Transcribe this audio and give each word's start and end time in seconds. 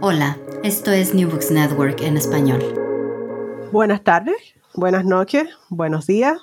Hola, 0.00 0.36
esto 0.64 0.90
es 0.90 1.14
New 1.14 1.30
Books 1.30 1.52
Network 1.52 2.00
en 2.00 2.16
español. 2.16 2.60
Buenas 3.70 4.02
tardes, 4.02 4.36
buenas 4.74 5.04
noches, 5.04 5.48
buenos 5.68 6.04
días. 6.04 6.36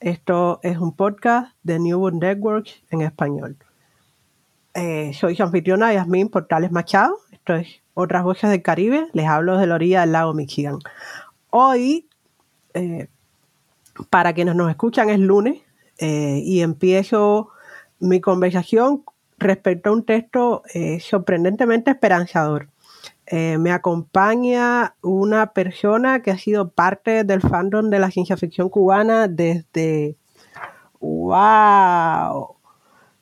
Esto 0.00 0.58
es 0.64 0.76
un 0.78 0.92
podcast 0.92 1.54
de 1.62 1.78
New 1.78 2.00
Books 2.00 2.16
Network 2.16 2.68
en 2.90 3.02
español. 3.02 3.56
Eh, 4.74 5.12
soy 5.14 5.36
su 5.36 5.44
anfitriona 5.44 5.92
Yasmín 5.92 6.30
Portales 6.30 6.72
Machado. 6.72 7.18
Esto 7.30 7.54
es 7.54 7.80
Otras 7.94 8.24
Voces 8.24 8.50
del 8.50 8.62
Caribe. 8.62 9.06
Les 9.12 9.28
hablo 9.28 9.56
de 9.56 9.66
la 9.68 9.76
orilla 9.76 10.00
del 10.00 10.12
lago 10.12 10.34
Michigan. 10.34 10.80
Hoy, 11.50 12.08
eh, 12.74 13.06
para 14.10 14.32
quienes 14.32 14.56
nos 14.56 14.68
escuchan, 14.68 15.10
es 15.10 15.20
lunes 15.20 15.62
eh, 15.98 16.42
y 16.44 16.62
empiezo 16.62 17.50
mi 18.00 18.20
conversación 18.20 19.04
respecto 19.38 19.90
a 19.90 19.92
un 19.92 20.04
texto 20.04 20.62
eh, 20.74 21.00
sorprendentemente 21.00 21.90
esperanzador. 21.90 22.68
Eh, 23.26 23.58
me 23.58 23.72
acompaña 23.72 24.94
una 25.02 25.52
persona 25.52 26.22
que 26.22 26.30
ha 26.30 26.38
sido 26.38 26.70
parte 26.70 27.24
del 27.24 27.42
fandom 27.42 27.90
de 27.90 27.98
la 27.98 28.10
ciencia 28.10 28.36
ficción 28.36 28.70
cubana 28.70 29.28
desde, 29.28 30.16
wow, 31.00 32.56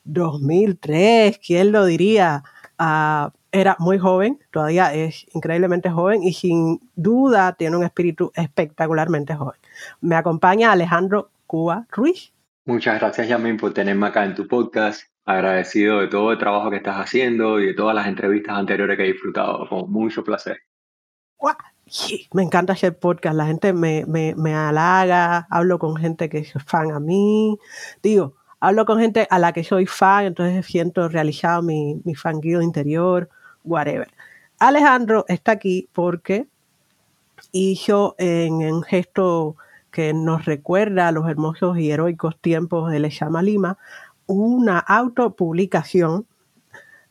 2003, 0.05 1.39
¿quién 1.39 1.73
lo 1.73 1.85
diría? 1.85 2.45
Ah, 2.79 3.33
era 3.51 3.77
muy 3.79 3.99
joven, 3.99 4.39
todavía 4.53 4.93
es 4.95 5.27
increíblemente 5.35 5.91
joven 5.91 6.23
y 6.23 6.35
sin 6.35 6.81
duda 6.95 7.55
tiene 7.55 7.77
un 7.77 7.85
espíritu 7.85 8.31
espectacularmente 8.35 9.35
joven. 9.35 9.59
Me 10.01 10.15
acompaña 10.15 10.73
Alejandro 10.73 11.31
Cuba 11.47 11.87
Ruiz. 11.91 12.33
Muchas 12.65 13.01
gracias, 13.01 13.29
Yamin, 13.29 13.57
por 13.57 13.73
tenerme 13.73 14.07
acá 14.07 14.25
en 14.25 14.35
tu 14.35 14.47
podcast 14.47 15.09
agradecido 15.27 16.01
de 16.01 16.09
todo 16.09 16.33
el 16.33 16.39
trabajo 16.39 16.71
que 16.71 16.77
estás 16.77 16.97
haciendo 16.97 17.61
y 17.61 17.67
de 17.67 17.75
todas 17.75 17.95
las 17.95 18.07
entrevistas 18.07 18.57
anteriores 18.57 18.97
que 18.97 19.05
he 19.05 19.13
disfrutado. 19.13 19.69
Con 19.69 19.91
mucho 19.91 20.25
placer. 20.25 20.59
Me 22.33 22.43
encanta 22.43 22.73
hacer 22.73 22.99
podcast. 22.99 23.37
La 23.37 23.47
gente 23.47 23.73
me, 23.73 24.05
me, 24.07 24.35
me 24.37 24.55
halaga. 24.55 25.47
Hablo 25.51 25.79
con 25.79 25.97
gente 25.97 26.29
que 26.29 26.39
es 26.39 26.53
fan 26.65 26.93
a 26.93 27.01
mí. 27.01 27.59
Digo, 28.03 28.35
hablo 28.61 28.87
con 28.87 28.99
gente 29.01 29.27
a 29.31 29.39
la 29.39 29.53
que 29.53 29.65
soy 29.65 29.87
fan, 29.87 30.27
entonces 30.27 30.65
siento 30.67 31.09
realizado 31.09 31.63
mi, 31.63 32.01
mi 32.05 32.15
fanguido 32.15 32.63
interior, 32.63 33.29
whatever. 33.65 34.09
Alejandro 34.59 35.25
está 35.29 35.53
aquí 35.53 35.89
porque 35.93 36.47
hizo 37.53 38.15
en 38.19 38.55
un 38.55 38.83
gesto 38.83 39.57
que 39.91 40.13
nos 40.13 40.45
recuerda 40.45 41.09
a 41.09 41.13
los 41.13 41.29
hermosos 41.29 41.79
y 41.79 41.91
heroicos 41.91 42.39
tiempos 42.39 42.91
de 42.91 43.01
Lechama 43.01 43.43
Lima, 43.43 43.79
una 44.27 44.79
autopublicación 44.79 46.27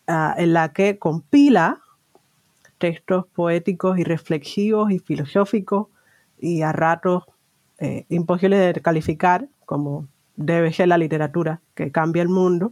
uh, 0.07 0.33
en 0.37 0.53
la 0.53 0.73
que 0.73 0.99
compila 0.99 1.81
textos 2.77 3.25
poéticos 3.27 3.97
y 3.97 4.03
reflexivos 4.03 4.91
y 4.91 4.99
filosóficos 4.99 5.87
y 6.37 6.61
a 6.61 6.71
ratos 6.71 7.23
eh, 7.79 8.05
imposibles 8.09 8.73
de 8.73 8.81
calificar 8.81 9.47
como 9.65 10.07
debe 10.35 10.73
ser 10.73 10.89
la 10.89 10.97
literatura 10.97 11.61
que 11.73 11.91
cambia 11.91 12.21
el 12.21 12.29
mundo, 12.29 12.71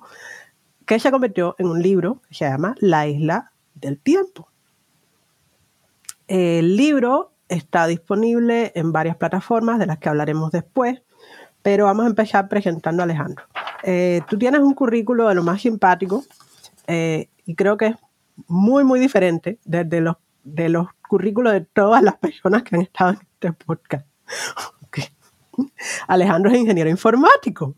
que 0.85 0.99
se 0.99 1.11
convirtió 1.11 1.55
en 1.57 1.67
un 1.67 1.81
libro 1.81 2.21
que 2.27 2.35
se 2.35 2.45
llama 2.45 2.75
La 2.79 3.07
isla 3.07 3.51
del 3.75 3.99
tiempo. 3.99 4.49
El 6.27 6.75
libro 6.77 7.31
está 7.47 7.87
disponible 7.87 8.71
en 8.75 8.91
varias 8.91 9.17
plataformas 9.17 9.79
de 9.79 9.85
las 9.85 9.97
que 9.97 10.09
hablaremos 10.09 10.51
después, 10.51 11.01
pero 11.61 11.85
vamos 11.85 12.05
a 12.05 12.09
empezar 12.09 12.49
presentando 12.49 13.01
a 13.01 13.05
Alejandro. 13.05 13.45
Eh, 13.83 14.21
tú 14.29 14.37
tienes 14.37 14.61
un 14.61 14.73
currículo 14.73 15.27
de 15.27 15.35
lo 15.35 15.43
más 15.43 15.61
simpático 15.61 16.23
eh, 16.87 17.29
y 17.45 17.55
creo 17.55 17.77
que 17.77 17.87
es 17.87 17.95
muy, 18.47 18.83
muy 18.83 18.99
diferente 18.99 19.59
desde 19.65 20.01
los, 20.01 20.15
de 20.43 20.69
los 20.69 20.87
currículos 21.07 21.53
de 21.53 21.61
todas 21.61 22.01
las 22.01 22.15
personas 22.15 22.63
que 22.63 22.75
han 22.75 22.81
estado 22.81 23.11
en 23.11 23.19
este 23.33 23.53
podcast. 23.53 24.05
Alejandro 26.07 26.51
es 26.51 26.57
ingeniero 26.57 26.89
informático, 26.89 27.75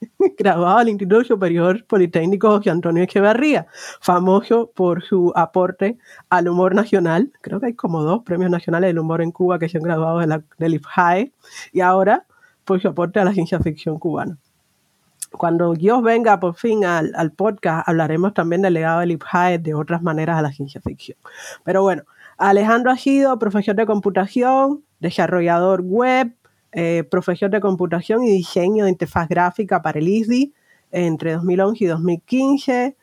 graduado 0.38 0.78
del 0.78 0.90
Instituto 0.90 1.24
Superior 1.24 1.84
Politécnico 1.86 2.50
José 2.50 2.70
Antonio 2.70 3.02
Echeverría, 3.02 3.66
famoso 4.00 4.70
por 4.74 5.02
su 5.02 5.32
aporte 5.34 5.96
al 6.28 6.48
humor 6.48 6.74
nacional. 6.74 7.32
Creo 7.40 7.60
que 7.60 7.66
hay 7.66 7.74
como 7.74 8.02
dos 8.02 8.22
premios 8.22 8.50
nacionales 8.50 8.88
del 8.88 8.98
humor 8.98 9.22
en 9.22 9.32
Cuba 9.32 9.58
que 9.58 9.68
se 9.68 9.78
han 9.78 9.84
graduado 9.84 10.18
de 10.18 10.26
la, 10.26 10.42
del 10.58 10.74
IFJAE 10.74 11.32
y 11.72 11.80
ahora 11.80 12.26
por 12.64 12.80
su 12.80 12.88
aporte 12.88 13.20
a 13.20 13.24
la 13.24 13.32
ciencia 13.32 13.60
ficción 13.60 13.98
cubana. 13.98 14.36
Cuando 15.36 15.74
Dios 15.74 16.02
venga 16.02 16.40
por 16.40 16.54
fin 16.54 16.84
al, 16.84 17.12
al 17.14 17.32
podcast, 17.32 17.88
hablaremos 17.88 18.34
también 18.34 18.62
del 18.62 18.74
legado 18.74 19.00
del 19.00 19.12
IPHAE 19.12 19.58
de 19.58 19.74
otras 19.74 20.02
maneras 20.02 20.38
a 20.38 20.42
la 20.42 20.52
ciencia 20.52 20.80
ficción. 20.80 21.18
Pero 21.64 21.82
bueno, 21.82 22.04
Alejandro 22.38 22.90
ha 22.90 22.96
sido 22.96 23.38
profesor 23.38 23.74
de 23.74 23.86
computación, 23.86 24.84
desarrollador 25.00 25.82
web, 25.82 26.32
eh, 26.72 27.04
profesor 27.10 27.48
de 27.50 27.60
computación 27.60 28.22
y 28.22 28.30
diseño 28.30 28.84
de 28.84 28.90
interfaz 28.90 29.28
gráfica 29.28 29.80
para 29.80 29.98
el 29.98 30.08
ISDI 30.08 30.52
entre 30.92 31.32
2011 31.32 31.84
y 31.84 31.86
2015. 31.86 32.96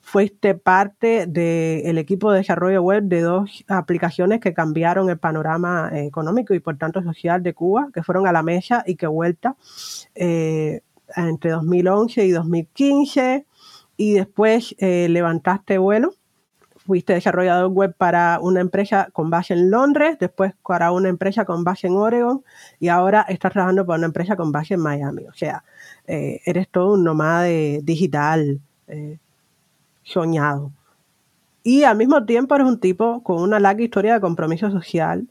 Fuiste 0.00 0.54
parte 0.54 1.26
del 1.26 1.98
equipo 1.98 2.30
de 2.30 2.38
desarrollo 2.38 2.80
web 2.80 3.02
de 3.02 3.20
dos 3.20 3.64
aplicaciones 3.66 4.40
que 4.40 4.54
cambiaron 4.54 5.10
el 5.10 5.18
panorama 5.18 5.90
económico 5.92 6.54
y 6.54 6.60
por 6.60 6.78
tanto 6.78 7.02
social 7.02 7.42
de 7.42 7.52
Cuba, 7.54 7.88
que 7.92 8.04
fueron 8.04 8.26
a 8.26 8.32
la 8.32 8.44
mesa 8.44 8.84
y 8.86 8.94
que 8.94 9.08
vuelta 9.08 9.56
eh, 10.14 10.82
entre 11.16 11.50
2011 11.52 12.26
y 12.26 12.30
2015. 12.30 13.46
Y 13.96 14.12
después 14.14 14.74
eh, 14.78 15.08
levantaste 15.08 15.78
vuelo 15.78 16.14
fuiste 16.88 17.12
desarrollador 17.12 17.70
web 17.70 17.94
para 17.94 18.38
una 18.40 18.62
empresa 18.62 19.10
con 19.12 19.28
base 19.28 19.52
en 19.52 19.70
Londres, 19.70 20.16
después 20.18 20.54
para 20.66 20.90
una 20.90 21.10
empresa 21.10 21.44
con 21.44 21.62
base 21.62 21.86
en 21.86 21.92
Oregon 21.92 22.42
y 22.80 22.88
ahora 22.88 23.26
estás 23.28 23.52
trabajando 23.52 23.84
para 23.84 23.98
una 23.98 24.06
empresa 24.06 24.36
con 24.36 24.52
base 24.52 24.72
en 24.72 24.80
Miami. 24.80 25.26
O 25.26 25.34
sea, 25.34 25.64
eh, 26.06 26.40
eres 26.46 26.66
todo 26.70 26.94
un 26.94 27.04
nomade 27.04 27.80
digital 27.82 28.58
eh, 28.86 29.18
soñado. 30.02 30.72
Y 31.62 31.82
al 31.82 31.98
mismo 31.98 32.24
tiempo 32.24 32.54
eres 32.54 32.66
un 32.66 32.80
tipo 32.80 33.22
con 33.22 33.42
una 33.42 33.60
larga 33.60 33.82
historia 33.82 34.14
de 34.14 34.20
compromiso 34.22 34.70
social 34.70 35.28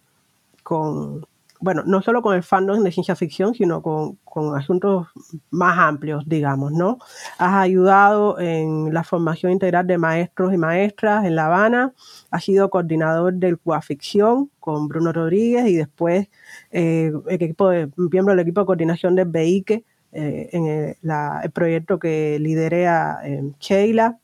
con 0.61 1.25
bueno, 1.59 1.83
no 1.85 2.01
solo 2.01 2.21
con 2.21 2.35
el 2.35 2.43
fandom 2.43 2.83
de 2.83 2.91
ciencia 2.91 3.15
ficción, 3.15 3.53
sino 3.53 3.81
con, 3.81 4.17
asuntos 4.55 5.07
más 5.49 5.79
amplios, 5.79 6.23
digamos, 6.27 6.71
¿no? 6.71 6.99
Has 7.39 7.55
ayudado 7.55 8.39
en 8.39 8.93
la 8.93 9.03
formación 9.03 9.51
integral 9.51 9.87
de 9.87 9.97
maestros 9.97 10.53
y 10.53 10.57
maestras 10.57 11.25
en 11.25 11.35
La 11.35 11.47
Habana, 11.47 11.93
has 12.29 12.43
sido 12.43 12.69
coordinador 12.69 13.33
del 13.33 13.57
Cuaficción 13.57 14.51
con 14.59 14.87
Bruno 14.87 15.11
Rodríguez 15.11 15.67
y 15.67 15.75
después 15.75 16.27
eh, 16.69 17.11
equipo 17.29 17.69
de, 17.69 17.89
miembro 17.95 18.33
del 18.35 18.41
equipo 18.41 18.61
de 18.61 18.65
coordinación 18.67 19.15
del 19.15 19.27
BEIQUE 19.27 19.83
eh, 20.11 20.49
en 20.51 20.67
el, 20.67 21.51
proyecto 21.51 21.97
que 21.97 22.37
liderea 22.39 23.17
eh, 23.23 23.41
Sheila. 23.59 24.19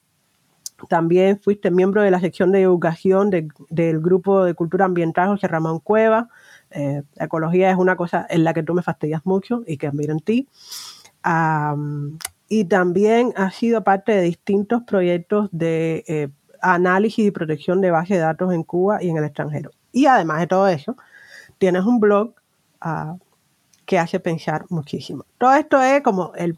También 0.89 1.39
fuiste 1.39 1.71
miembro 1.71 2.03
de 2.03 2.11
la 2.11 2.19
sección 2.19 2.51
de 2.51 2.61
educación 2.61 3.29
del 3.31 3.99
grupo 3.99 4.43
de 4.43 4.53
cultura 4.53 4.85
ambiental 4.85 5.29
José 5.29 5.47
Ramón 5.47 5.79
Cueva 5.79 6.29
eh, 6.73 7.03
ecología 7.17 7.69
es 7.71 7.77
una 7.77 7.95
cosa 7.95 8.25
en 8.29 8.43
la 8.43 8.53
que 8.53 8.63
tú 8.63 8.73
me 8.73 8.81
fastidias 8.81 9.25
mucho 9.25 9.63
y 9.67 9.77
que 9.77 9.87
admiro 9.87 10.13
en 10.13 10.19
ti. 10.19 10.47
y 12.49 12.65
también 12.65 13.33
has 13.35 13.55
sido 13.55 13.83
parte 13.83 14.11
de 14.11 14.21
distintos 14.21 14.83
proyectos 14.83 15.49
de 15.51 16.03
eh, 16.07 16.29
análisis 16.61 17.25
y 17.25 17.31
protección 17.31 17.81
de 17.81 17.91
base 17.91 18.15
de 18.15 18.21
datos 18.21 18.53
en 18.53 18.63
Cuba 18.63 19.03
y 19.03 19.09
en 19.09 19.17
el 19.17 19.23
extranjero. 19.25 19.71
Y 19.91 20.05
además 20.07 20.39
de 20.39 20.47
todo 20.47 20.67
eso, 20.67 20.95
tienes 21.57 21.83
un 21.83 21.99
blog 21.99 22.33
ah, 22.81 23.15
que 23.85 23.99
hace 23.99 24.19
pensar 24.19 24.65
muchísimo. 24.69 25.25
Todo 25.37 25.53
esto 25.53 25.81
es 25.81 26.01
como 26.01 26.33
el, 26.35 26.57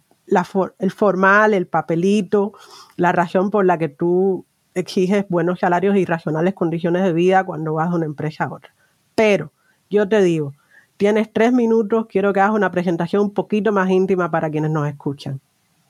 el 0.80 0.92
formal, 0.92 1.54
el 1.54 1.68
papelito, 1.68 2.54
la 2.96 3.12
razón 3.12 3.50
por 3.52 3.66
la 3.66 3.78
que 3.78 3.90
tú 3.90 4.46
exiges 4.74 5.26
buenos 5.30 5.60
salarios 5.60 5.96
y 5.96 6.06
racionales 6.06 6.54
condiciones 6.54 7.04
de 7.04 7.14
vida 7.14 7.44
cuando 7.44 7.74
vas 7.74 7.90
de 7.90 7.96
una 7.96 8.06
empresa 8.06 8.46
a 8.46 8.54
otra. 8.54 8.74
Pero 9.16 9.52
yo 9.90 10.08
te 10.08 10.22
digo, 10.22 10.54
tienes 10.98 11.32
tres 11.32 11.52
minutos, 11.52 12.08
quiero 12.08 12.34
que 12.34 12.40
hagas 12.40 12.56
una 12.56 12.72
presentación 12.72 13.24
un 13.24 13.34
poquito 13.34 13.72
más 13.72 13.90
íntima 13.90 14.32
para 14.32 14.50
quienes 14.50 14.72
nos 14.72 14.88
escuchan. 14.88 15.40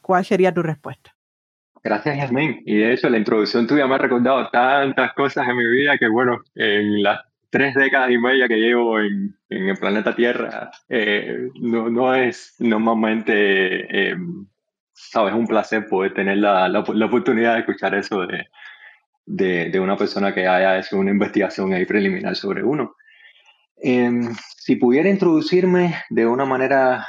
¿Cuál 0.01 0.25
sería 0.25 0.53
tu 0.53 0.61
respuesta? 0.61 1.15
Gracias, 1.83 2.17
Yasmin. 2.17 2.63
Y 2.65 2.77
de 2.77 2.93
hecho, 2.93 3.09
la 3.09 3.17
introducción 3.19 3.67
tuya 3.67 3.85
me 3.85 3.95
ha 3.95 3.99
recordado 3.99 4.49
tantas 4.49 5.13
cosas 5.13 5.47
en 5.47 5.57
mi 5.57 5.65
vida 5.67 5.97
que, 5.99 6.07
bueno, 6.07 6.41
en 6.55 7.03
las 7.03 7.21
tres 7.51 7.75
décadas 7.75 8.09
y 8.09 8.17
media 8.17 8.47
que 8.47 8.57
llevo 8.57 8.99
en, 8.99 9.35
el 9.49 9.77
planeta 9.77 10.15
Tierra, 10.15 10.71
eh, 10.89 11.49
no, 11.61 11.89
no, 11.89 12.13
es 12.15 12.55
normalmente, 12.59 14.11
eh, 14.11 14.17
sabes, 14.93 15.35
un 15.35 15.45
placer 15.45 15.87
poder 15.87 16.13
tener 16.13 16.37
la, 16.39 16.67
la, 16.67 16.79
oportunidad 16.79 17.53
de 17.53 17.59
escuchar 17.59 17.93
eso 17.93 18.25
de, 18.25 18.47
de, 19.25 19.69
de, 19.69 19.79
una 19.79 19.95
persona 19.95 20.33
que 20.33 20.47
haya 20.47 20.79
hecho 20.79 20.97
una 20.97 21.11
investigación 21.11 21.71
ahí 21.71 21.85
preliminar 21.85 22.35
sobre 22.35 22.63
uno. 22.63 22.95
Em, 23.77 24.33
si 24.57 24.77
pudiera 24.77 25.09
introducirme 25.09 25.95
de 26.09 26.25
una 26.25 26.45
manera 26.45 27.05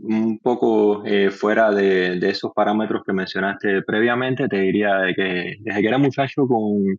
un 0.00 0.38
poco 0.38 1.04
eh, 1.04 1.30
fuera 1.30 1.70
de, 1.70 2.18
esos 2.28 2.52
parámetros 2.54 3.02
que 3.04 3.12
mencionaste 3.12 3.82
previamente, 3.82 4.48
te 4.48 4.58
diría 4.58 5.00
que 5.14 5.56
desde 5.60 5.80
que 5.80 5.88
era 5.88 5.98
muchacho 5.98 6.46
con 6.46 6.98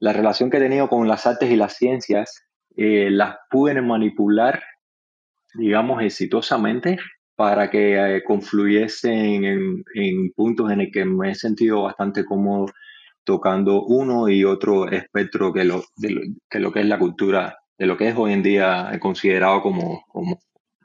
la 0.00 0.12
relación 0.12 0.50
que 0.50 0.58
he 0.58 0.60
tenido 0.60 0.88
con 0.88 1.08
las 1.08 1.26
artes 1.26 1.50
y 1.50 1.56
las 1.56 1.74
ciencias, 1.76 2.44
eh, 2.76 3.10
las 3.10 3.36
pude 3.50 3.80
manipular, 3.80 4.62
digamos, 5.54 6.02
exitosamente 6.02 6.98
para 7.36 7.70
que 7.70 8.16
eh, 8.16 8.24
confluyesen 8.24 9.44
en, 9.94 10.32
puntos 10.34 10.70
en 10.72 10.82
el 10.82 10.90
que 10.90 11.04
me 11.04 11.30
he 11.30 11.34
sentido 11.34 11.82
bastante 11.82 12.24
cómodo 12.24 12.66
tocando 13.24 13.82
uno 13.84 14.28
y 14.28 14.44
otro 14.44 14.88
espectro 14.88 15.52
que 15.52 15.64
lo, 15.64 15.84
que 16.50 16.58
lo 16.60 16.72
que 16.72 16.80
es 16.80 16.86
la 16.86 16.98
cultura 16.98 17.56
de 17.78 17.86
lo 17.86 17.96
que 17.96 18.08
es 18.08 18.16
hoy 18.16 18.32
en 18.32 18.42
día 18.42 18.90
considerado 19.00 19.62
como, 19.62 20.04
como 20.08 20.38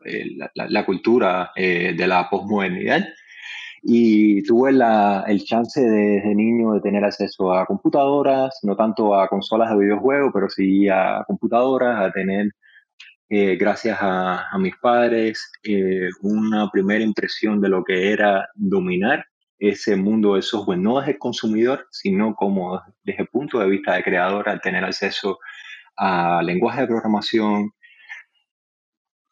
eh, 0.06 0.38
la, 0.56 0.86
cultura 0.86 1.52
eh, 1.56 1.94
de 1.98 2.08
la 2.08 2.30
posmodernidad. 2.30 3.06
Y 3.82 4.44
tuve 4.44 4.72
la, 4.72 5.26
el 5.28 5.44
chance 5.44 5.82
desde 5.82 6.36
niño 6.36 6.74
de 6.74 6.82
tener 6.82 7.04
acceso 7.04 7.54
a 7.54 7.66
computadoras, 7.66 8.60
no 8.64 8.76
tanto 8.76 9.16
a 9.16 9.28
consolas 9.28 9.72
de 9.72 9.78
videojuegos, 9.78 10.32
pero 10.34 10.50
sí 10.50 10.88
a 10.88 11.24
computadoras, 11.28 12.00
a 12.00 12.12
tener, 12.12 12.52
eh, 13.30 13.58
gracias 13.58 13.98
a, 14.00 14.50
a, 14.50 14.58
mis 14.58 14.76
padres, 14.78 15.52
una 16.22 16.70
primera 16.72 17.04
impresión 17.04 17.60
de 17.60 17.70
lo 17.70 17.84
que 17.84 18.12
era 18.12 18.48
dominar 18.56 19.26
ese 19.60 19.96
mundo 19.96 20.36
de 20.36 20.42
software, 20.42 20.80
no 20.80 21.00
desde 21.00 21.14
el 21.14 21.20
consumidor, 21.20 21.88
sino 21.92 22.36
como 22.36 22.82
desde 23.04 23.24
el 23.24 23.28
punto 23.28 23.60
de 23.60 23.68
vista 23.68 23.96
de 23.96 24.04
creador, 24.04 24.48
al 24.48 24.62
tener 24.62 24.84
acceso 24.84 25.32
a 25.32 25.38
lenguaje 26.44 26.82
de 26.82 26.88
programación, 26.88 27.72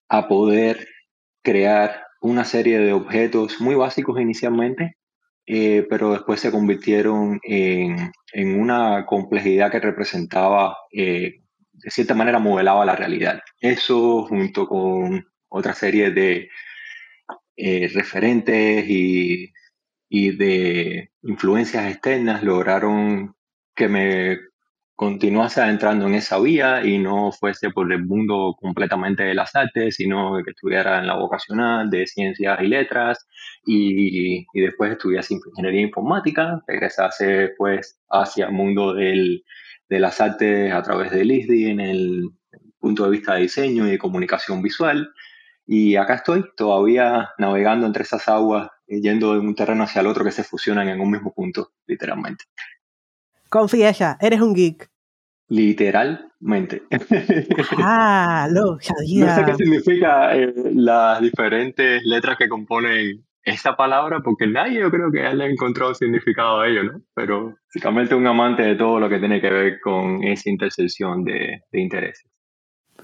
a 0.09 0.27
poder 0.27 0.87
crear 1.41 2.05
una 2.21 2.45
serie 2.45 2.79
de 2.79 2.93
objetos 2.93 3.61
muy 3.61 3.75
básicos 3.75 4.19
inicialmente, 4.19 4.97
eh, 5.45 5.85
pero 5.89 6.11
después 6.11 6.39
se 6.39 6.51
convirtieron 6.51 7.39
en, 7.43 8.11
una 8.59 9.05
complejidad 9.05 9.71
que 9.71 9.79
representaba, 9.79 10.77
eh, 10.91 11.41
de 11.71 11.91
cierta 11.91 12.13
manera, 12.13 12.39
modelaba 12.39 12.85
la 12.85 12.95
realidad. 12.95 13.41
Eso 13.59 14.25
junto 14.25 14.67
con 14.67 15.25
otra 15.49 15.73
serie 15.73 16.11
de 16.11 16.49
eh, 17.55 17.89
referentes 17.93 18.85
y, 18.87 19.51
y 20.09 20.37
de 20.37 21.11
influencias 21.23 21.89
externas 21.91 22.43
lograron 22.43 23.35
que 23.75 23.87
me 23.87 24.37
continuase 25.01 25.59
adentrando 25.59 26.05
en 26.05 26.13
esa 26.13 26.37
vía 26.37 26.85
y 26.85 26.99
no 26.99 27.31
fuese 27.31 27.71
por 27.71 27.91
el 27.91 28.05
mundo 28.05 28.55
completamente 28.61 29.23
de 29.23 29.33
las 29.33 29.55
artes, 29.55 29.95
sino 29.95 30.33
que 30.45 30.51
estuviera 30.51 30.99
en 30.99 31.07
la 31.07 31.15
vocacional 31.15 31.89
de 31.89 32.05
ciencias 32.05 32.59
y 32.61 32.67
letras 32.67 33.27
y, 33.65 34.45
y 34.53 34.61
después 34.61 34.91
estudiase 34.91 35.33
ingeniería 35.33 35.81
informática, 35.81 36.61
regresase 36.67 37.49
pues 37.57 37.99
hacia 38.11 38.45
el 38.45 38.51
mundo 38.51 38.93
del, 38.93 39.43
de 39.89 39.99
las 39.99 40.21
artes 40.21 40.71
a 40.71 40.83
través 40.83 41.09
del 41.09 41.31
ISDI 41.31 41.71
en 41.71 41.79
el 41.79 42.29
punto 42.77 43.05
de 43.05 43.09
vista 43.09 43.33
de 43.33 43.41
diseño 43.41 43.87
y 43.87 43.91
de 43.91 43.97
comunicación 43.97 44.61
visual. 44.61 45.11
Y 45.65 45.95
acá 45.95 46.13
estoy 46.13 46.45
todavía 46.55 47.31
navegando 47.39 47.87
entre 47.87 48.03
esas 48.03 48.27
aguas, 48.27 48.69
yendo 48.85 49.33
de 49.33 49.39
un 49.39 49.55
terreno 49.55 49.85
hacia 49.85 50.01
el 50.01 50.07
otro 50.07 50.23
que 50.23 50.31
se 50.31 50.43
fusionan 50.43 50.89
en 50.89 51.01
un 51.01 51.09
mismo 51.09 51.33
punto, 51.33 51.71
literalmente. 51.87 52.45
Confiesa, 53.49 54.19
eres 54.21 54.41
un 54.41 54.53
geek. 54.53 54.90
Literalmente. 55.51 56.83
Ah, 57.77 58.47
lo 58.49 58.77
sabía. 58.81 59.25
No 59.25 59.35
sé 59.35 59.45
qué 59.45 59.55
significa 59.55 60.33
eh, 60.33 60.53
las 60.73 61.21
diferentes 61.21 62.01
letras 62.05 62.37
que 62.37 62.47
componen 62.47 63.25
esta 63.43 63.75
palabra, 63.75 64.21
porque 64.23 64.47
nadie 64.47 64.79
yo 64.79 64.89
creo 64.89 65.11
que 65.11 65.27
haya 65.27 65.45
encontrado 65.45 65.93
significado 65.93 66.61
a 66.61 66.69
ello, 66.69 66.83
¿no? 66.83 67.01
Pero 67.13 67.53
básicamente 67.67 68.15
un 68.15 68.27
amante 68.27 68.63
de 68.63 68.75
todo 68.75 68.97
lo 69.01 69.09
que 69.09 69.19
tiene 69.19 69.41
que 69.41 69.49
ver 69.49 69.81
con 69.81 70.23
esa 70.23 70.49
intersección 70.49 71.25
de, 71.25 71.63
de 71.69 71.81
intereses. 71.81 72.31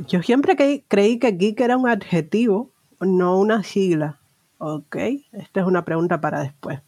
Yo 0.07 0.21
siempre 0.21 0.55
creí 0.87 1.19
que 1.19 1.31
geek 1.33 1.59
era 1.59 1.75
un 1.75 1.89
adjetivo, 1.89 2.71
no 3.01 3.37
una 3.37 3.61
sigla. 3.63 4.21
Ok, 4.57 4.95
esta 5.33 5.59
es 5.59 5.65
una 5.67 5.83
pregunta 5.83 6.21
para 6.21 6.39
después. 6.39 6.79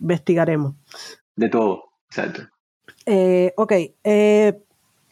Investigaremos. 0.00 0.74
De 1.36 1.48
todo, 1.48 1.84
exacto. 2.08 2.42
Eh, 3.06 3.52
ok, 3.56 3.72
eh, 4.02 4.64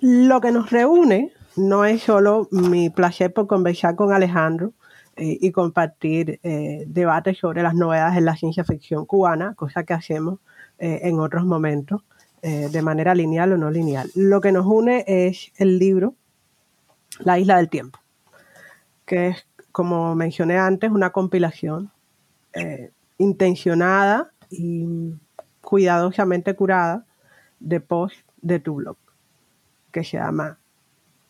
lo 0.02 0.40
que 0.40 0.50
nos 0.50 0.70
reúne 0.70 1.32
no 1.56 1.84
es 1.84 2.02
solo 2.02 2.48
mi 2.50 2.90
placer 2.90 3.32
por 3.32 3.46
conversar 3.46 3.94
con 3.94 4.12
Alejandro 4.12 4.72
eh, 5.16 5.38
y 5.40 5.52
compartir 5.52 6.40
debates 6.42 7.38
sobre 7.38 7.62
las 7.62 7.74
novedades 7.74 8.18
en 8.18 8.24
la 8.24 8.36
ciencia 8.36 8.64
ficción 8.64 9.06
cubana, 9.06 9.54
cosa 9.54 9.84
que 9.84 9.94
hacemos 9.94 10.40
en 10.78 11.20
otros 11.20 11.44
momentos, 11.44 12.02
de 12.42 12.82
manera 12.82 13.14
lineal 13.14 13.52
o 13.52 13.56
no 13.56 13.70
lineal. 13.70 14.10
Lo 14.16 14.40
que 14.40 14.50
nos 14.50 14.66
une 14.66 15.04
es 15.06 15.52
el 15.56 15.78
libro 15.78 16.16
La 17.20 17.38
Isla 17.38 17.58
del 17.58 17.68
Tiempo, 17.68 18.00
que 19.06 19.28
es, 19.28 19.46
como 19.70 20.16
mencioné 20.16 20.58
antes, 20.58 20.90
una 20.90 21.10
compilación 21.10 21.92
intencionada 23.18 24.32
y 24.50 25.14
cuidadosamente 25.60 26.54
curada 26.54 27.06
de 27.60 27.80
post 27.80 28.16
de 28.40 28.58
tu 28.58 28.74
blog, 28.74 28.96
que 29.92 30.04
se 30.04 30.16
llama 30.16 30.58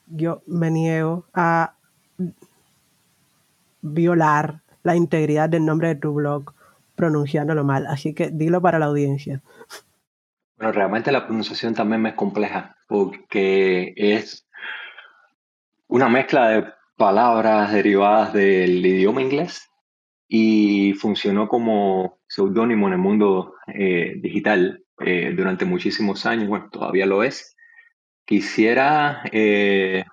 Yo 0.07 0.43
me 0.47 0.71
niego 0.71 1.27
a 1.35 1.75
violar 3.83 4.63
la 4.83 4.97
integridad 4.97 5.49
del 5.49 5.67
nombre 5.67 5.89
de 5.89 5.97
tu 5.97 6.15
blog 6.15 6.55
pronunciándolo 6.95 7.65
mal. 7.65 7.87
Así 7.87 8.15
que 8.15 8.31
dilo 8.31 8.61
para 8.63 8.79
la 8.79 8.87
audiencia. 8.87 9.43
Bueno, 10.57 10.73
realmente 10.73 11.13
la 11.13 11.27
pronunciación 11.27 11.75
también 11.75 12.01
me 12.01 12.11
es 12.11 12.15
compleja 12.15 12.77
porque 12.87 13.93
es 13.97 14.47
una 15.89 16.09
mezcla 16.09 16.49
de 16.49 16.67
palabras 16.97 17.73
derivadas 17.73 18.33
del 18.33 18.85
idioma 18.85 19.23
inglés 19.23 19.69
y 20.29 20.95
funcionó 20.95 21.49
como 21.49 22.21
seudónimo 22.29 22.87
en 22.87 22.93
el 22.95 22.99
mundo 22.99 23.55
eh, 23.67 24.15
digital 24.19 24.83
eh, 25.05 25.33
durante 25.37 25.65
muchísimos 25.65 26.25
años, 26.27 26.49
bueno, 26.49 26.69
todavía 26.71 27.07
lo 27.07 27.23
es. 27.23 27.52
Quisiera 28.33 29.25
eh, 29.31 30.07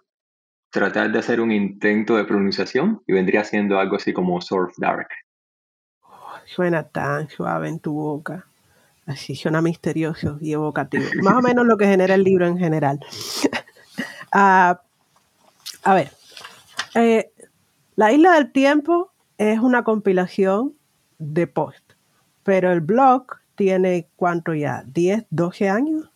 tratar 0.69 1.09
de 1.09 1.19
hacer 1.19 1.39
un 1.39 1.53
intento 1.53 2.17
de 2.17 2.25
pronunciación 2.25 3.01
y 3.07 3.13
vendría 3.13 3.45
siendo 3.45 3.79
algo 3.79 3.95
así 3.95 4.11
como 4.11 4.41
Surf 4.41 4.73
Dark. 4.77 5.07
suena 6.45 6.83
tan 6.83 7.29
suave 7.29 7.69
en 7.69 7.79
tu 7.79 7.93
boca. 7.93 8.45
Así 9.05 9.35
suena 9.35 9.61
misterioso 9.61 10.37
y 10.41 10.51
evocativo. 10.51 11.05
Más 11.23 11.35
o 11.35 11.41
menos 11.41 11.65
lo 11.65 11.77
que 11.77 11.85
genera 11.85 12.15
el 12.15 12.25
libro 12.25 12.45
en 12.45 12.57
general. 12.57 12.99
Ah, 14.33 14.81
a 15.83 15.93
ver, 15.95 16.11
eh, 16.95 17.31
La 17.95 18.11
Isla 18.11 18.33
del 18.33 18.51
Tiempo 18.51 19.13
es 19.37 19.59
una 19.59 19.85
compilación 19.85 20.75
de 21.19 21.47
post, 21.47 21.93
pero 22.43 22.71
el 22.73 22.81
blog 22.81 23.37
tiene 23.55 24.09
cuánto 24.17 24.53
ya, 24.53 24.83
10, 24.85 25.25
12 25.29 25.69
años. 25.69 26.11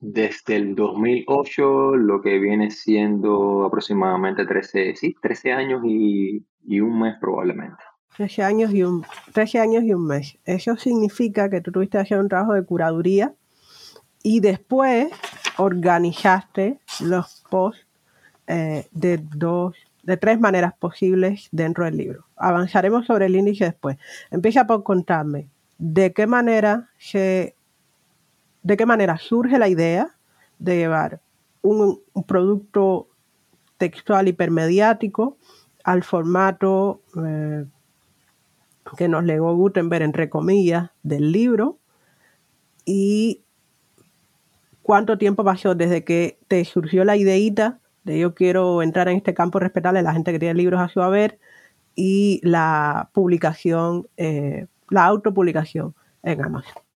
Desde 0.00 0.56
el 0.56 0.74
2008, 0.74 1.96
lo 1.96 2.20
que 2.20 2.38
viene 2.38 2.70
siendo 2.70 3.64
aproximadamente 3.64 4.46
13, 4.46 4.94
sí, 4.94 5.16
13 5.20 5.52
años 5.52 5.82
y, 5.84 6.44
y 6.66 6.80
un 6.80 7.00
mes 7.00 7.16
probablemente. 7.20 7.82
13 8.16 8.42
años, 8.42 8.72
y 8.72 8.82
un, 8.82 9.04
13 9.32 9.60
años 9.60 9.84
y 9.84 9.94
un 9.94 10.06
mes. 10.06 10.38
Eso 10.44 10.76
significa 10.76 11.48
que 11.48 11.60
tú 11.60 11.72
tuviste 11.72 12.02
que 12.04 12.16
un 12.16 12.28
trabajo 12.28 12.54
de 12.54 12.64
curaduría 12.64 13.34
y 14.22 14.40
después 14.40 15.08
organizaste 15.56 16.80
los 17.00 17.44
posts 17.48 17.86
eh, 18.46 18.86
de 18.92 19.18
dos 19.18 19.76
de 20.02 20.16
tres 20.16 20.40
maneras 20.40 20.72
posibles 20.78 21.48
dentro 21.52 21.84
del 21.84 21.98
libro. 21.98 22.24
Avanzaremos 22.34 23.04
sobre 23.04 23.26
el 23.26 23.36
índice 23.36 23.66
después. 23.66 23.98
Empieza 24.30 24.66
por 24.66 24.82
contarme 24.82 25.48
de 25.76 26.14
qué 26.14 26.26
manera 26.26 26.88
se 26.96 27.54
de 28.68 28.76
qué 28.76 28.84
manera 28.84 29.16
surge 29.16 29.58
la 29.58 29.66
idea 29.66 30.14
de 30.58 30.76
llevar 30.76 31.22
un, 31.62 32.02
producto 32.26 33.08
textual 33.78 34.28
hipermediático 34.28 35.38
al 35.84 36.02
formato 36.02 37.00
eh, 37.16 37.64
que 38.98 39.08
nos 39.08 39.24
legó 39.24 39.56
Gutenberg, 39.56 40.02
entre 40.02 40.28
comillas, 40.28 40.90
del 41.02 41.32
libro 41.32 41.78
y 42.84 43.40
cuánto 44.82 45.16
tiempo 45.16 45.44
pasó 45.44 45.74
desde 45.74 46.04
que 46.04 46.38
te 46.46 46.62
surgió 46.66 47.04
la 47.04 47.16
ideita 47.16 47.78
de 48.04 48.18
yo 48.18 48.34
quiero 48.34 48.82
entrar 48.82 49.08
en 49.08 49.16
este 49.16 49.32
campo 49.32 49.60
respetable 49.60 50.02
la 50.02 50.12
gente 50.12 50.30
que 50.30 50.38
tiene 50.38 50.54
libros 50.54 50.78
a 50.78 50.88
su 50.88 51.00
haber 51.00 51.38
y 51.94 52.38
la 52.42 53.08
publicación, 53.14 54.08
eh, 54.18 54.66
la 54.90 55.06
autopublicación 55.06 55.94
en 56.22 56.44
Amazon. 56.44 56.87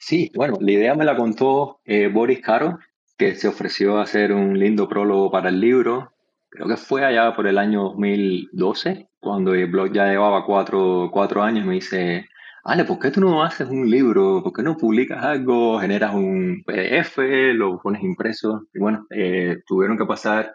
Sí, 0.00 0.32
bueno, 0.34 0.56
la 0.60 0.72
idea 0.72 0.94
me 0.94 1.04
la 1.04 1.14
contó 1.14 1.80
eh, 1.84 2.08
Boris 2.08 2.40
Caro, 2.40 2.78
que 3.18 3.34
se 3.34 3.48
ofreció 3.48 3.98
a 3.98 4.04
hacer 4.04 4.32
un 4.32 4.58
lindo 4.58 4.88
prólogo 4.88 5.30
para 5.30 5.50
el 5.50 5.60
libro. 5.60 6.14
Creo 6.48 6.68
que 6.68 6.78
fue 6.78 7.04
allá 7.04 7.36
por 7.36 7.46
el 7.46 7.58
año 7.58 7.82
2012, 7.82 9.10
cuando 9.20 9.54
el 9.54 9.70
blog 9.70 9.92
ya 9.92 10.06
llevaba 10.06 10.46
cuatro, 10.46 11.10
cuatro 11.12 11.42
años. 11.42 11.66
Me 11.66 11.74
dice, 11.74 12.26
Ale, 12.64 12.84
¿por 12.86 12.98
qué 12.98 13.10
tú 13.10 13.20
no 13.20 13.42
haces 13.44 13.68
un 13.68 13.90
libro? 13.90 14.42
¿Por 14.42 14.54
qué 14.54 14.62
no 14.62 14.76
publicas 14.78 15.22
algo? 15.22 15.78
Generas 15.78 16.14
un 16.14 16.62
PDF, 16.64 17.18
lo 17.54 17.78
pones 17.78 18.02
impreso. 18.02 18.68
Y 18.72 18.78
bueno, 18.78 19.06
eh, 19.10 19.58
tuvieron 19.66 19.98
que 19.98 20.06
pasar 20.06 20.54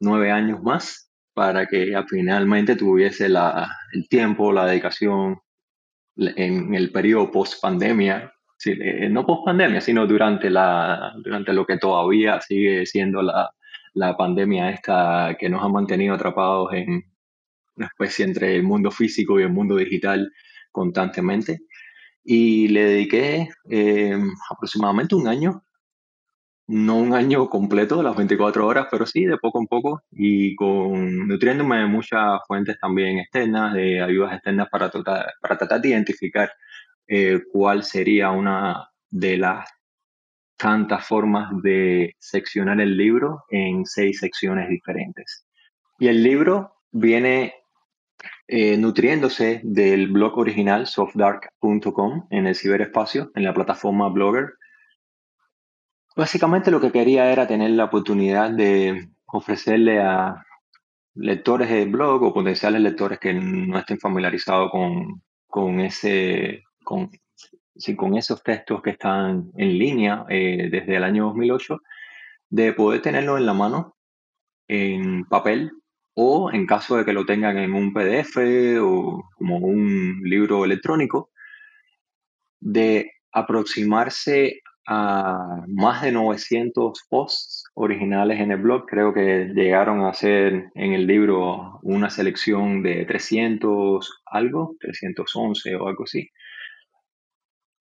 nueve 0.00 0.32
años 0.32 0.60
más 0.62 1.12
para 1.32 1.66
que 1.66 1.94
finalmente 2.08 2.74
tuviese 2.74 3.28
la, 3.28 3.70
el 3.92 4.08
tiempo, 4.08 4.52
la 4.52 4.66
dedicación 4.66 5.38
en 6.16 6.74
el 6.74 6.90
periodo 6.90 7.30
post 7.30 7.60
pandemia 7.62 8.33
eh, 8.66 9.08
no 9.10 9.26
post 9.26 9.44
pandemia, 9.44 9.80
sino 9.80 10.06
durante, 10.06 10.50
la, 10.50 11.12
durante 11.22 11.52
lo 11.52 11.66
que 11.66 11.78
todavía 11.78 12.40
sigue 12.40 12.86
siendo 12.86 13.22
la, 13.22 13.50
la 13.94 14.16
pandemia 14.16 14.70
esta 14.70 15.36
que 15.38 15.48
nos 15.48 15.62
ha 15.62 15.68
mantenido 15.68 16.14
atrapados 16.14 16.72
en 16.74 17.04
una 17.76 17.86
especie 17.86 18.24
entre 18.24 18.56
el 18.56 18.62
mundo 18.62 18.90
físico 18.90 19.38
y 19.38 19.44
el 19.44 19.52
mundo 19.52 19.76
digital 19.76 20.30
constantemente. 20.72 21.60
Y 22.24 22.68
le 22.68 22.84
dediqué 22.84 23.48
eh, 23.70 24.16
aproximadamente 24.50 25.14
un 25.14 25.28
año, 25.28 25.62
no 26.66 26.96
un 26.96 27.14
año 27.14 27.48
completo 27.48 28.02
las 28.02 28.16
24 28.16 28.66
horas, 28.66 28.86
pero 28.90 29.06
sí 29.06 29.24
de 29.26 29.36
poco 29.38 29.60
en 29.60 29.66
poco 29.66 30.02
y 30.10 30.56
con 30.56 31.28
nutriéndome 31.28 31.78
de 31.78 31.86
muchas 31.86 32.40
fuentes 32.46 32.78
también 32.80 33.18
externas, 33.18 33.74
de 33.74 34.02
ayudas 34.02 34.32
externas 34.34 34.68
para 34.70 34.90
para 34.90 35.58
tratar 35.58 35.80
de 35.82 35.90
identificar 35.90 36.50
eh, 37.06 37.40
cuál 37.52 37.84
sería 37.84 38.30
una 38.30 38.90
de 39.10 39.36
las 39.36 39.68
tantas 40.56 41.06
formas 41.06 41.50
de 41.62 42.14
seccionar 42.18 42.80
el 42.80 42.96
libro 42.96 43.44
en 43.50 43.84
seis 43.84 44.18
secciones 44.20 44.68
diferentes. 44.68 45.46
Y 45.98 46.08
el 46.08 46.22
libro 46.22 46.76
viene 46.90 47.54
eh, 48.46 48.76
nutriéndose 48.76 49.60
del 49.64 50.08
blog 50.08 50.38
original 50.38 50.86
softdark.com 50.86 52.26
en 52.30 52.46
el 52.46 52.54
ciberespacio, 52.54 53.30
en 53.34 53.44
la 53.44 53.54
plataforma 53.54 54.08
Blogger. 54.08 54.54
Básicamente 56.16 56.70
lo 56.70 56.80
que 56.80 56.92
quería 56.92 57.30
era 57.32 57.46
tener 57.46 57.70
la 57.70 57.84
oportunidad 57.84 58.50
de 58.50 59.08
ofrecerle 59.26 60.00
a 60.00 60.44
lectores 61.14 61.68
del 61.68 61.90
blog 61.90 62.22
o 62.22 62.34
potenciales 62.34 62.80
lectores 62.80 63.18
que 63.18 63.34
no 63.34 63.78
estén 63.78 63.98
familiarizados 63.98 64.70
con, 64.70 65.22
con 65.46 65.80
ese 65.80 66.64
con, 66.84 67.10
con 67.96 68.16
esos 68.16 68.42
textos 68.42 68.82
que 68.82 68.90
están 68.90 69.50
en 69.56 69.78
línea 69.78 70.24
eh, 70.28 70.68
desde 70.70 70.96
el 70.96 71.04
año 71.04 71.24
2008, 71.26 71.78
de 72.50 72.72
poder 72.72 73.02
tenerlo 73.02 73.36
en 73.36 73.46
la 73.46 73.54
mano, 73.54 73.96
en 74.68 75.24
papel, 75.24 75.72
o 76.14 76.50
en 76.52 76.66
caso 76.66 76.96
de 76.96 77.04
que 77.04 77.12
lo 77.12 77.26
tengan 77.26 77.58
en 77.58 77.74
un 77.74 77.92
PDF 77.92 78.36
o 78.80 79.24
como 79.36 79.58
un 79.58 80.20
libro 80.22 80.64
electrónico, 80.64 81.30
de 82.60 83.10
aproximarse 83.32 84.60
a 84.86 85.64
más 85.66 86.02
de 86.02 86.12
900 86.12 87.06
posts 87.08 87.64
originales 87.74 88.38
en 88.40 88.52
el 88.52 88.60
blog. 88.60 88.86
Creo 88.86 89.12
que 89.12 89.50
llegaron 89.54 90.04
a 90.04 90.12
ser 90.12 90.70
en 90.74 90.92
el 90.92 91.06
libro 91.06 91.80
una 91.82 92.10
selección 92.10 92.82
de 92.82 93.04
300 93.06 94.22
algo, 94.26 94.76
311 94.80 95.74
o 95.76 95.88
algo 95.88 96.04
así 96.04 96.30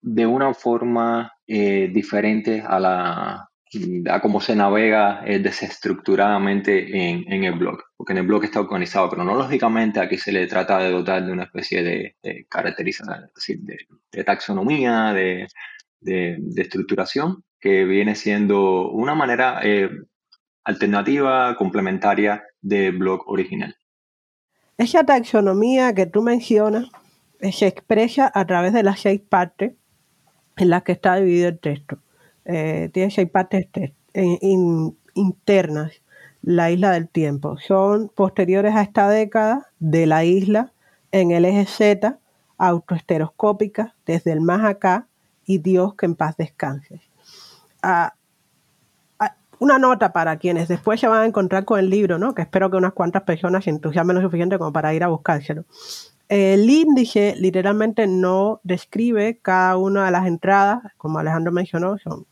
de 0.03 0.27
una 0.27 0.53
forma 0.53 1.31
eh, 1.47 1.89
diferente 1.91 2.61
a 2.61 2.79
la 2.79 3.49
a 4.07 4.21
cómo 4.21 4.39
se 4.39 4.55
navega 4.55 5.23
eh, 5.25 5.39
desestructuradamente 5.39 7.09
en, 7.09 7.31
en, 7.31 7.43
el 7.43 7.53
blog, 7.57 7.79
porque 7.97 8.13
en 8.13 8.19
el 8.19 8.27
blog 8.27 8.43
está 8.43 8.59
organizado 8.59 9.09
cronológicamente, 9.09 9.99
aquí 9.99 10.17
se 10.17 10.31
le 10.31 10.45
trata 10.45 10.77
de 10.77 10.91
dotar 10.91 11.25
de 11.25 11.31
una 11.31 11.45
especie 11.45 11.81
de, 11.81 12.15
de 12.21 12.45
caracterización, 12.47 13.31
de, 14.11 14.23
taxonomía, 14.23 15.11
de, 15.13 15.47
de, 16.01 16.61
estructuración, 16.61 17.43
que 17.59 17.85
viene 17.85 18.13
siendo 18.13 18.91
una 18.91 19.15
manera 19.15 19.59
eh, 19.63 19.89
alternativa, 20.63 21.55
complementaria 21.57 22.43
del 22.61 22.97
blog 22.97 23.27
original. 23.27 23.75
Esa 24.77 25.03
taxonomía 25.03 25.93
que 25.93 26.05
tú 26.05 26.21
mencionas 26.21 26.89
se 27.51 27.67
expresa 27.67 28.31
a 28.33 28.45
través 28.45 28.73
de 28.73 28.83
las 28.83 28.99
seis 28.99 29.19
partes 29.19 29.73
en 30.57 30.69
las 30.69 30.83
que 30.83 30.91
está 30.91 31.15
dividido 31.15 31.49
el 31.49 31.59
texto. 31.59 31.97
Eh, 32.45 32.89
tiene 32.93 33.11
seis 33.11 33.29
partes 33.29 33.67
internas, 35.13 35.93
la 36.41 36.71
isla 36.71 36.91
del 36.91 37.07
tiempo. 37.07 37.57
Son 37.57 38.09
posteriores 38.09 38.75
a 38.75 38.81
esta 38.81 39.09
década 39.09 39.69
de 39.79 40.05
la 40.05 40.23
isla 40.25 40.71
en 41.11 41.31
el 41.31 41.45
eje 41.45 41.65
Z, 41.65 42.17
autoesteroscópica, 42.57 43.95
desde 44.05 44.31
el 44.31 44.41
más 44.41 44.63
acá 44.65 45.07
y 45.45 45.59
Dios 45.59 45.95
que 45.95 46.05
en 46.05 46.15
paz 46.15 46.35
descanse. 46.37 47.01
Ah, 47.81 48.13
ah, 49.19 49.35
una 49.59 49.79
nota 49.79 50.13
para 50.13 50.37
quienes 50.37 50.67
después 50.67 50.99
se 50.99 51.07
van 51.07 51.21
a 51.21 51.25
encontrar 51.25 51.65
con 51.65 51.79
el 51.79 51.89
libro, 51.89 52.17
¿no? 52.17 52.33
que 52.33 52.41
espero 52.41 52.69
que 52.69 52.77
unas 52.77 52.93
cuantas 52.93 53.23
personas 53.23 53.63
se 53.63 53.69
entusiasmen 53.69 54.15
lo 54.15 54.21
suficiente 54.21 54.57
como 54.57 54.73
para 54.73 54.93
ir 54.93 55.03
a 55.03 55.07
buscárselo. 55.07 55.65
El 56.29 56.69
índice 56.69 57.35
literalmente 57.37 58.07
no 58.07 58.61
describe 58.63 59.39
cada 59.41 59.75
una 59.77 60.05
de 60.05 60.11
las 60.11 60.25
entradas, 60.25 60.81
como 60.97 61.19
Alejandro 61.19 61.51
mencionó, 61.51 61.97
son 61.99 62.25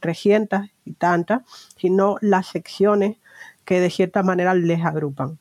300 0.00 0.68
y 0.84 0.92
tantas, 0.92 1.40
sino 1.76 2.16
las 2.20 2.48
secciones 2.48 3.16
que 3.64 3.80
de 3.80 3.90
cierta 3.90 4.22
manera 4.22 4.54
les 4.54 4.84
agrupan. 4.84 5.38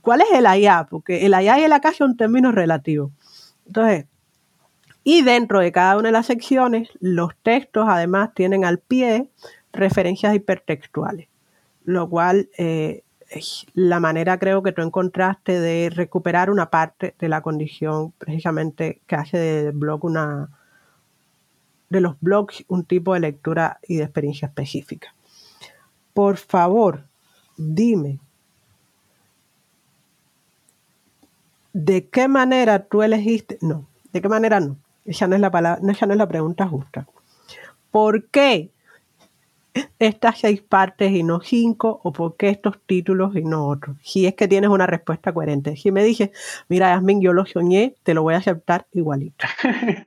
¿cuál 0.00 0.22
es 0.22 0.28
el 0.32 0.46
allá? 0.46 0.86
Porque 0.88 1.26
el 1.26 1.34
allá 1.34 1.58
y 1.58 1.64
el 1.64 1.72
acá 1.72 1.92
son 1.92 2.16
términos 2.16 2.54
relativos. 2.54 3.10
Entonces, 3.66 4.06
y 5.08 5.22
dentro 5.22 5.60
de 5.60 5.70
cada 5.70 5.96
una 5.96 6.08
de 6.08 6.12
las 6.12 6.26
secciones, 6.26 6.88
los 6.98 7.30
textos 7.44 7.86
además 7.88 8.34
tienen 8.34 8.64
al 8.64 8.80
pie 8.80 9.30
referencias 9.72 10.34
hipertextuales, 10.34 11.28
lo 11.84 12.10
cual 12.10 12.50
eh, 12.58 13.04
es 13.30 13.66
la 13.72 14.00
manera 14.00 14.36
creo 14.40 14.64
que 14.64 14.72
tú 14.72 14.82
encontraste 14.82 15.60
de 15.60 15.90
recuperar 15.90 16.50
una 16.50 16.70
parte 16.70 17.14
de 17.20 17.28
la 17.28 17.40
condición 17.40 18.14
precisamente 18.18 19.00
que 19.06 19.14
hace 19.14 19.38
del 19.38 19.72
blog 19.72 20.04
una 20.04 20.48
de 21.88 22.00
los 22.00 22.16
blogs 22.20 22.64
un 22.66 22.84
tipo 22.84 23.14
de 23.14 23.20
lectura 23.20 23.78
y 23.86 23.98
de 23.98 24.02
experiencia 24.02 24.48
específica. 24.48 25.14
Por 26.14 26.36
favor, 26.36 27.04
dime 27.56 28.18
de 31.72 32.08
qué 32.08 32.26
manera 32.26 32.86
tú 32.86 33.04
elegiste, 33.04 33.56
no, 33.60 33.86
de 34.12 34.20
qué 34.20 34.28
manera 34.28 34.58
no, 34.58 34.78
esa 35.06 35.26
no 35.26 35.34
es 35.34 35.40
la 35.40 35.50
palabra, 35.50 35.80
esa 35.90 36.06
no 36.06 36.12
es 36.12 36.18
la 36.18 36.28
pregunta 36.28 36.66
justa. 36.66 37.06
¿Por 37.90 38.28
qué 38.28 38.70
estas 39.98 40.38
seis 40.40 40.62
partes 40.62 41.12
y 41.12 41.22
no 41.22 41.40
cinco, 41.40 42.00
o 42.02 42.12
por 42.12 42.36
qué 42.36 42.48
estos 42.48 42.80
títulos 42.86 43.34
y 43.36 43.42
no 43.42 43.66
otros. 43.66 43.96
Si 44.02 44.26
es 44.26 44.34
que 44.34 44.48
tienes 44.48 44.70
una 44.70 44.86
respuesta 44.86 45.32
coherente. 45.32 45.76
Si 45.76 45.90
me 45.90 46.04
dices, 46.04 46.30
mira, 46.68 46.94
Yasmin, 46.94 47.20
yo 47.20 47.32
lo 47.32 47.46
soñé, 47.46 47.94
te 48.02 48.14
lo 48.14 48.22
voy 48.22 48.34
a 48.34 48.38
aceptar 48.38 48.86
igualito. 48.92 49.46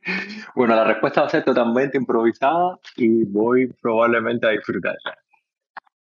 bueno, 0.56 0.75
la 0.75 0.84
respuesta 0.84 1.22
va 1.22 1.27
a 1.27 1.32
ser 1.32 1.44
totalmente 1.44 1.98
improvisada 1.98 2.79
y 2.96 3.25
voy 3.25 3.68
probablemente 3.82 4.48
a 4.48 4.51
disfrutarla. 4.51 5.18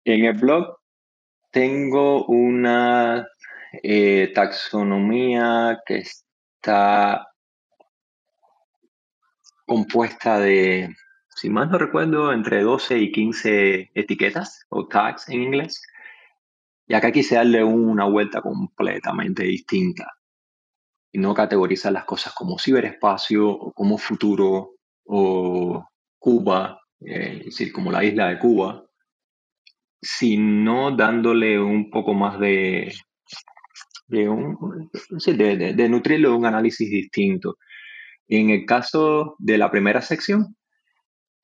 En 0.05 0.25
el 0.25 0.35
blog 0.35 0.79
tengo 1.51 2.25
una 2.27 3.27
eh, 3.83 4.33
taxonomía 4.35 5.81
que 5.87 5.99
está 5.99 7.29
compuesta 9.73 10.39
de 10.39 10.95
si 11.35 11.49
mal 11.49 11.71
no 11.71 11.79
recuerdo, 11.79 12.31
entre 12.31 12.61
12 12.61 12.99
y 12.99 13.11
15 13.11 13.91
etiquetas 13.95 14.67
o 14.69 14.87
tags 14.87 15.31
en 15.31 15.43
inglés. 15.45 15.83
Y 16.87 16.93
acá 16.93 17.11
quise 17.11 17.37
darle 17.37 17.65
una 17.65 18.05
vuelta 18.05 18.43
completamente 18.43 19.45
distinta 19.45 20.13
y 21.11 21.19
no 21.19 21.33
categorizar 21.33 21.91
las 21.91 22.05
cosas 22.05 22.35
como 22.35 22.59
ciberespacio 22.59 23.49
o 23.49 23.73
como 23.73 23.97
futuro 23.97 24.73
o 25.07 25.89
Cuba, 26.19 26.79
eh, 27.01 27.39
es 27.39 27.45
decir, 27.47 27.73
como 27.73 27.91
la 27.91 28.05
isla 28.05 28.29
de 28.29 28.39
Cuba, 28.39 28.85
sino 30.03 30.95
dándole 30.95 31.59
un 31.59 31.91
poco 31.91 32.13
más 32.13 32.39
de, 32.39 32.93
de, 34.07 34.29
un, 34.29 34.91
de, 35.27 35.73
de 35.75 35.89
nutrirlo 35.89 36.31
de 36.31 36.37
un 36.37 36.45
análisis 36.45 36.91
distinto. 36.91 37.57
En 38.29 38.51
el 38.51 38.65
caso 38.67 39.37
de 39.39 39.59
la 39.59 39.71
primera 39.71 40.01
sección, 40.03 40.57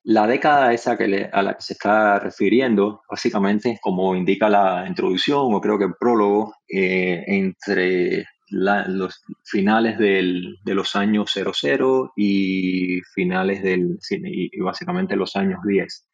la 0.03 0.27
década 0.27 0.73
esa 0.73 0.97
que 0.97 1.29
a 1.31 1.41
la 1.41 1.53
que 1.55 1.61
se 1.61 1.73
está 1.73 2.19
refiriendo, 2.19 3.01
básicamente, 3.09 3.77
como 3.81 4.15
indica 4.15 4.49
la 4.49 4.85
introducción 4.87 5.53
o 5.53 5.61
creo 5.61 5.77
que 5.77 5.85
el 5.85 5.95
prólogo, 5.99 6.53
eh, 6.67 7.23
entre 7.27 8.25
los 8.49 9.21
finales 9.43 9.99
del, 9.99 10.57
de 10.63 10.73
los 10.73 10.95
años 10.95 11.31
00 11.31 12.13
y 12.15 13.01
finales 13.13 13.61
del, 13.61 13.99
y, 14.09 14.57
y 14.57 14.61
básicamente 14.61 15.15
los 15.15 15.35
años 15.35 15.59
10, 15.67 16.09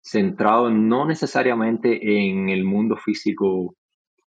centrado 0.00 0.70
no 0.70 1.06
necesariamente 1.06 1.98
en 2.28 2.48
el 2.48 2.62
mundo 2.64 2.96
físico 2.96 3.76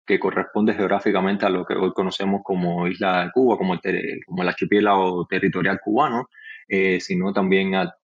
que 0.05 0.19
corresponde 0.19 0.75
geográficamente 0.75 1.47
a 1.47 1.51
lo 1.51 1.65
que 1.65 1.75
hoy 1.75 1.93
conocemos 1.93 2.41
como 2.43 2.89
Isla 2.89 3.25
de 3.25 3.31
Cuba, 3.31 3.57
como 3.57 3.75
el, 3.75 3.81
como 4.27 4.43
el 4.43 4.49
archipiélago 4.49 5.27
territorial 5.27 5.81
cubano, 5.83 6.29
eh, 6.69 7.01
sino 7.01 7.33
también 7.33 7.75
a 7.75 7.95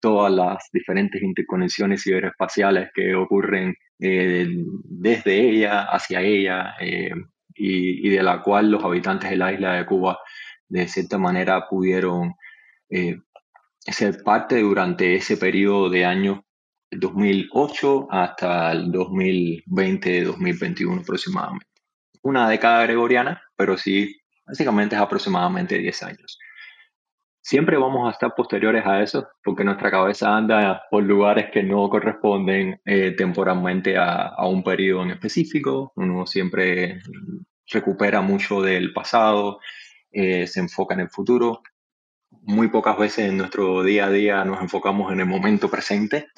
todas 0.00 0.32
las 0.32 0.68
diferentes 0.72 1.22
interconexiones 1.22 2.02
ciberespaciales 2.02 2.90
que 2.94 3.14
ocurren 3.14 3.74
eh, 3.98 4.46
desde 4.84 5.40
ella 5.40 5.84
hacia 5.84 6.20
ella 6.20 6.74
eh, 6.80 7.12
y, 7.54 8.08
de 8.10 8.22
la 8.22 8.42
cual 8.42 8.70
los 8.70 8.84
habitantes 8.84 9.30
de 9.30 9.36
la 9.36 9.52
isla 9.52 9.74
de 9.74 9.86
Cuba 9.86 10.18
de 10.68 10.88
cierta 10.88 11.16
manera 11.16 11.66
pudieron 11.68 12.34
ser 13.78 14.22
parte 14.22 14.60
durante 14.60 15.14
ese 15.14 15.36
periodo 15.36 15.88
de 15.88 16.04
años 16.04 16.40
2008 17.00 18.08
hasta 18.10 18.72
el 18.72 18.90
2020-2021 18.92 21.02
aproximadamente. 21.02 21.66
Una 22.22 22.48
década 22.48 22.82
gregoriana, 22.84 23.42
pero 23.56 23.76
sí, 23.76 24.16
básicamente 24.46 24.96
es 24.96 25.00
aproximadamente 25.00 25.78
10 25.78 26.02
años. 26.04 26.38
Siempre 27.46 27.76
vamos 27.76 28.08
a 28.08 28.12
estar 28.12 28.34
posteriores 28.34 28.86
a 28.86 29.02
eso, 29.02 29.28
porque 29.42 29.64
nuestra 29.64 29.90
cabeza 29.90 30.34
anda 30.34 30.82
por 30.90 31.02
lugares 31.02 31.50
que 31.52 31.62
no 31.62 31.90
corresponden 31.90 32.80
eh, 32.86 33.10
temporalmente 33.10 33.98
a, 33.98 34.34
un 34.46 34.64
periodo 34.64 35.02
en 35.02 35.10
específico. 35.10 35.92
Uno 35.96 36.24
siempre 36.24 37.02
recupera 37.70 38.22
mucho 38.22 38.62
del 38.62 38.94
pasado, 38.94 39.60
eh, 40.10 40.46
se 40.46 40.60
enfoca 40.60 40.94
en 40.94 41.00
el 41.00 41.10
futuro. 41.10 41.60
Muy 42.30 42.68
pocas 42.68 42.96
veces 42.96 43.28
en 43.28 43.36
nuestro 43.36 43.82
día 43.82 44.06
a 44.06 44.10
día 44.10 44.42
nos 44.46 44.62
enfocamos 44.62 45.12
en 45.12 45.20
el 45.20 45.26
momento 45.26 45.70
presente 45.70 46.28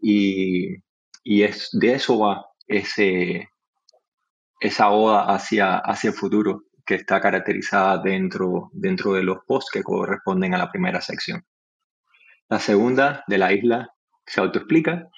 y, 0.00 0.82
es, 1.24 1.68
de 1.72 1.94
eso 1.94 2.18
va 2.18 2.46
ese, 2.66 3.48
esa 4.60 4.90
oda 4.90 5.32
hacia, 5.32 5.78
hacia 5.78 6.08
el 6.08 6.14
futuro 6.14 6.64
que 6.84 6.96
está 6.96 7.20
caracterizada 7.20 7.98
dentro, 7.98 8.70
dentro 8.72 9.12
de 9.12 9.22
los 9.22 9.38
posts 9.46 9.70
que 9.72 9.82
corresponden 9.82 10.54
a 10.54 10.58
la 10.58 10.70
primera 10.70 11.00
sección. 11.00 11.44
La 12.48 12.58
segunda, 12.58 13.22
de 13.28 13.38
la 13.38 13.52
isla, 13.52 13.94
se 14.26 14.40
autoexplica. 14.40 15.08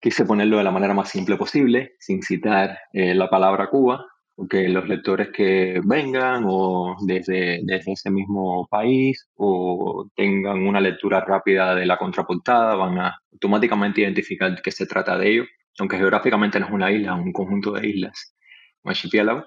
Quise 0.00 0.24
ponerlo 0.24 0.58
de 0.58 0.64
la 0.64 0.70
manera 0.70 0.94
más 0.94 1.10
simple 1.10 1.36
posible, 1.36 1.94
sin 1.98 2.22
citar 2.22 2.78
eh, 2.92 3.14
la 3.14 3.28
palabra 3.28 3.68
Cuba, 3.68 4.06
porque 4.36 4.68
los 4.68 4.88
lectores 4.88 5.28
que 5.32 5.80
vengan 5.84 6.44
o 6.46 6.96
desde, 7.06 7.60
desde 7.62 7.92
ese 7.92 8.10
mismo 8.10 8.66
país 8.68 9.28
o 9.36 10.08
tengan 10.16 10.66
una 10.66 10.80
lectura 10.80 11.20
rápida 11.20 11.74
de 11.74 11.86
la 11.86 11.96
contraportada 11.96 12.74
van 12.74 12.98
a 12.98 13.16
automáticamente 13.32 14.00
identificar 14.00 14.60
que 14.60 14.72
se 14.72 14.86
trata 14.86 15.16
de 15.16 15.30
ello, 15.30 15.44
aunque 15.78 15.98
geográficamente 15.98 16.58
no 16.58 16.66
es 16.66 16.72
una 16.72 16.90
isla, 16.90 17.14
es 17.14 17.24
un 17.24 17.32
conjunto 17.32 17.72
de 17.72 17.88
islas, 17.88 18.34
un 18.82 18.90
archipiélago. 18.90 19.44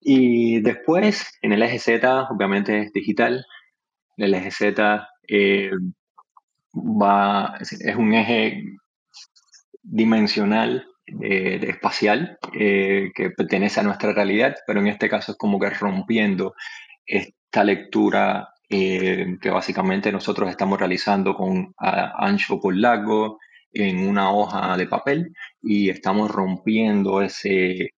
Y 0.00 0.60
después, 0.60 1.38
en 1.42 1.52
el 1.52 1.62
eje 1.62 1.78
Z, 1.78 2.28
obviamente 2.30 2.80
es 2.80 2.92
digital. 2.92 3.44
El 4.16 4.34
eje 4.34 4.50
Z 4.50 5.08
eh, 5.28 5.70
va, 6.74 7.56
es 7.60 7.96
un 7.96 8.14
eje 8.14 8.64
dimensional, 9.82 10.86
eh, 11.20 11.60
espacial, 11.68 12.38
eh, 12.54 13.10
que 13.14 13.30
pertenece 13.30 13.80
a 13.80 13.82
nuestra 13.82 14.12
realidad, 14.12 14.56
pero 14.66 14.80
en 14.80 14.88
este 14.88 15.08
caso 15.08 15.32
es 15.32 15.38
como 15.38 15.58
que 15.58 15.70
rompiendo 15.70 16.54
esta 17.06 17.64
lectura 17.64 18.48
que 18.68 19.50
básicamente 19.50 20.10
nosotros 20.10 20.48
estamos 20.48 20.78
realizando 20.78 21.34
con 21.34 21.74
ancho 21.76 22.58
por 22.58 22.74
largo 22.74 23.38
en 23.72 24.08
una 24.08 24.32
hoja 24.32 24.76
de 24.78 24.86
papel 24.86 25.34
y 25.62 25.90
estamos 25.90 26.30
rompiendo 26.30 27.20
ese, 27.20 27.90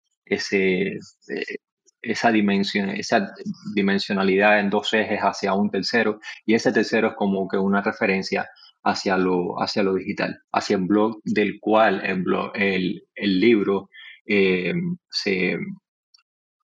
esa, 2.02 2.30
dimensión, 2.30 2.90
esa 2.90 3.32
dimensionalidad 3.74 4.60
en 4.60 4.70
dos 4.70 4.92
ejes 4.94 5.20
hacia 5.20 5.54
un 5.54 5.70
tercero 5.70 6.20
y 6.44 6.54
ese 6.54 6.72
tercero 6.72 7.08
es 7.08 7.14
como 7.14 7.48
que 7.48 7.56
una 7.58 7.82
referencia 7.82 8.48
hacia 8.84 9.16
lo, 9.16 9.60
hacia 9.60 9.82
lo 9.82 9.94
digital, 9.94 10.40
hacia 10.52 10.76
el 10.76 10.84
blog 10.84 11.20
del 11.24 11.58
cual 11.60 12.02
el, 12.04 13.02
el, 13.14 13.40
libro 13.40 13.88
eh, 14.26 14.74
se, 15.10 15.58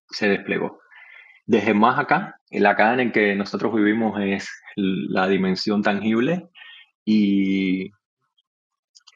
se 0.09 0.29
desplegó. 0.29 0.79
Desde 1.45 1.73
más 1.73 1.97
acá, 1.97 2.39
el 2.49 2.65
acá 2.65 2.93
en 3.01 3.11
que 3.11 3.35
nosotros 3.35 3.73
vivimos 3.73 4.19
es 4.21 4.49
la 4.75 5.27
dimensión 5.27 5.81
tangible 5.81 6.49
y 7.05 7.91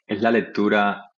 es 0.06 0.20
la 0.20 0.30
lectura 0.30 1.10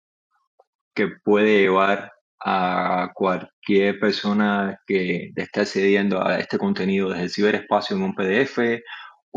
que 0.93 1.07
puede 1.23 1.61
llevar 1.61 2.11
a 2.43 3.11
cualquier 3.13 3.99
persona 3.99 4.79
que 4.85 5.31
esté 5.35 5.61
accediendo 5.61 6.25
a 6.25 6.37
este 6.39 6.57
contenido 6.57 7.09
desde 7.09 7.23
el 7.23 7.29
ciberespacio 7.31 7.95
en 7.95 8.03
un 8.03 8.13
PDF 8.13 8.59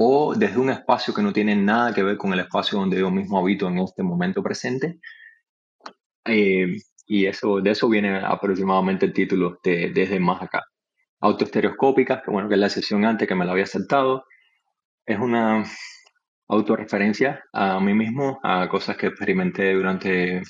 o 0.00 0.32
desde 0.36 0.58
un 0.58 0.70
espacio 0.70 1.12
que 1.12 1.22
no 1.22 1.32
tiene 1.32 1.56
nada 1.56 1.92
que 1.92 2.04
ver 2.04 2.16
con 2.16 2.32
el 2.32 2.38
espacio 2.38 2.78
donde 2.78 3.00
yo 3.00 3.10
mismo 3.10 3.36
habito 3.36 3.66
en 3.66 3.78
este 3.78 4.04
momento 4.04 4.44
presente. 4.44 5.00
Eh, 6.24 6.76
y 7.06 7.26
eso, 7.26 7.60
de 7.60 7.70
eso 7.72 7.88
viene 7.88 8.16
aproximadamente 8.18 9.06
el 9.06 9.12
título 9.12 9.58
de 9.64 9.90
Desde 9.90 10.20
Más 10.20 10.40
Acá. 10.40 10.62
autoestereoscópicas, 11.20 12.22
que 12.22 12.30
bueno, 12.30 12.48
que 12.48 12.54
es 12.54 12.60
la 12.60 12.68
sesión 12.68 13.04
antes 13.04 13.26
que 13.26 13.34
me 13.34 13.44
la 13.44 13.50
había 13.52 13.66
saltado. 13.66 14.24
Es 15.04 15.18
una 15.18 15.64
autorreferencia 16.48 17.42
a 17.52 17.80
mí 17.80 17.92
mismo, 17.92 18.38
a 18.44 18.68
cosas 18.68 18.96
que 18.96 19.08
experimenté 19.08 19.74
durante, 19.74 20.42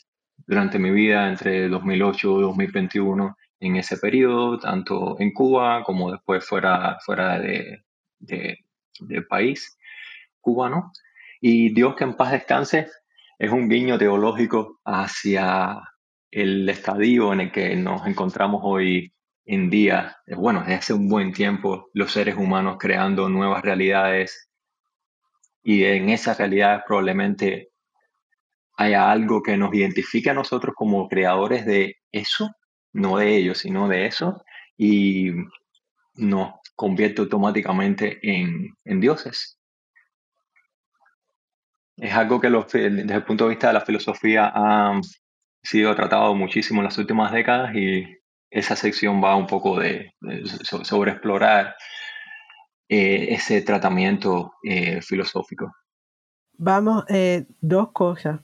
durante 0.47 0.79
mi 0.79 0.91
vida 0.91 1.27
entre 1.27 1.71
2008 1.71 2.39
y 2.39 2.43
2021 2.43 3.37
en 3.61 3.77
ese 3.77 3.97
periodo, 3.97 4.59
tanto 4.59 5.17
en 5.19 5.33
Cuba 5.33 5.85
como 5.85 6.13
después 6.13 6.45
fuera, 6.47 6.99
fuera 7.01 7.39
de, 7.41 7.83
del 9.01 9.27
país 9.27 9.79
cubano. 10.41 10.93
Y 11.41 11.73
Dios 11.73 11.95
que 11.97 12.05
en 12.05 12.15
paz 12.15 12.33
descanse 12.33 12.89
es 13.39 13.51
un 13.51 13.69
guiño 13.69 13.99
teológico 13.99 14.81
hacia 14.85 15.81
el 16.31 16.69
estadio 16.69 17.33
en 17.33 17.41
el 17.41 17.53
que 17.53 17.75
nos 17.77 18.07
encontramos 18.07 18.61
hoy 18.65 19.13
en 19.45 19.71
día. 19.71 20.17
Bueno, 20.27 20.61
desde 20.61 20.75
hace 20.75 20.93
un 20.93 21.09
buen 21.09 21.33
tiempo 21.33 21.89
los 21.95 22.13
seres 22.13 22.37
humanos 22.37 22.77
creando 22.79 23.29
nuevas 23.29 23.63
realidades 23.63 24.51
y 25.63 25.85
en 25.85 26.09
esas 26.11 26.39
realidades 26.39 26.83
probablemente 26.87 27.71
haya 28.77 29.11
algo 29.11 29.43
que 29.43 29.57
nos 29.57 29.75
identifique 29.75 30.31
a 30.31 30.35
nosotros 30.35 30.75
como 30.77 31.09
creadores 31.09 31.67
de 31.67 31.97
eso, 32.13 32.51
no 32.93 33.17
de 33.19 33.37
ellos, 33.37 33.59
sino 33.59 33.89
de 33.89 34.07
eso, 34.07 34.43
y 34.77 35.33
nos 36.19 36.53
convierte 36.77 37.23
automáticamente 37.23 38.19
en, 38.23 38.77
en 38.85 39.01
dioses 39.01 39.59
es 41.99 42.15
algo 42.15 42.41
que 42.41 42.49
desde 42.49 43.15
el 43.15 43.25
punto 43.25 43.45
de 43.45 43.51
vista 43.51 43.69
de 43.69 43.73
la 43.75 43.81
filosofía 43.81 44.53
ha 44.55 45.01
sido 45.63 45.95
tratado 45.95 46.35
muchísimo 46.35 46.81
en 46.81 46.85
las 46.85 46.99
últimas 46.99 47.33
décadas 47.33 47.75
y 47.75 48.07
esa 48.51 48.77
sección 48.77 49.23
va 49.23 49.37
un 49.37 49.47
poco 49.47 49.79
de, 49.79 50.13
sobre 50.63 51.13
explorar 51.13 51.75
eh, 52.89 53.29
ese 53.31 53.61
tratamiento 53.63 54.55
eh, 54.63 55.03
filosófico. 55.03 55.75
Vamos, 56.57 57.05
eh, 57.09 57.47
dos 57.61 57.91
cosas. 57.93 58.41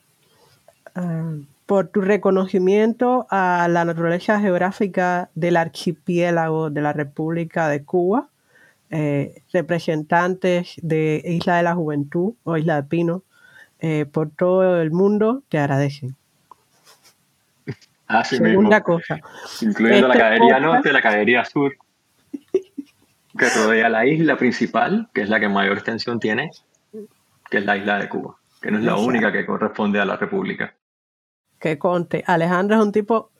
Ah, 0.94 1.36
por 1.66 1.88
tu 1.88 2.00
reconocimiento 2.00 3.26
a 3.30 3.68
la 3.70 3.84
naturaleza 3.84 4.40
geográfica 4.40 5.30
del 5.34 5.56
archipiélago 5.56 6.70
de 6.70 6.82
la 6.82 6.92
República 6.92 7.68
de 7.68 7.84
Cuba, 7.84 8.28
representantes 9.52 10.74
de 10.82 11.20
Isla 11.24 11.56
de 11.56 11.62
la 11.64 11.74
Juventud 11.74 12.34
o 12.44 12.56
Isla 12.56 12.76
de 12.76 12.82
Pino, 12.84 13.22
eh, 13.86 14.06
por 14.06 14.30
todo 14.30 14.80
el 14.80 14.92
mundo 14.92 15.42
te 15.50 15.58
agradecen. 15.58 16.16
Así 18.06 18.38
Segunda 18.38 18.82
cosa. 18.82 19.20
Incluyendo 19.60 20.08
la 20.08 20.14
este 20.14 20.24
cadería 20.24 20.58
norte 20.58 20.88
y 20.88 20.92
la 20.92 21.02
cadería 21.02 21.44
sur, 21.44 21.74
que 23.38 23.48
rodea 23.54 23.90
la 23.90 24.06
isla 24.06 24.38
principal, 24.38 25.10
que 25.12 25.20
es 25.20 25.28
la 25.28 25.38
que 25.38 25.50
mayor 25.50 25.74
extensión 25.74 26.18
tiene, 26.18 26.50
que 27.50 27.58
es 27.58 27.66
la 27.66 27.76
isla 27.76 27.98
de 27.98 28.08
Cuba, 28.08 28.36
que 28.62 28.70
no 28.70 28.78
es 28.78 28.84
la 28.84 28.96
única 28.96 29.30
que 29.30 29.44
corresponde 29.44 30.00
a 30.00 30.06
la 30.06 30.16
República. 30.16 30.74
Que 31.64 31.78
conte, 31.78 32.22
Alejandro 32.26 32.76
es 32.76 32.82
un 32.82 32.92
tipo 32.92 33.30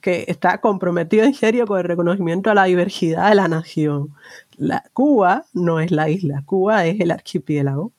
que 0.00 0.26
está 0.28 0.60
comprometido 0.60 1.24
en 1.24 1.34
serio 1.34 1.66
con 1.66 1.80
el 1.80 1.84
reconocimiento 1.86 2.52
a 2.52 2.54
la 2.54 2.66
diversidad 2.66 3.30
de 3.30 3.34
la 3.34 3.48
nación. 3.48 4.14
La, 4.56 4.84
Cuba 4.92 5.46
no 5.52 5.80
es 5.80 5.90
la 5.90 6.08
isla, 6.08 6.44
Cuba 6.46 6.86
es 6.86 7.00
el 7.00 7.10
archipiélago 7.10 7.90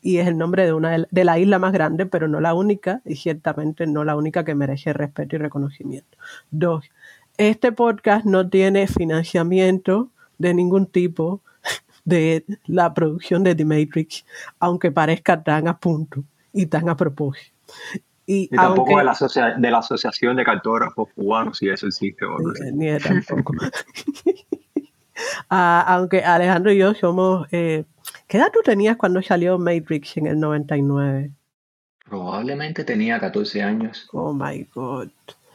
y 0.00 0.16
es 0.16 0.26
el 0.26 0.38
nombre 0.38 0.64
de 0.64 0.72
una 0.72 1.04
de 1.10 1.24
la 1.24 1.38
isla 1.38 1.58
más 1.58 1.74
grande, 1.74 2.06
pero 2.06 2.28
no 2.28 2.40
la 2.40 2.54
única, 2.54 3.02
y 3.04 3.16
ciertamente 3.16 3.86
no 3.86 4.04
la 4.04 4.16
única 4.16 4.42
que 4.42 4.54
merece 4.54 4.94
respeto 4.94 5.36
y 5.36 5.38
reconocimiento. 5.38 6.16
Dos, 6.50 6.90
este 7.36 7.72
podcast 7.72 8.24
no 8.24 8.48
tiene 8.48 8.86
financiamiento 8.86 10.08
de 10.38 10.54
ningún 10.54 10.86
tipo 10.86 11.42
de 12.06 12.46
la 12.64 12.94
producción 12.94 13.44
de 13.44 13.54
The 13.54 13.66
Matrix, 13.66 14.24
aunque 14.58 14.90
parezca 14.90 15.42
tan 15.42 15.68
a 15.68 15.78
punto 15.78 16.24
y 16.54 16.64
tan 16.64 16.88
a 16.88 16.96
propósito. 16.96 17.54
Y, 18.30 18.48
tampoco 18.48 18.98
de, 18.98 19.04
la 19.04 19.16
de 19.56 19.70
la 19.70 19.78
Asociación 19.78 20.36
de 20.36 20.44
Cartógrafos 20.44 21.08
Cubanos, 21.14 21.56
si 21.56 21.70
eso 21.70 21.86
existe. 21.86 22.26
O 22.26 22.38
no 22.38 22.52
ni, 22.72 22.90
ni 22.90 22.98
tampoco. 22.98 23.54
Ah, 25.50 25.84
aunque 25.88 26.22
Alejandro 26.22 26.70
y 26.70 26.78
yo 26.78 26.94
somos 26.94 27.48
eh, 27.50 27.84
¿Qué 28.28 28.36
edad 28.36 28.50
tú 28.52 28.60
tenías 28.62 28.96
cuando 28.96 29.22
salió 29.22 29.58
Matrix 29.58 30.18
en 30.18 30.26
el 30.26 30.38
99? 30.38 31.30
Probablemente 32.08 32.84
tenía 32.84 33.18
14 33.18 33.62
años. 33.62 34.08
Oh 34.12 34.34
my 34.34 34.66
God. 34.74 35.08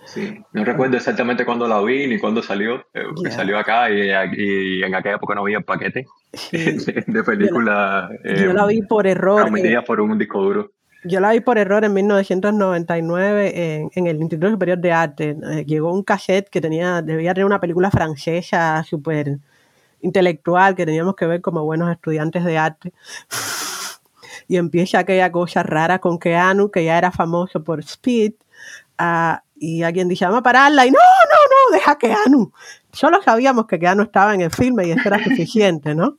Sí, 0.05 0.43
no 0.51 0.65
recuerdo 0.65 0.97
exactamente 0.97 1.45
cuándo 1.45 1.67
la 1.67 1.81
vi 1.81 2.07
ni 2.07 2.19
cuándo 2.19 2.41
salió, 2.41 2.85
eh, 2.93 3.05
salió 3.29 3.57
acá 3.57 3.89
y, 3.89 4.81
en 4.83 4.95
aquella 4.95 5.15
época 5.15 5.33
no 5.33 5.41
había 5.41 5.61
paquete 5.61 6.05
de 6.51 7.23
película. 7.23 8.09
yo 8.23 8.51
la 8.51 8.65
vi 8.65 8.81
por 8.81 9.07
error. 9.07 9.49
Medida 9.49 9.81
por 9.83 10.01
un 10.01 10.17
disco 10.17 10.41
duro. 10.41 10.71
Yo 11.05 11.19
la 11.19 11.31
vi 11.31 11.41
por 11.41 11.57
error 11.57 11.83
en 11.83 11.93
1999 11.93 13.51
en, 13.55 13.91
en 13.93 14.07
el 14.07 14.21
Instituto 14.21 14.51
Superior 14.51 14.77
de 14.77 14.91
Arte. 14.91 15.37
Eh, 15.51 15.65
llegó 15.65 15.91
un 15.93 16.03
cassette 16.03 16.49
que 16.49 16.61
tenía, 16.61 17.01
debía 17.01 17.33
tener 17.33 17.45
una 17.45 17.59
película 17.59 17.91
francesa 17.91 18.83
súper 18.83 19.39
intelectual 20.03 20.75
que 20.75 20.85
teníamos 20.85 21.15
que 21.15 21.25
ver 21.25 21.41
como 21.41 21.63
buenos 21.63 21.91
estudiantes 21.91 22.43
de 22.45 22.57
arte. 22.57 22.93
Y 24.45 24.57
empieza 24.57 24.99
aquella 24.99 25.31
cosa 25.31 25.63
rara 25.63 25.99
con 25.99 26.19
Keanu, 26.19 26.69
que 26.69 26.83
ya 26.83 26.97
era 26.97 27.11
famoso 27.11 27.63
por 27.63 27.79
Speed, 27.79 28.33
uh, 28.99 29.37
y 29.55 29.83
alguien 29.83 30.09
dice, 30.09 30.25
vamos 30.25 30.41
a 30.41 30.43
pararla, 30.43 30.85
y 30.85 30.91
no, 30.91 30.97
no, 30.97 31.71
no, 31.71 31.77
deja 31.77 31.97
Keanu. 31.97 32.51
Solo 32.91 33.23
sabíamos 33.23 33.67
que 33.67 33.79
Keanu 33.79 34.03
estaba 34.03 34.33
en 34.33 34.41
el 34.41 34.51
filme 34.51 34.85
y 34.85 34.91
eso 34.91 35.01
era 35.05 35.23
suficiente, 35.23 35.95
¿no? 35.95 36.17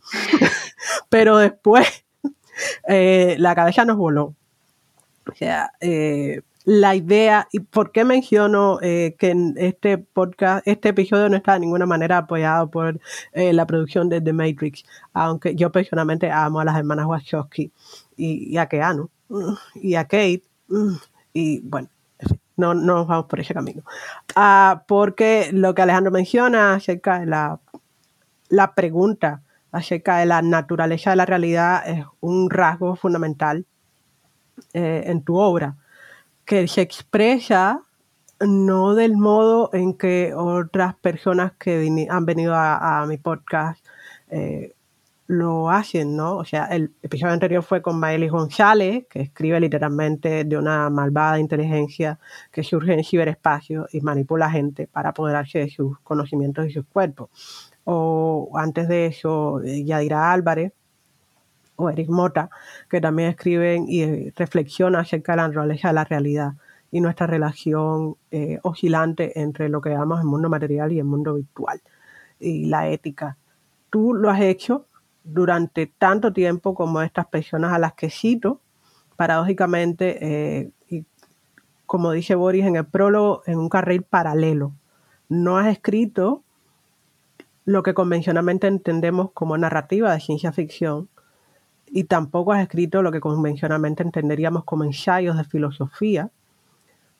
Pero 1.11 1.37
después 1.37 1.87
eh, 2.88 3.37
la 3.38 3.55
cabeza 3.55 3.85
nos 3.85 3.99
voló. 3.99 4.35
O 5.30 5.34
sea, 5.34 5.72
eh, 5.80 6.42
la 6.64 6.94
idea 6.94 7.48
y 7.52 7.60
por 7.60 7.92
qué 7.92 8.04
menciono 8.04 8.78
eh, 8.80 9.16
que 9.18 9.30
en 9.30 9.54
este 9.58 9.98
podcast, 9.98 10.66
este 10.66 10.90
episodio 10.90 11.28
no 11.28 11.37
está 11.37 11.54
de 11.54 11.60
ninguna 11.60 11.87
manera 11.87 12.18
apoyado 12.18 12.70
por 12.70 13.00
eh, 13.32 13.52
la 13.52 13.66
producción 13.66 14.08
de 14.08 14.20
The 14.20 14.32
Matrix, 14.32 14.84
aunque 15.12 15.54
yo 15.54 15.70
personalmente 15.70 16.30
amo 16.30 16.60
a 16.60 16.64
las 16.64 16.76
hermanas 16.76 17.06
Wachowski 17.06 17.70
y, 18.16 18.56
a 18.56 18.66
Keanu 18.66 19.10
y 19.74 19.94
a 19.94 20.04
Kate 20.04 20.42
y 21.32 21.60
bueno, 21.60 21.88
no, 22.56 22.74
no 22.74 22.96
nos 22.96 23.06
vamos 23.06 23.26
por 23.26 23.40
ese 23.40 23.52
camino. 23.52 23.82
Ah, 24.34 24.84
porque 24.88 25.50
lo 25.52 25.74
que 25.74 25.82
Alejandro 25.82 26.12
menciona 26.12 26.74
acerca 26.74 27.20
de 27.20 27.26
la, 27.26 27.60
la 28.48 28.74
pregunta 28.74 29.42
acerca 29.72 30.18
de 30.18 30.26
la 30.26 30.40
naturaleza 30.40 31.10
de 31.10 31.16
la 31.16 31.26
realidad 31.26 31.82
es 31.87 32.06
un 32.20 32.48
rasgo 32.48 32.94
fundamental 32.94 33.66
eh, 34.73 35.05
en 35.07 35.23
tu 35.23 35.37
obra 35.37 35.77
que 36.45 36.69
se 36.69 36.83
expresa 36.83 37.81
no 38.40 38.95
del 38.95 39.17
modo 39.17 39.71
en 39.73 39.95
que 39.95 40.35
otras 40.35 40.95
personas 40.97 41.53
que 41.53 42.07
han 42.11 42.27
venido 42.27 42.55
a, 42.55 43.05
mi 43.09 43.17
podcast 43.17 43.85
eh, 44.29 44.75
lo 45.27 45.71
hacen, 45.71 46.17
¿no? 46.17 46.37
O 46.37 46.45
sea, 46.45 46.67
el 46.67 46.93
episodio 47.03 47.33
anterior 47.33 47.62
fue 47.62 47.81
con 47.81 47.99
Maeli 47.99 48.29
González, 48.29 49.07
que 49.09 49.23
escribe 49.23 49.59
literalmente 49.61 50.45
de 50.45 50.59
una 50.59 50.90
malvada 50.90 51.38
inteligencia 51.38 52.19
que 52.53 52.62
surge 52.62 52.93
en 52.93 52.99
el 52.99 53.05
ciberespacio 53.07 53.87
y 53.93 54.01
manipula 54.03 54.51
gente 54.51 54.87
para 54.87 55.11
apoderarse 55.11 55.61
de 55.61 55.71
sus 55.71 55.99
conocimientos 56.01 56.67
y 56.67 56.73
sus 56.73 56.85
cuerpos. 56.87 57.31
O 57.85 58.53
antes 58.57 58.88
de 58.88 59.07
eso, 59.07 59.62
Yadira 59.62 60.33
Álvarez, 60.33 60.73
o 61.76 61.90
Eric 61.90 62.08
Mota, 62.08 62.50
que 62.88 63.00
también 63.00 63.30
escriben 63.30 63.87
y 63.88 64.02
eh, 64.02 64.32
reflexionan 64.37 65.00
acerca 65.00 65.32
de 65.32 65.37
la 65.37 65.48
naturaleza 65.48 65.88
de 65.88 65.94
la 65.94 66.04
realidad 66.04 66.54
y 66.90 67.00
nuestra 67.00 67.26
relación 67.26 68.16
eh, 68.30 68.60
oscilante 68.62 69.40
entre 69.40 69.68
lo 69.68 69.80
que 69.80 69.90
llamamos 69.90 70.20
el 70.20 70.26
mundo 70.26 70.48
material 70.48 70.92
y 70.92 70.98
el 71.00 71.04
mundo 71.04 71.34
virtual 71.34 71.80
y 72.38 72.66
la 72.66 72.88
ética. 72.88 73.37
Tú 73.90 74.14
lo 74.14 74.30
has 74.30 74.40
hecho 74.40 74.87
durante 75.24 75.87
tanto 75.87 76.32
tiempo 76.32 76.74
como 76.74 77.02
estas 77.02 77.26
personas 77.26 77.72
a 77.72 77.78
las 77.78 77.94
que 77.94 78.10
cito, 78.10 78.60
paradójicamente, 79.16 80.18
eh, 80.20 80.70
y 80.88 81.04
como 81.87 82.12
dice 82.12 82.34
Boris 82.34 82.64
en 82.64 82.76
el 82.76 82.87
prólogo, 82.87 83.42
en 83.46 83.58
un 83.58 83.68
carril 83.68 84.02
paralelo. 84.02 84.72
No 85.28 85.56
has 85.56 85.68
escrito 85.68 86.44
lo 87.64 87.82
que 87.82 87.94
convencionalmente 87.94 88.66
entendemos 88.66 89.30
como 89.32 89.56
narrativa 89.56 90.12
de 90.12 90.20
ciencia 90.20 90.52
ficción, 90.52 91.08
y 91.94 92.04
tampoco 92.04 92.52
has 92.52 92.61
escrito 92.61 93.02
lo 93.02 93.12
que 93.12 93.20
convencionalmente 93.20 94.02
entenderíamos 94.02 94.64
como 94.64 94.83
ensayos 94.83 95.37
de 95.37 95.44
filosofía, 95.44 96.28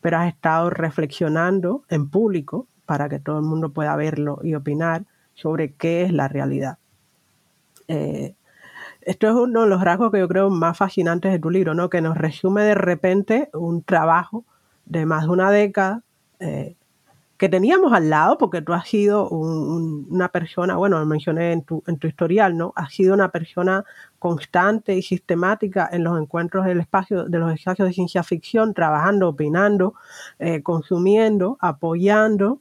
pero 0.01 0.19
has 0.19 0.27
estado 0.27 0.69
reflexionando 0.69 1.85
en 1.89 2.11
público 2.11 2.67
para 2.85 3.09
que 3.09 3.21
todo 3.21 3.39
el 3.39 3.45
mundo 3.45 3.71
pueda 3.71 3.95
verlo 3.95 4.41
y 4.43 4.57
opinar 4.57 5.05
sobre 5.35 5.75
qué 5.75 6.03
es 6.03 6.13
la 6.13 6.27
realidad. 6.27 6.79
Eh, 7.87 8.35
esto 9.03 9.29
es 9.29 9.35
uno 9.35 9.63
de 9.63 9.69
los 9.69 9.81
rasgos 9.81 10.11
que 10.11 10.19
yo 10.19 10.27
creo 10.27 10.51
más 10.51 10.77
fascinantes 10.77 11.31
de 11.31 11.39
tu 11.39 11.51
libro, 11.51 11.75
¿no? 11.75 11.89
que 11.89 12.01
nos 12.01 12.19
resume 12.19 12.65
de 12.65 12.75
repente 12.75 13.51
un 13.53 13.81
trabajo 13.81 14.45
de 14.87 15.07
más 15.07 15.27
de 15.27 15.31
una 15.31 15.53
década, 15.53 16.03
eh, 16.41 16.75
que 17.37 17.49
teníamos 17.49 17.93
al 17.93 18.11
lado, 18.11 18.39
porque 18.39 18.63
tú 18.63 18.73
has 18.73 18.89
sido 18.89 19.29
una 19.29 20.29
persona, 20.29 20.77
bueno, 20.77 20.99
lo 21.01 21.07
mencioné 21.07 21.53
en 21.53 21.63
tu, 21.63 21.83
en 21.87 21.99
tu 21.99 22.07
historial, 22.07 22.57
¿no? 22.57 22.73
Has 22.77 22.93
sido 22.95 23.13
una 23.13 23.31
persona 23.31 23.85
constante 24.21 24.95
y 24.95 25.03
sistemática 25.03 25.89
en 25.93 26.05
los 26.05 26.19
encuentros 26.21 26.65
del 26.65 26.81
espacio, 26.81 27.25
de 27.25 27.39
los 27.39 27.53
espacios 27.53 27.89
de 27.89 27.95
ciencia 27.95 28.23
ficción, 28.23 28.73
trabajando, 28.73 29.29
opinando, 29.29 29.95
eh, 30.39 30.63
consumiendo, 30.63 31.59
apoyando, 31.61 32.61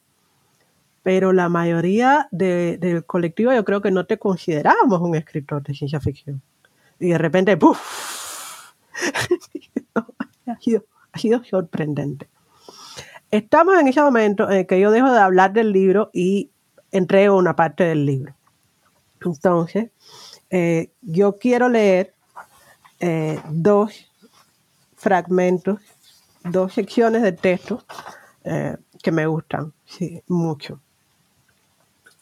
pero 1.03 1.33
la 1.33 1.49
mayoría 1.49 2.27
del 2.31 3.05
colectivo 3.05 3.53
yo 3.53 3.65
creo 3.65 3.81
que 3.81 3.91
no 3.91 4.05
te 4.05 4.17
considerábamos 4.17 5.01
un 5.01 5.15
escritor 5.15 5.61
de 5.61 5.75
ciencia 5.75 5.99
ficción. 5.99 6.41
Y 6.99 7.09
de 7.09 7.17
repente, 7.17 7.57
¡puf! 7.57 8.73
ha, 10.47 10.59
sido, 10.59 10.85
ha 11.11 11.19
sido 11.19 11.43
sorprendente. 11.43 12.27
Estamos 13.33 13.79
en 13.79 13.87
ese 13.87 13.99
momento 13.99 14.47
en 14.51 14.67
que 14.67 14.79
yo 14.79 14.91
dejo 14.91 15.11
de 15.11 15.17
hablar 15.17 15.53
del 15.53 15.71
libro 15.71 16.11
y 16.13 16.51
entrego 16.91 17.35
una 17.35 17.55
parte 17.55 17.83
del 17.83 18.05
libro. 18.05 18.35
Entonces, 19.25 19.89
eh, 20.51 20.91
yo 21.01 21.39
quiero 21.39 21.67
leer 21.67 22.13
eh, 22.99 23.41
dos 23.49 24.07
fragmentos, 24.95 25.79
dos 26.43 26.73
secciones 26.73 27.23
de 27.23 27.31
texto 27.31 27.83
eh, 28.43 28.77
que 29.01 29.11
me 29.11 29.25
gustan 29.25 29.73
sí, 29.83 30.21
mucho. 30.27 30.79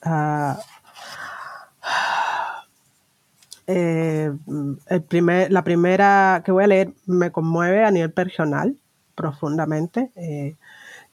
Ah, 0.03 0.57
el 3.67 4.39
la 5.49 5.63
primera 5.65 6.41
que 6.45 6.53
voy 6.53 6.63
a 6.63 6.67
leer 6.67 6.93
me 7.05 7.33
conmueve 7.33 7.83
a 7.83 7.91
nivel 7.91 8.13
personal 8.13 8.77
profundamente 9.13 10.09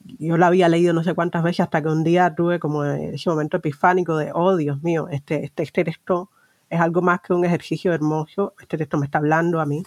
yo 0.04 0.36
la 0.36 0.46
había 0.46 0.68
leído 0.68 0.92
no 0.92 1.04
sé 1.04 1.14
cuántas 1.14 1.42
veces 1.42 1.60
hasta 1.60 1.82
que 1.82 1.88
un 1.88 2.04
día 2.04 2.34
tuve 2.34 2.58
como 2.58 2.84
ese 2.84 3.28
momento 3.30 3.58
epifánico 3.58 4.16
de, 4.16 4.30
oh 4.32 4.56
Dios 4.56 4.82
mío, 4.82 5.08
este, 5.10 5.44
este, 5.44 5.64
este, 5.64 5.84
texto 5.84 6.30
es 6.70 6.80
algo 6.80 7.02
más 7.02 7.20
que 7.20 7.32
un 7.32 7.44
ejercicio 7.44 7.92
hermoso, 7.92 8.54
este 8.60 8.76
texto 8.78 8.98
me 8.98 9.06
está 9.06 9.18
hablando 9.18 9.60
a 9.60 9.66
mí. 9.66 9.82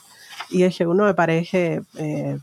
Y 0.50 0.64
el 0.64 0.74
segundo 0.74 1.04
me 1.04 1.14
parece 1.14 1.82
eh, 1.98 2.40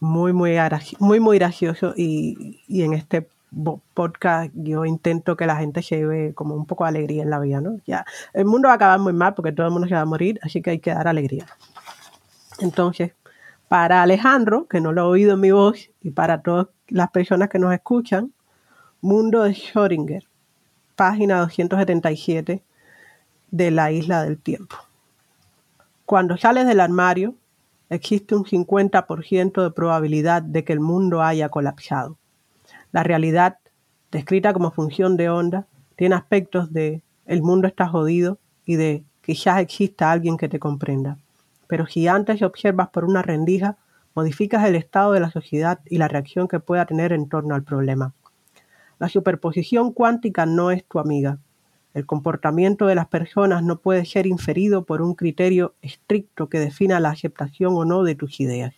muy, 0.00 0.32
muy, 0.32 0.54
gracioso 1.38 1.94
y, 1.96 2.60
y, 2.68 2.82
en 2.82 2.92
este 2.92 3.26
podcast 3.94 4.50
yo 4.54 4.84
intento 4.84 5.36
que 5.36 5.46
la 5.46 5.56
gente 5.56 5.82
se 5.82 5.96
lleve 5.96 6.34
como 6.34 6.54
un 6.54 6.66
poco 6.66 6.84
de 6.84 6.90
alegría 6.90 7.22
en 7.22 7.30
la 7.30 7.38
vida, 7.38 7.60
¿no? 7.60 7.78
Ya, 7.86 8.04
el 8.34 8.44
mundo 8.44 8.68
va 8.68 8.72
a 8.72 8.76
acabar 8.76 8.98
muy 8.98 9.12
mal 9.12 9.34
porque 9.34 9.52
todo 9.52 9.66
el 9.66 9.72
mundo 9.72 9.88
se 9.88 9.94
va 9.94 10.00
a 10.00 10.06
morir, 10.06 10.38
así 10.42 10.60
que 10.60 10.70
hay 10.70 10.78
que 10.78 10.90
dar 10.92 11.08
alegría. 11.08 11.46
Entonces, 12.58 13.12
para 13.72 14.02
Alejandro, 14.02 14.68
que 14.68 14.82
no 14.82 14.92
lo 14.92 15.00
ha 15.00 15.06
oído 15.06 15.32
en 15.32 15.40
mi 15.40 15.50
voz, 15.50 15.90
y 16.02 16.10
para 16.10 16.42
todas 16.42 16.66
las 16.88 17.10
personas 17.10 17.48
que 17.48 17.58
nos 17.58 17.72
escuchan, 17.72 18.34
Mundo 19.00 19.44
de 19.44 19.52
Schrödinger, 19.52 20.24
página 20.94 21.38
277 21.38 22.62
de 23.50 23.70
la 23.70 23.90
Isla 23.90 24.24
del 24.24 24.36
Tiempo. 24.36 24.76
Cuando 26.04 26.36
sales 26.36 26.66
del 26.66 26.80
armario, 26.80 27.34
existe 27.88 28.34
un 28.34 28.44
50% 28.44 29.62
de 29.62 29.70
probabilidad 29.70 30.42
de 30.42 30.64
que 30.64 30.74
el 30.74 30.80
mundo 30.80 31.22
haya 31.22 31.48
colapsado. 31.48 32.18
La 32.90 33.02
realidad, 33.02 33.56
descrita 34.10 34.52
como 34.52 34.70
función 34.70 35.16
de 35.16 35.30
onda, 35.30 35.66
tiene 35.96 36.14
aspectos 36.14 36.74
de 36.74 37.00
el 37.24 37.42
mundo 37.42 37.68
está 37.68 37.88
jodido 37.88 38.38
y 38.66 38.76
de 38.76 39.02
quizás 39.22 39.60
exista 39.60 40.12
alguien 40.12 40.36
que 40.36 40.50
te 40.50 40.58
comprenda 40.58 41.16
pero 41.72 41.86
si 41.86 42.06
antes 42.06 42.42
observas 42.42 42.90
por 42.90 43.06
una 43.06 43.22
rendija, 43.22 43.78
modificas 44.14 44.66
el 44.66 44.74
estado 44.74 45.12
de 45.12 45.20
la 45.20 45.30
sociedad 45.30 45.80
y 45.88 45.96
la 45.96 46.06
reacción 46.06 46.46
que 46.46 46.60
pueda 46.60 46.84
tener 46.84 47.14
en 47.14 47.30
torno 47.30 47.54
al 47.54 47.62
problema. 47.62 48.12
La 48.98 49.08
superposición 49.08 49.94
cuántica 49.94 50.44
no 50.44 50.70
es 50.70 50.84
tu 50.84 50.98
amiga. 50.98 51.38
El 51.94 52.04
comportamiento 52.04 52.86
de 52.88 52.94
las 52.94 53.06
personas 53.06 53.62
no 53.62 53.78
puede 53.78 54.04
ser 54.04 54.26
inferido 54.26 54.84
por 54.84 55.00
un 55.00 55.14
criterio 55.14 55.72
estricto 55.80 56.50
que 56.50 56.60
defina 56.60 57.00
la 57.00 57.08
aceptación 57.08 57.74
o 57.74 57.86
no 57.86 58.02
de 58.02 58.16
tus 58.16 58.38
ideas. 58.40 58.74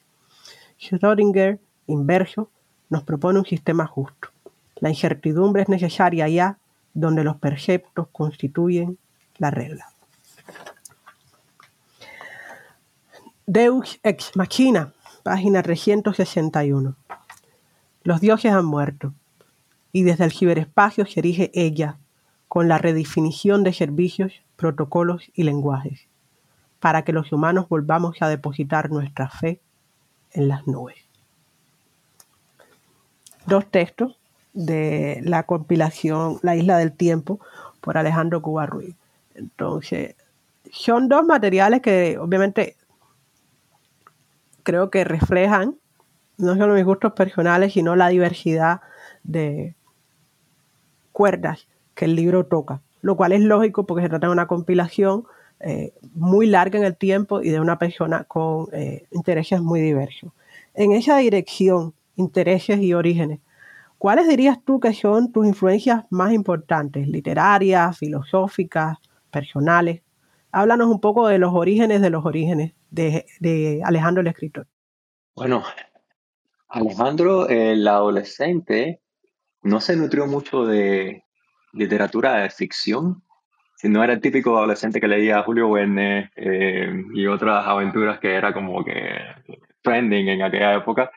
Schrödinger, 0.79 1.59
inverso, 1.89 2.49
nos 2.91 3.03
propone 3.03 3.41
un 3.41 3.45
sistema 3.45 3.89
justo. 3.89 4.29
La 4.77 4.91
incertidumbre 4.91 5.63
es 5.63 5.69
necesaria 5.69 6.27
allá 6.27 6.59
donde 6.93 7.25
los 7.25 7.39
preceptos 7.39 8.07
constituyen 8.13 8.99
la 9.39 9.51
regla. 9.51 9.94
Deus 13.47 14.01
ex 14.03 14.35
machina, 14.37 14.95
página 15.23 15.63
361. 15.63 16.97
Los 18.03 18.21
dioses 18.23 18.51
han 18.51 18.65
muerto, 18.65 19.13
y 19.93 20.03
desde 20.03 20.25
el 20.25 20.33
ciberespacio 20.33 21.05
se 21.05 21.21
erige 21.21 21.51
ella, 21.53 21.99
con 22.49 22.69
la 22.69 22.79
redefinición 22.79 23.63
de 23.63 23.75
servicios, 23.75 24.33
protocolos 24.57 25.31
y 25.35 25.43
lenguajes, 25.43 26.07
para 26.81 27.03
que 27.03 27.13
los 27.13 27.33
humanos 27.33 27.69
volvamos 27.69 28.17
a 28.23 28.29
depositar 28.29 28.91
nuestra 28.91 29.29
fe 29.29 29.61
en 30.33 30.49
las 30.49 30.67
nubes. 30.67 30.97
Dos 33.45 33.67
textos 33.71 34.17
de 34.55 35.21
la 35.23 35.43
compilación 35.43 36.39
La 36.41 36.57
Isla 36.57 36.79
del 36.79 36.93
Tiempo 36.93 37.41
por 37.83 37.99
Alejandro 37.99 38.41
Cuba 38.41 38.65
Ruiz. 38.65 38.95
Entonces, 39.35 40.15
son 40.73 41.11
dos 41.11 41.27
materiales 41.27 41.83
que 41.83 42.17
obviamente 42.19 42.77
creo 44.65 44.91
que 44.91 45.05
reflejan 45.05 45.77
no 46.37 46.57
solo 46.57 46.75
mis 46.75 46.85
gustos 46.85 47.13
personales, 47.13 47.75
sino 47.75 47.95
la 47.95 48.09
diversidad 48.09 48.81
de 49.23 49.77
cuerdas 51.13 51.69
que 51.95 52.07
el 52.07 52.17
libro 52.17 52.47
toca, 52.47 52.83
lo 53.01 53.17
cual 53.17 53.33
es 53.33 53.41
lógico 53.41 53.87
porque 53.87 54.03
se 54.03 54.09
trata 54.09 54.27
de 54.27 54.33
una 54.33 54.49
compilación 54.49 55.25
eh, 55.61 55.95
muy 56.15 56.47
larga 56.47 56.79
en 56.79 56.85
el 56.85 56.97
tiempo 56.97 57.41
y 57.41 57.51
de 57.51 57.61
una 57.61 57.79
persona 57.79 58.25
con 58.25 58.67
eh, 58.73 59.07
intereses 59.13 59.61
muy 59.63 59.81
diversos. 59.81 60.33
En 60.75 60.91
esa 60.93 61.19
dirección, 61.19 61.95
intereses 62.17 62.81
y 62.81 62.95
orígenes, 62.95 63.39
¿cuáles 63.99 64.27
dirías 64.27 64.59
tú 64.65 64.81
que 64.81 64.93
son 64.93 65.31
tus 65.31 65.47
influencias 65.47 66.05
más 66.11 66.33
importantes, 66.33 67.07
literarias, 67.07 67.97
filosóficas, 67.97 68.99
personales? 69.31 70.03
Háblanos 70.51 70.89
un 70.89 71.01
poco 71.01 71.29
de 71.29 71.39
los 71.39 71.55
orígenes 71.55 72.01
de 72.01 72.11
los 72.11 72.25
orígenes 72.25 72.73
de, 72.95 73.83
Alejandro 73.85 74.21
el 74.21 74.29
escritor? 74.29 74.67
Bueno, 75.35 75.65
Alejandro, 76.69 77.49
el 77.49 77.87
adolescente, 77.87 79.01
no 79.63 79.81
se 79.81 79.97
nutrió 79.97 80.27
mucho 80.27 80.65
de 80.65 81.25
literatura 81.73 82.37
de 82.37 82.51
ficción, 82.51 83.23
sino 83.77 84.03
era 84.03 84.13
el 84.13 84.21
típico 84.21 84.57
adolescente 84.57 85.01
que 85.01 85.09
leía 85.09 85.43
Julio 85.43 85.71
Verne 85.73 86.31
eh, 86.37 87.05
y 87.13 87.27
otras 87.27 87.67
aventuras 87.67 88.21
que 88.21 88.35
era 88.35 88.53
como 88.53 88.85
que 88.85 89.19
trending 89.83 90.29
en 90.29 90.43
aquella 90.43 90.75
época 90.75 91.11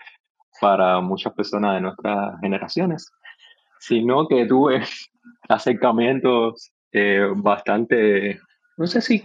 para 0.59 0.99
muchas 0.99 1.33
personas 1.33 1.75
de 1.75 1.81
nuestras 1.81 2.39
generaciones, 2.41 3.11
sino 3.79 4.27
que 4.27 4.45
tuve 4.47 4.81
acercamientos 5.49 6.71
eh, 6.91 7.27
bastante 7.35 8.39
no 8.77 8.85
sé 8.85 9.01
si 9.01 9.21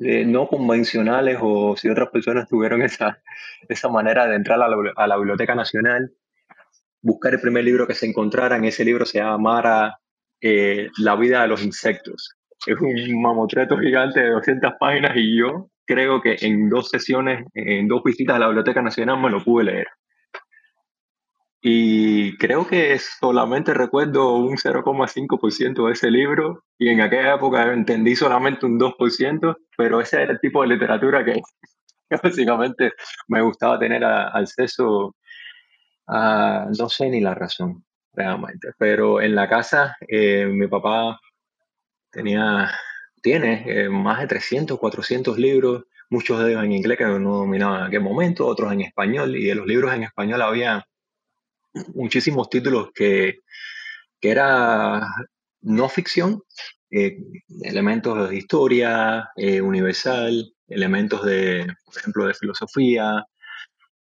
eh, 0.00 0.24
no 0.24 0.46
convencionales 0.46 1.38
o 1.40 1.76
si 1.76 1.88
otras 1.88 2.08
personas 2.10 2.48
tuvieron 2.48 2.82
esa, 2.82 3.20
esa 3.68 3.88
manera 3.88 4.26
de 4.26 4.36
entrar 4.36 4.60
a 4.62 5.06
la, 5.06 5.16
Biblioteca 5.16 5.56
Nacional, 5.56 6.12
buscar 7.00 7.34
el 7.34 7.40
primer 7.40 7.64
libro 7.64 7.86
que 7.86 7.94
se 7.94 8.06
encontrara. 8.06 8.56
En 8.56 8.64
ese 8.64 8.84
libro 8.84 9.04
se 9.04 9.18
llama 9.18 9.38
Mara, 9.38 9.98
eh, 10.40 10.88
La 10.98 11.16
vida 11.16 11.42
de 11.42 11.48
los 11.48 11.64
insectos. 11.64 12.36
Es 12.64 12.80
un 12.80 13.20
mamotreto 13.20 13.76
gigante 13.76 14.20
de 14.20 14.30
200 14.30 14.74
páginas 14.78 15.16
y 15.16 15.36
yo 15.36 15.68
creo 15.84 16.22
que 16.22 16.36
en 16.40 16.68
dos 16.68 16.88
sesiones, 16.88 17.44
en 17.54 17.88
dos 17.88 18.04
visitas 18.04 18.36
a 18.36 18.38
la 18.38 18.46
Biblioteca 18.46 18.82
Nacional 18.82 19.20
me 19.20 19.30
lo 19.30 19.42
pude 19.42 19.64
leer. 19.64 19.86
Y 21.64 22.36
creo 22.38 22.66
que 22.66 22.98
solamente 22.98 23.72
recuerdo 23.72 24.34
un 24.34 24.56
0,5% 24.56 25.86
de 25.86 25.92
ese 25.92 26.10
libro 26.10 26.64
y 26.76 26.88
en 26.88 27.00
aquella 27.00 27.36
época 27.36 27.72
entendí 27.72 28.16
solamente 28.16 28.66
un 28.66 28.80
2%, 28.80 29.56
pero 29.76 30.00
ese 30.00 30.22
era 30.22 30.32
el 30.32 30.40
tipo 30.40 30.62
de 30.62 30.68
literatura 30.68 31.24
que, 31.24 31.40
básicamente 32.22 32.92
me 33.28 33.42
gustaba 33.42 33.78
tener 33.78 34.04
acceso 34.04 35.14
a, 36.08 36.66
no 36.76 36.88
sé 36.88 37.08
ni 37.10 37.20
la 37.20 37.34
razón 37.34 37.84
realmente, 38.12 38.72
pero 38.76 39.20
en 39.20 39.36
la 39.36 39.48
casa 39.48 39.96
eh, 40.08 40.46
mi 40.46 40.66
papá 40.66 41.20
tenía, 42.10 42.72
tiene 43.22 43.62
eh, 43.66 43.88
más 43.88 44.20
de 44.20 44.26
300, 44.26 44.80
400 44.80 45.38
libros, 45.38 45.84
muchos 46.10 46.42
de 46.42 46.50
ellos 46.50 46.64
en 46.64 46.72
inglés 46.72 46.98
que 46.98 47.04
no 47.04 47.38
dominaba 47.38 47.78
en 47.78 47.84
aquel 47.84 48.00
momento, 48.00 48.48
otros 48.48 48.72
en 48.72 48.80
español, 48.80 49.36
y 49.36 49.44
de 49.44 49.54
los 49.54 49.66
libros 49.66 49.94
en 49.94 50.02
español 50.02 50.42
había 50.42 50.84
muchísimos 51.94 52.48
títulos 52.50 52.90
que, 52.94 53.38
que 54.20 54.30
era 54.30 55.06
no 55.62 55.88
ficción, 55.88 56.42
eh, 56.90 57.16
elementos 57.62 58.28
de 58.28 58.36
historia 58.36 59.30
eh, 59.36 59.60
universal, 59.60 60.52
elementos 60.68 61.24
de, 61.24 61.66
por 61.84 61.96
ejemplo, 61.96 62.26
de 62.26 62.34
filosofía, 62.34 63.24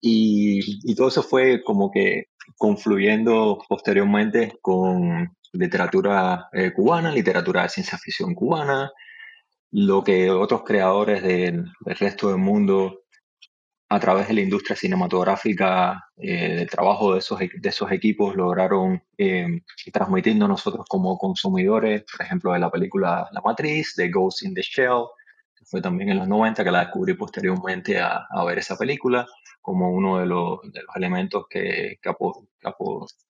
y, 0.01 0.95
todo 0.95 1.09
eso 1.09 1.23
fue 1.23 1.63
como 1.63 1.91
que 1.91 2.27
confluyendo 2.57 3.59
posteriormente 3.69 4.59
con 4.63 5.37
literatura 5.53 6.49
eh, 6.53 6.73
cubana, 6.73 7.11
literatura 7.13 7.63
de 7.63 7.69
ciencia 7.69 7.99
ficción 7.99 8.35
cubana, 8.35 8.91
lo 9.71 10.03
que 10.03 10.31
otros 10.31 10.63
creadores 10.65 11.23
del, 11.23 11.65
resto 11.85 12.29
del 12.29 12.39
mundo 12.39 13.03
a 13.91 13.99
través 13.99 14.29
de 14.29 14.35
la 14.35 14.43
industria 14.43 14.77
cinematográfica, 14.77 16.11
eh, 16.19 16.57
del 16.57 16.69
trabajo 16.69 17.15
de 17.15 17.21
esos, 17.21 17.39
de 17.39 17.69
esos 17.69 17.91
equipos, 17.91 18.37
lograron 18.37 19.03
eh, 19.17 19.63
transmitirnos 19.93 20.49
nosotros 20.49 20.85
como 20.89 21.17
consumidores, 21.17 22.05
por 22.11 22.27
ejemplo, 22.27 22.53
de 22.53 22.59
la 22.59 22.71
película 22.71 23.29
La 23.33 23.41
Matriz, 23.41 23.95
de 23.97 24.11
Ghost 24.11 24.43
in 24.43 24.55
the 24.55 24.61
Shell, 24.61 25.05
que 25.57 25.65
fue 25.65 25.81
también 25.81 26.11
en 26.11 26.19
los 26.19 26.29
90, 26.29 26.63
que 26.63 26.71
la 26.71 26.81
descubrí 26.81 27.15
posteriormente 27.15 27.99
a, 27.99 28.27
ver 28.47 28.59
esa 28.59 28.77
película, 28.77 29.27
como 29.63 29.91
uno 29.91 30.19
de 30.19 30.27
los, 30.27 30.61
de 30.71 30.83
los 30.83 30.97
elementos 30.97 31.47
que, 31.49 31.99
que, 32.03 32.11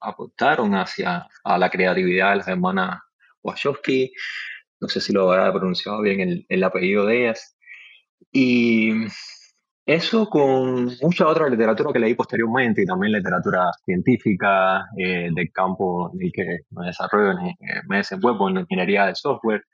aportaron 0.01 0.75
hacia 0.75 1.29
a 1.45 1.59
la 1.59 1.71
creatividad 1.71 2.31
de 2.31 2.37
las 2.37 2.49
hermanas 2.49 3.01
Wachowski. 3.43 4.13
No 4.81 4.89
sé 4.89 5.01
si 5.01 5.13
lo 5.13 5.31
habrá 5.31 5.53
pronunciado 5.53 6.01
bien 6.03 6.21
el, 6.21 6.47
el 6.49 6.65
apellido 6.65 7.07
de 7.07 7.23
ellas. 7.23 7.57
Y 8.33 8.93
eso 9.89 10.29
con 10.29 10.85
mucha 11.01 11.27
otra 11.27 11.49
literatura 11.49 11.91
que 11.95 11.99
leí 11.99 12.15
posteriormente 12.15 12.83
y 12.83 12.85
también 12.85 13.15
literatura 13.15 13.71
científica 13.87 14.85
eh, 14.99 15.31
del 15.35 15.51
campo 15.51 16.11
en 16.13 16.27
el 16.27 16.31
que 16.31 16.59
me 16.73 16.89
desarrollo, 16.89 17.39
eh, 17.41 17.55
me 17.89 17.97
desenvuelvo 17.97 18.49
en 18.49 18.57
la 18.57 18.61
ingeniería 18.61 19.07
del 19.07 19.17
software. 19.17 19.65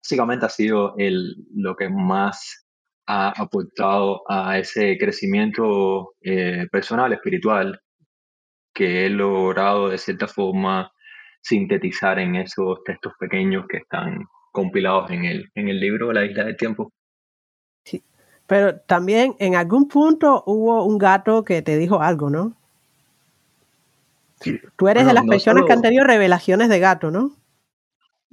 Básicamente 0.00 0.46
ha 0.46 0.48
sido 0.48 0.94
el, 0.96 1.34
lo 1.56 1.74
que 1.74 1.88
más 1.88 2.68
ha 3.08 3.30
aportado 3.30 4.22
a 4.28 4.58
ese 4.58 4.96
crecimiento 4.96 6.12
eh, 6.22 6.68
personal, 6.70 7.12
espiritual, 7.12 7.80
que 8.72 9.06
he 9.06 9.10
logrado 9.10 9.88
de 9.88 9.98
cierta 9.98 10.28
forma 10.28 10.92
sintetizar 11.42 12.20
en 12.20 12.36
esos 12.36 12.84
textos 12.84 13.12
pequeños 13.18 13.66
que 13.68 13.78
están 13.78 14.24
compilados 14.52 15.10
en 15.10 15.24
el, 15.24 15.50
en 15.56 15.68
el 15.68 15.80
libro 15.80 16.12
La 16.12 16.24
Isla 16.24 16.44
del 16.44 16.56
Tiempo. 16.56 16.92
Pero 18.48 18.80
también 18.80 19.36
en 19.40 19.56
algún 19.56 19.88
punto 19.88 20.42
hubo 20.46 20.82
un 20.82 20.96
gato 20.96 21.44
que 21.44 21.60
te 21.60 21.76
dijo 21.76 22.00
algo, 22.00 22.30
¿no? 22.30 22.54
Tú 24.76 24.88
eres 24.88 25.04
de 25.06 25.12
las 25.12 25.26
personas 25.26 25.64
que 25.66 25.72
han 25.74 25.82
tenido 25.82 26.04
revelaciones 26.04 26.70
de 26.70 26.80
gato, 26.80 27.10
¿no? 27.10 27.32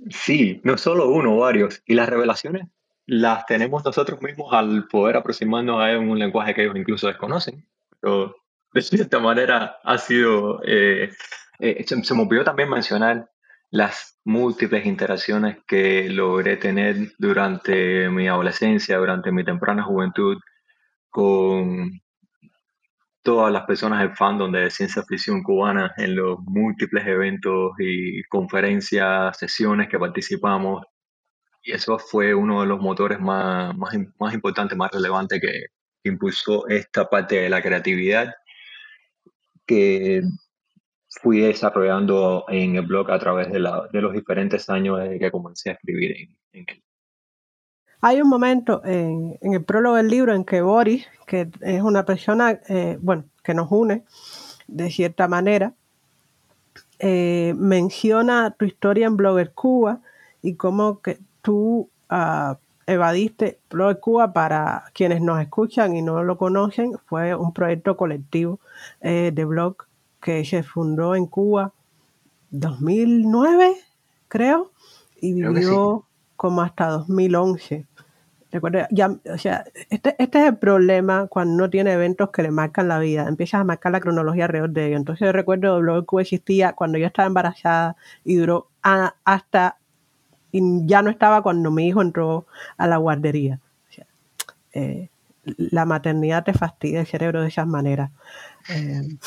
Sí, 0.10 0.62
no 0.64 0.78
solo 0.78 1.10
uno, 1.10 1.36
varios. 1.36 1.84
Y 1.86 1.96
las 1.96 2.08
revelaciones 2.08 2.68
las 3.06 3.46
tenemos 3.46 3.84
nosotros 3.84 4.22
mismos 4.22 4.54
al 4.54 4.88
poder 4.88 5.18
aproximarnos 5.18 5.84
a 5.84 6.00
un 6.00 6.18
lenguaje 6.18 6.54
que 6.54 6.64
ellos 6.64 6.78
incluso 6.78 7.08
desconocen. 7.08 7.68
Pero 8.00 8.38
de 8.74 8.82
cierta 8.82 9.20
manera 9.20 9.80
ha 9.84 9.98
sido... 9.98 10.62
Eh, 10.66 11.12
eh, 11.60 11.84
se, 11.86 12.02
se 12.02 12.14
me 12.14 12.22
olvidó 12.22 12.46
también 12.46 12.70
mencionar 12.70 13.30
las 13.72 14.20
múltiples 14.26 14.86
interacciones 14.86 15.58
que 15.68 16.10
logré 16.10 16.58
tener 16.58 17.14
durante 17.18 18.10
mi 18.10 18.28
adolescencia, 18.28 18.98
durante 18.98 19.32
mi 19.32 19.44
temprana 19.44 19.84
juventud, 19.84 20.38
con 21.10 21.92
todas 23.24 23.52
las 23.52 23.64
personas 23.66 24.00
del 24.02 24.16
fandom 24.16 24.52
de 24.52 24.70
ciencia 24.70 25.04
ficción 25.04 25.42
cubana 25.44 25.94
en 25.98 26.16
los 26.16 26.40
múltiples 26.42 27.06
eventos 27.08 27.72
y 27.80 28.24
conferencias, 28.26 29.38
sesiones 29.38 29.90
que 29.90 30.00
participamos. 30.00 30.86
Y 31.64 31.74
eso 31.74 31.98
fue 32.00 32.36
uno 32.36 32.62
de 32.62 32.68
los 32.68 32.80
motores 32.80 33.20
más, 33.20 33.76
más, 33.76 33.96
más 34.20 34.34
importantes, 34.34 34.78
más 34.78 34.92
relevantes 34.92 35.42
que 35.42 35.66
impulsó 36.04 36.68
esta 36.68 37.10
parte 37.10 37.36
de 37.38 37.50
la 37.50 37.62
creatividad 37.62 38.32
que 39.66 40.22
fui 41.22 41.40
desarrollando 41.40 42.46
en 42.48 42.76
el 42.76 42.86
blog 42.86 43.12
a 43.12 43.20
través 43.20 43.52
de, 43.52 43.60
los 43.60 44.14
diferentes 44.14 44.70
años 44.70 45.00
desde 45.00 45.20
que 45.20 45.32
comencé 45.32 45.70
a 45.70 45.74
escribir 45.74 46.16
en, 46.54 46.66
él. 46.68 46.84
Hay 48.02 48.22
un 48.22 48.30
momento 48.30 48.82
en, 48.86 49.38
el 49.42 49.64
prólogo 49.64 49.96
del 49.96 50.08
libro 50.08 50.34
en 50.34 50.44
que 50.44 50.62
Boris, 50.62 51.08
que 51.26 51.50
es 51.62 51.82
una 51.82 52.06
persona, 52.06 52.60
eh, 52.70 52.98
bueno, 53.02 53.26
que 53.44 53.54
nos 53.54 53.72
une 53.72 54.04
de 54.68 54.90
cierta 54.90 55.28
manera, 55.28 55.74
eh, 57.00 57.54
menciona 57.58 58.52
tu 58.52 58.66
historia 58.66 59.08
en 59.08 59.18
Blogger 59.18 59.52
Cuba 59.54 60.02
y 60.42 60.56
cómo 60.56 61.02
que 61.02 61.20
tú 61.42 61.90
uh, 62.10 62.56
evadiste 62.88 63.60
Blogger 63.70 64.00
Cuba 64.00 64.34
para 64.34 64.86
quienes 64.94 65.22
nos 65.22 65.42
escuchan 65.42 65.96
y 65.96 66.02
no 66.02 66.24
lo 66.24 66.38
conocen, 66.38 66.98
fue 67.06 67.36
un 67.36 67.54
proyecto 67.54 67.98
colectivo 67.98 68.60
eh, 69.02 69.32
de 69.34 69.46
blog 69.46 69.78
que 70.26 70.44
se 70.44 70.64
fundó 70.64 71.16
en 71.16 71.28
Cuba 71.28 71.72
2009, 72.50 73.76
creo, 74.28 74.72
y 75.22 75.34
vivió 75.36 76.04
como 76.36 76.64
hasta 76.64 76.88
2011. 76.88 77.86
Recuerda, 78.52 78.88
ya, 78.90 79.16
o 79.32 79.38
sea, 79.38 79.66
este, 79.92 80.16
este, 80.18 80.40
es 80.40 80.48
el 80.48 80.58
problema 80.58 81.28
cuando 81.28 81.56
no 81.62 81.70
tiene 81.70 81.94
eventos 81.94 82.32
que 82.32 82.42
le 82.42 82.50
marcan 82.50 82.88
la 82.88 82.98
vida. 82.98 83.28
Empiezas 83.28 83.62
a 83.62 83.66
marcar 83.66 83.92
la 83.92 84.00
cronología 84.00 84.46
alrededor 84.46 84.72
de 84.72 84.88
ello. 84.88 84.98
Entonces 84.98 85.28
yo 85.28 85.32
recuerdo 85.32 85.80
que 85.80 86.06
Cuba 86.08 86.24
existía 86.24 86.74
cuando 86.74 86.98
yo 86.98 87.06
estaba 87.06 87.28
embarazada 87.28 87.96
y 88.24 88.34
duró 88.38 88.70
hasta 88.82 89.78
y 90.52 90.88
ya 90.88 91.04
no 91.04 91.12
estaba 91.12 91.44
cuando 91.44 91.70
mi 91.70 91.88
hijo 91.88 92.02
entró 92.02 92.48
a 92.78 92.88
la 92.88 92.98
guardería. 92.98 93.60
Eh, 94.74 95.10
la 95.46 95.86
maternidad 95.86 96.44
te 96.44 96.54
fastidia 96.54 97.02
el 97.02 97.06
cerebro 97.06 97.44
de 97.44 97.50
esas 97.50 97.68
maneras. 97.68 98.10
Eh, 98.70 99.18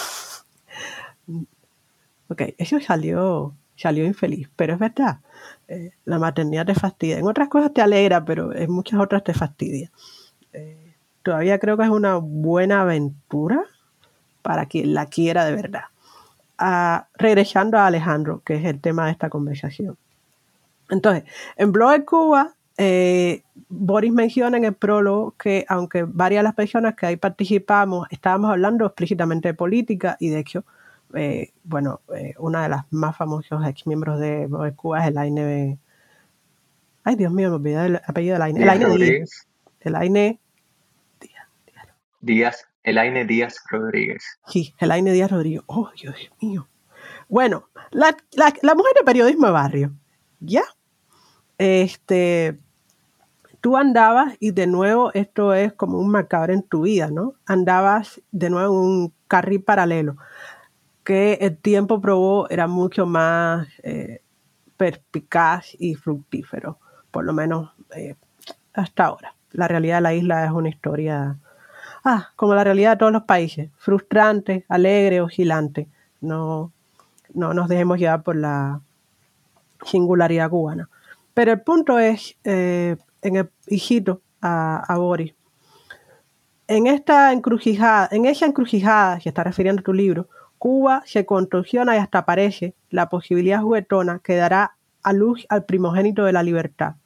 Ok, 2.28 2.42
eso 2.58 2.80
salió, 2.80 3.54
salió 3.76 4.04
infeliz, 4.04 4.48
pero 4.56 4.74
es 4.74 4.78
verdad. 4.78 5.20
Eh, 5.68 5.92
la 6.04 6.18
maternidad 6.18 6.66
te 6.66 6.74
fastidia. 6.74 7.18
En 7.18 7.26
otras 7.26 7.48
cosas 7.48 7.72
te 7.72 7.80
alegra, 7.80 8.24
pero 8.24 8.54
en 8.54 8.70
muchas 8.70 9.00
otras 9.00 9.24
te 9.24 9.34
fastidia. 9.34 9.90
Eh, 10.52 10.94
todavía 11.22 11.58
creo 11.58 11.76
que 11.76 11.84
es 11.84 11.90
una 11.90 12.16
buena 12.16 12.82
aventura 12.82 13.64
para 14.42 14.66
quien 14.66 14.94
la 14.94 15.06
quiera 15.06 15.44
de 15.44 15.54
verdad. 15.54 15.84
Ah, 16.58 17.06
regresando 17.14 17.78
a 17.78 17.86
Alejandro, 17.86 18.42
que 18.44 18.56
es 18.56 18.64
el 18.64 18.80
tema 18.80 19.06
de 19.06 19.12
esta 19.12 19.30
conversación. 19.30 19.96
Entonces, 20.90 21.24
en 21.56 21.72
Blog 21.72 22.04
Cuba, 22.04 22.54
eh, 22.78 23.42
Boris 23.68 24.12
menciona 24.12 24.56
en 24.56 24.64
el 24.64 24.74
prólogo 24.74 25.34
que 25.38 25.64
aunque 25.68 26.04
varias 26.04 26.40
de 26.40 26.44
las 26.44 26.54
personas 26.54 26.94
que 26.94 27.06
ahí 27.06 27.16
participamos 27.16 28.06
estábamos 28.10 28.50
hablando 28.52 28.86
explícitamente 28.86 29.48
de 29.48 29.54
política 29.54 30.16
y 30.20 30.28
de 30.28 30.38
hecho 30.38 30.64
eh, 31.14 31.52
bueno, 31.64 32.00
eh, 32.14 32.34
una 32.38 32.62
de 32.62 32.68
las 32.68 32.84
más 32.90 33.16
famosos 33.16 33.66
ex 33.66 33.86
miembros 33.86 34.20
de, 34.20 34.48
Cuba 34.76 35.02
es 35.02 35.08
el 35.08 35.18
AINE. 35.18 35.78
Ay, 37.04 37.16
Dios 37.16 37.32
mío, 37.32 37.50
me 37.50 37.56
olvidé 37.56 37.86
el 37.86 37.96
apellido 37.96 38.34
del 38.34 38.42
AINE. 38.42 38.62
El 38.62 38.68
AINE 38.68 38.96
Díaz. 38.96 39.48
El 39.80 39.94
AINE 39.96 40.40
Díaz. 41.20 41.46
Díaz. 42.20 42.68
El 42.82 42.98
AINE 42.98 43.24
Díaz 43.24 43.56
Rodríguez. 43.70 44.24
Sí, 44.46 44.74
el 44.78 44.90
AINE 44.90 45.12
Díaz 45.12 45.30
Rodríguez. 45.30 45.62
Oh, 45.66 45.90
Dios 46.00 46.16
mío. 46.40 46.68
Bueno, 47.28 47.68
la, 47.90 48.16
la, 48.32 48.74
mujer 48.74 48.92
de 48.96 49.04
periodismo 49.04 49.46
de 49.46 49.52
barrio. 49.52 49.92
¿Ya? 50.40 50.62
Este 51.58 52.58
tú 53.60 53.76
andabas 53.76 54.36
y 54.38 54.52
de 54.52 54.66
nuevo 54.66 55.10
esto 55.14 55.52
es 55.52 55.72
como 55.72 55.98
un 55.98 56.10
marcador 56.10 56.50
en 56.50 56.62
tu 56.62 56.82
vida, 56.82 57.10
¿no? 57.10 57.34
Andabas 57.46 58.20
de 58.30 58.50
nuevo 58.50 58.72
en 58.72 58.80
un 58.80 59.14
carril 59.26 59.62
paralelo 59.62 60.16
que 61.08 61.38
el 61.40 61.56
tiempo 61.56 62.02
probó 62.02 62.50
era 62.50 62.66
mucho 62.66 63.06
más 63.06 63.66
eh, 63.82 64.20
perspicaz 64.76 65.68
y 65.78 65.94
fructífero, 65.94 66.78
por 67.10 67.24
lo 67.24 67.32
menos 67.32 67.70
eh, 67.96 68.14
hasta 68.74 69.06
ahora. 69.06 69.34
La 69.52 69.68
realidad 69.68 69.96
de 69.96 70.00
la 70.02 70.12
isla 70.12 70.44
es 70.44 70.50
una 70.50 70.68
historia, 70.68 71.38
ah, 72.04 72.28
como 72.36 72.54
la 72.54 72.62
realidad 72.62 72.90
de 72.90 72.96
todos 72.98 73.12
los 73.12 73.22
países, 73.22 73.70
frustrante, 73.78 74.66
alegre, 74.68 75.22
oscilante. 75.22 75.88
No, 76.20 76.72
no 77.32 77.54
nos 77.54 77.68
dejemos 77.68 77.98
llevar 77.98 78.22
por 78.22 78.36
la 78.36 78.82
singularidad 79.86 80.50
cubana. 80.50 80.90
Pero 81.32 81.52
el 81.52 81.62
punto 81.62 81.98
es, 81.98 82.36
eh, 82.44 82.98
en 83.22 83.36
el 83.36 83.50
hijito 83.68 84.20
a, 84.42 84.84
a 84.86 84.98
Boris, 84.98 85.32
en 86.66 86.86
esta 86.86 87.32
encrucijada, 87.32 88.10
en 88.12 88.26
esa 88.26 88.44
encrucijada, 88.44 89.20
que 89.20 89.30
está 89.30 89.42
refiriendo 89.42 89.82
tu 89.82 89.94
libro, 89.94 90.28
Cuba 90.58 91.02
se 91.06 91.24
contorsiona 91.24 91.96
y 91.96 91.98
hasta 91.98 92.18
aparece 92.18 92.74
la 92.90 93.08
posibilidad 93.08 93.62
juguetona 93.62 94.20
que 94.22 94.36
dará 94.36 94.76
a 95.02 95.12
luz 95.12 95.46
al 95.48 95.64
primogénito 95.64 96.24
de 96.24 96.32
la 96.32 96.42
libertad. 96.42 96.96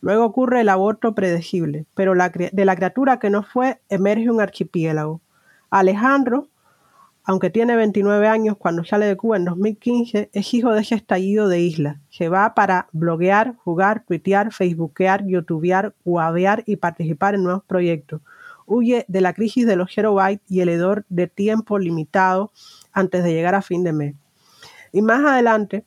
Luego 0.00 0.24
ocurre 0.24 0.60
el 0.60 0.68
aborto 0.68 1.14
predecible, 1.14 1.86
pero 1.94 2.14
de 2.14 2.64
la 2.64 2.76
criatura 2.76 3.18
que 3.18 3.30
no 3.30 3.42
fue 3.42 3.80
emerge 3.88 4.30
un 4.30 4.40
archipiélago. 4.40 5.22
Alejandro, 5.70 6.48
aunque 7.24 7.48
tiene 7.48 7.74
29 7.74 8.28
años 8.28 8.56
cuando 8.58 8.84
sale 8.84 9.06
de 9.06 9.16
Cuba 9.16 9.38
en 9.38 9.46
2015, 9.46 10.28
es 10.30 10.54
hijo 10.54 10.74
de 10.74 10.82
ese 10.82 10.94
estallido 10.94 11.48
de 11.48 11.60
isla. 11.60 12.00
Se 12.10 12.28
va 12.28 12.54
para 12.54 12.88
bloguear, 12.92 13.56
jugar, 13.64 14.04
tuitear, 14.06 14.52
facebookear, 14.52 15.26
youtubear, 15.26 15.94
guavear 16.04 16.64
y 16.66 16.76
participar 16.76 17.34
en 17.34 17.44
nuevos 17.44 17.64
proyectos. 17.64 18.20
huye 18.66 19.04
de 19.08 19.20
la 19.20 19.32
crisis 19.32 19.66
de 19.66 19.76
los 19.76 19.90
Zero 19.94 20.14
Byte 20.14 20.42
y 20.48 20.60
el 20.60 20.68
hedor 20.68 21.04
de 21.08 21.26
tiempo 21.28 21.78
limitado 21.78 22.52
antes 22.94 23.22
de 23.22 23.34
llegar 23.34 23.54
a 23.54 23.60
fin 23.60 23.84
de 23.84 23.92
mes. 23.92 24.14
Y 24.92 25.02
más 25.02 25.22
adelante, 25.24 25.84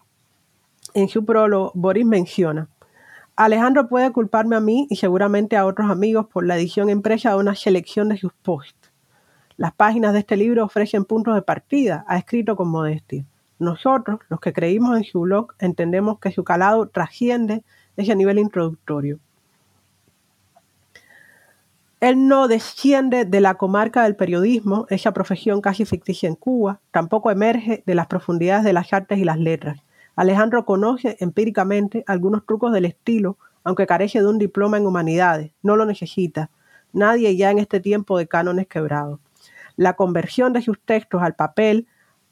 en 0.94 1.08
su 1.10 1.26
prólogo, 1.26 1.72
Boris 1.74 2.06
menciona, 2.06 2.70
Alejandro 3.38 3.88
puede 3.88 4.12
culparme 4.12 4.56
a 4.56 4.60
mí 4.60 4.88
y 4.90 4.96
seguramente 4.96 5.58
a 5.58 5.66
otros 5.68 5.92
amigos 5.92 6.26
por 6.26 6.46
la 6.46 6.58
edición 6.58 6.90
empresa 6.90 7.30
de 7.30 7.38
una 7.38 7.54
selección 7.54 8.10
de 8.10 8.18
sus 8.18 8.34
posts. 8.34 8.92
Las 9.58 9.74
páginas 9.74 10.14
de 10.14 10.20
este 10.20 10.36
libro 10.36 10.66
ofrecen 10.66 11.06
puntos 11.06 11.36
de 11.36 11.44
partida, 11.44 12.04
ha 12.08 12.18
escrito 12.18 12.56
con 12.56 12.70
modestia. 12.70 13.26
Nosotros, 13.60 14.20
los 14.30 14.40
que 14.40 14.54
creímos 14.54 14.98
en 14.98 15.04
su 15.04 15.22
blog, 15.22 15.54
entendemos 15.60 16.20
que 16.20 16.32
su 16.32 16.44
calado 16.44 16.90
trasciende 16.90 17.64
ese 17.96 18.16
nivel 18.16 18.40
introductorio. 18.40 19.20
Él 22.00 22.28
no 22.28 22.48
desciende 22.48 23.26
de 23.26 23.42
la 23.42 23.56
comarca 23.56 24.04
del 24.04 24.16
periodismo, 24.16 24.86
esa 24.92 25.14
profesión 25.14 25.62
casi 25.62 25.84
ficticia 25.84 26.30
en 26.30 26.36
Cuba, 26.36 26.80
tampoco 26.92 27.32
emerge 27.32 27.82
de 27.88 27.96
las 27.96 28.06
profundidades 28.06 28.64
de 28.64 28.74
las 28.74 28.94
artes 28.94 29.18
y 29.18 29.24
las 29.24 29.40
letras. 29.40 29.80
Alejandro 30.16 30.64
conoce 30.64 31.18
empíricamente 31.20 32.04
algunos 32.06 32.46
trucos 32.46 32.72
del 32.72 32.86
estilo, 32.86 33.38
aunque 33.64 33.88
carece 33.88 34.20
de 34.20 34.28
un 34.28 34.38
diploma 34.38 34.78
en 34.78 34.86
humanidades, 34.86 35.52
no 35.64 35.76
lo 35.76 35.88
necesita. 35.88 36.52
Nadie 36.94 37.36
ya 37.36 37.50
en 37.50 37.58
este 37.58 37.80
tiempo 37.80 38.20
de 38.20 38.28
cánones 38.28 38.68
quebrados. 38.68 39.20
La 39.76 39.96
conversión 39.96 40.54
de 40.54 40.62
sus 40.62 40.80
textos 40.80 41.24
al 41.24 41.34
papel 41.34 41.88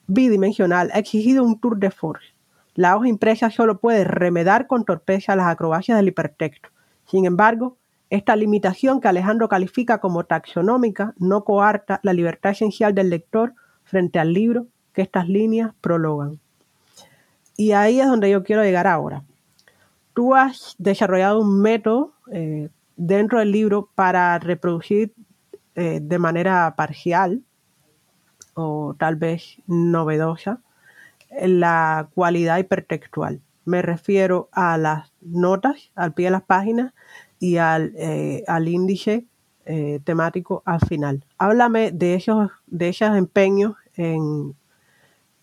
bidimensional 0.06 0.92
ha 0.94 1.00
exigido 1.00 1.44
un 1.44 1.60
tour 1.60 1.78
de 1.78 1.90
force. 1.90 2.36
La 2.76 2.96
hoja 2.96 3.08
impresa 3.08 3.50
solo 3.50 3.80
puede 3.80 4.04
remedar 4.04 4.68
con 4.68 4.86
torpeza 4.86 5.36
las 5.36 5.48
acrobacias 5.48 5.98
del 5.98 6.10
hipertexto. 6.10 6.70
Sin 7.08 7.26
embargo, 7.26 7.78
esta 8.10 8.36
limitación 8.36 9.02
que 9.02 9.08
Alejandro 9.08 9.50
califica 9.50 10.00
como 10.00 10.26
taxonómica 10.26 11.14
no 11.18 11.44
coarta 11.44 12.00
la 12.04 12.14
libertad 12.14 12.52
esencial 12.52 12.94
del 12.94 13.10
lector 13.10 13.54
frente 13.84 14.20
al 14.20 14.34
libro 14.34 14.68
que 14.94 15.02
estas 15.02 15.28
líneas 15.28 15.72
prologan. 15.82 16.40
Y 17.58 17.72
ahí 17.72 18.00
es 18.00 18.08
donde 18.08 18.30
yo 18.30 18.44
quiero 18.44 18.64
llegar 18.64 18.88
ahora. 18.88 19.24
Tú 20.14 20.36
has 20.36 20.76
desarrollado 20.78 21.42
un 21.42 21.62
método 21.62 22.14
eh, 22.32 22.70
dentro 22.96 23.40
del 23.40 23.52
libro 23.52 23.90
para 23.96 24.38
reproducir 24.40 25.14
eh, 25.76 26.00
de 26.02 26.20
manera 26.20 26.74
parcial 26.78 27.42
o 28.54 28.96
tal 28.98 29.16
vez 29.18 29.58
novedosa 29.68 30.62
la 31.42 32.08
cualidad 32.14 32.58
hipertextual. 32.58 33.42
Me 33.66 33.82
refiero 33.82 34.48
a 34.52 34.78
las 34.78 35.12
notas 35.22 35.92
al 35.96 36.14
pie 36.14 36.26
de 36.26 36.32
las 36.32 36.44
páginas 36.44 36.94
y 37.40 37.58
al, 37.58 37.94
eh, 37.98 38.44
al 38.48 38.68
índice 38.68 39.26
eh, 39.66 40.00
temático 40.04 40.62
al 40.66 40.80
final. 40.82 41.26
Háblame 41.38 41.92
de 41.92 42.16
esos, 42.16 42.52
de 42.68 42.90
esos 42.90 43.18
empeños 43.18 43.76
en, 43.96 44.56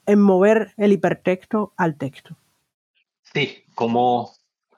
en 0.07 0.21
mover 0.21 0.73
el 0.77 0.93
hipertexto 0.93 1.73
al 1.77 1.97
texto. 1.97 2.37
Sí, 3.23 3.65
como 3.75 4.31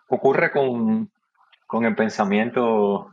ocurre 0.09 0.51
con, 0.51 1.11
con 1.67 1.85
el 1.85 1.95
pensamiento 1.95 3.11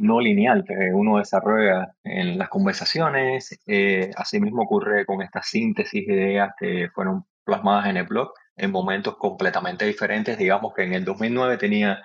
no 0.00 0.20
lineal 0.20 0.64
que 0.64 0.92
uno 0.92 1.18
desarrolla 1.18 1.94
en 2.04 2.38
las 2.38 2.48
conversaciones. 2.48 3.58
Eh, 3.66 4.10
asimismo 4.16 4.62
ocurre 4.62 5.04
con 5.04 5.22
estas 5.22 5.48
síntesis 5.48 6.06
de 6.06 6.14
ideas 6.14 6.52
que 6.58 6.88
fueron 6.94 7.24
plasmadas 7.44 7.86
en 7.86 7.96
el 7.98 8.06
blog 8.06 8.32
en 8.56 8.70
momentos 8.70 9.16
completamente 9.16 9.86
diferentes. 9.86 10.38
Digamos 10.38 10.74
que 10.74 10.84
en 10.84 10.94
el 10.94 11.04
2009 11.04 11.56
tenía 11.58 12.02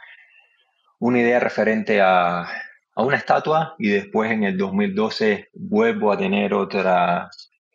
una 1.04 1.20
idea 1.20 1.38
referente 1.38 2.00
a, 2.00 2.44
a 2.44 3.04
una 3.04 3.18
estatua 3.18 3.76
y 3.78 3.90
después 3.90 4.32
en 4.32 4.46
el 4.46 4.58
2012 4.58 5.50
vuelvo 5.54 6.14
a 6.14 6.18
tener 6.18 6.54
otra 6.54 7.30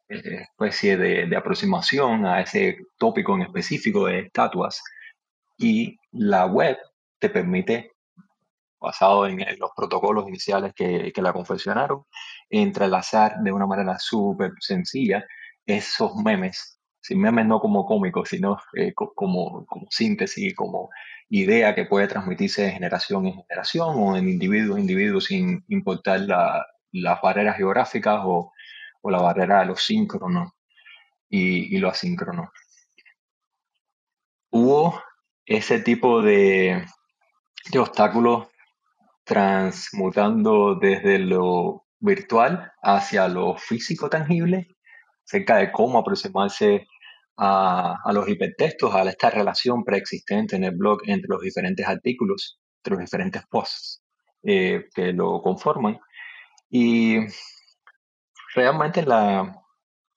eh, 0.08 0.46
especie 0.50 0.96
de, 0.96 1.26
de 1.26 1.36
aproximación 1.36 2.24
a 2.24 2.40
ese 2.40 2.78
tópico 2.96 3.34
en 3.34 3.42
específico 3.42 4.06
de 4.06 4.20
estatuas. 4.20 4.82
Y 5.58 5.98
la 6.10 6.46
web 6.46 6.78
te 7.18 7.28
permite 7.28 7.92
basado 8.80 9.26
en, 9.26 9.44
los 9.58 9.72
protocolos 9.76 10.26
iniciales 10.26 10.72
que, 10.74 11.12
que, 11.12 11.20
la 11.20 11.34
confeccionaron, 11.34 12.04
entrelazar 12.48 13.40
de 13.42 13.52
una 13.52 13.66
manera 13.66 13.98
súper 13.98 14.52
sencilla 14.58 15.22
esos 15.66 16.16
memes, 16.16 16.77
sin 17.08 17.20
memes 17.22 17.46
no 17.46 17.58
como 17.58 17.86
cómicos, 17.86 18.28
sino 18.28 18.58
eh, 18.74 18.92
como, 18.92 19.64
como 19.64 19.86
síntesis, 19.88 20.54
como 20.54 20.90
idea 21.30 21.74
que 21.74 21.86
puede 21.86 22.06
transmitirse 22.06 22.62
de 22.64 22.72
generación 22.72 23.26
en 23.26 23.32
generación 23.32 23.94
o 23.96 24.14
en 24.14 24.28
individuo 24.28 24.76
a 24.76 24.80
individuo 24.80 25.18
sin 25.18 25.64
importar 25.68 26.20
la, 26.20 26.66
las 26.92 27.18
barreras 27.22 27.56
geográficas 27.56 28.20
o, 28.24 28.52
o, 29.00 29.10
la 29.10 29.22
barrera 29.22 29.60
de 29.60 29.66
lo 29.66 29.76
síncrono 29.76 30.54
y, 31.30 31.74
y 31.74 31.78
lo 31.78 31.88
asíncrono. 31.88 32.52
Hubo 34.50 35.02
ese 35.46 35.80
tipo 35.80 36.20
de, 36.20 36.84
de 37.72 37.78
obstáculos 37.78 38.48
transmutando 39.24 40.74
desde 40.74 41.18
lo 41.18 41.86
virtual 42.00 42.70
hacia 42.82 43.28
lo 43.28 43.56
físico 43.56 44.10
tangible, 44.10 44.76
acerca 45.24 45.56
de 45.56 45.72
cómo 45.72 45.98
aproximarse 45.98 46.86
a, 47.38 48.12
los 48.12 48.28
hipertextos, 48.28 48.94
a 48.94 49.02
esta 49.04 49.30
relación 49.30 49.84
preexistente 49.84 50.56
en 50.56 50.64
el 50.64 50.76
blog 50.76 51.00
entre 51.06 51.28
los 51.28 51.40
diferentes 51.40 51.86
artículos, 51.86 52.58
entre 52.78 52.92
los 52.92 53.00
diferentes 53.00 53.42
posts 53.48 54.02
eh, 54.42 54.86
que 54.94 55.12
lo 55.12 55.40
conforman. 55.40 55.98
Y 56.68 57.18
realmente 58.54 59.04
la, 59.04 59.56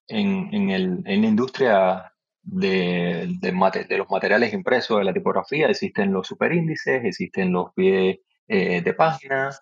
en, 0.07 0.49
en, 0.51 0.69
el, 0.71 1.03
en 1.05 1.21
la 1.21 1.27
industria 1.27 2.13
de, 2.41 3.27
de, 3.39 3.85
de, 3.87 3.97
los 3.97 4.09
materiales 4.09 4.51
impresos, 4.53 4.97
de 4.97 5.03
la 5.03 5.13
tipografía, 5.13 5.69
existen 5.69 6.11
los 6.11 6.27
superíndices, 6.27 7.05
existen 7.05 7.51
los 7.53 7.71
pies 7.75 8.17
eh, 8.47 8.81
de 8.81 8.93
páginas, 8.95 9.61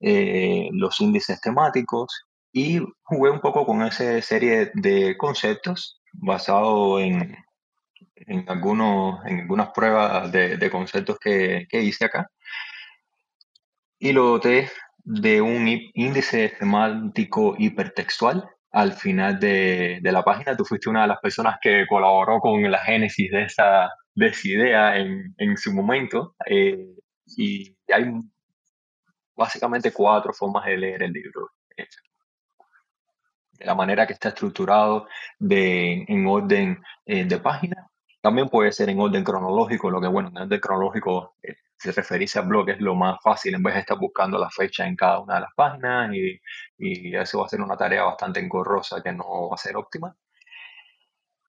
eh, 0.00 0.70
los 0.72 1.00
índices 1.00 1.38
temáticos 1.40 2.24
y 2.50 2.80
jugué 3.02 3.30
un 3.30 3.40
poco 3.40 3.66
con 3.66 3.82
esa 3.82 4.22
serie 4.22 4.70
de 4.74 5.16
conceptos 5.18 6.00
basado 6.14 7.00
en, 7.00 7.36
en, 8.16 8.44
algunos, 8.48 9.24
en 9.26 9.40
algunas 9.40 9.70
pruebas 9.70 10.30
de, 10.32 10.56
de 10.56 10.70
conceptos 10.70 11.18
que, 11.18 11.66
que, 11.68 11.82
hice 11.82 12.06
acá. 12.06 12.30
Y 13.98 14.12
lo 14.12 14.24
doté 14.24 14.70
de 14.98 15.40
un 15.40 15.68
índice 15.94 16.54
semántico 16.58 17.54
hipertextual 17.58 18.48
al 18.72 18.92
final 18.92 19.38
de, 19.38 20.00
de, 20.02 20.12
la 20.12 20.22
página. 20.22 20.56
Tú 20.56 20.64
fuiste 20.64 20.90
una 20.90 21.02
de 21.02 21.08
las 21.08 21.20
personas 21.20 21.58
que 21.60 21.86
colaboró 21.88 22.40
con 22.40 22.70
la 22.70 22.78
génesis 22.78 23.30
de 23.30 23.44
esa, 23.44 23.90
de 24.14 24.26
esa 24.26 24.48
idea 24.48 24.96
en, 24.96 25.34
en 25.38 25.56
su 25.56 25.72
momento. 25.72 26.34
Eh, 26.46 26.86
y 27.36 27.76
hay 27.92 28.10
básicamente 29.36 29.92
cuatro 29.92 30.32
formas 30.32 30.64
de 30.66 30.76
leer 30.76 31.02
el 31.02 31.12
libro. 31.12 31.50
La 33.60 33.74
manera 33.74 34.06
que 34.06 34.12
está 34.14 34.28
estructurado 34.30 35.06
de, 35.38 36.04
en 36.08 36.26
orden 36.26 36.82
eh, 37.06 37.24
de 37.24 37.38
página. 37.38 37.88
También 38.20 38.48
puede 38.48 38.72
ser 38.72 38.88
en 38.88 39.00
orden 39.00 39.22
cronológico, 39.24 39.90
lo 39.90 40.00
que 40.00 40.08
bueno, 40.08 40.30
en 40.30 40.38
orden 40.38 40.60
cronológico 40.60 41.36
eh, 41.42 41.56
se 41.76 41.92
referirse 41.92 42.38
al 42.38 42.46
blog 42.46 42.70
es 42.70 42.80
lo 42.80 42.94
más 42.94 43.18
fácil 43.22 43.54
en 43.54 43.62
vez 43.62 43.74
de 43.74 43.80
estar 43.80 43.98
buscando 43.98 44.38
la 44.38 44.50
fecha 44.50 44.86
en 44.86 44.96
cada 44.96 45.20
una 45.20 45.34
de 45.34 45.40
las 45.42 45.54
páginas 45.54 46.14
y, 46.14 46.40
y 46.78 47.14
eso 47.16 47.40
va 47.40 47.46
a 47.46 47.48
ser 47.48 47.60
una 47.60 47.76
tarea 47.76 48.04
bastante 48.04 48.40
engorrosa 48.40 49.02
que 49.02 49.12
no 49.12 49.50
va 49.50 49.54
a 49.54 49.58
ser 49.58 49.76
óptima. 49.76 50.16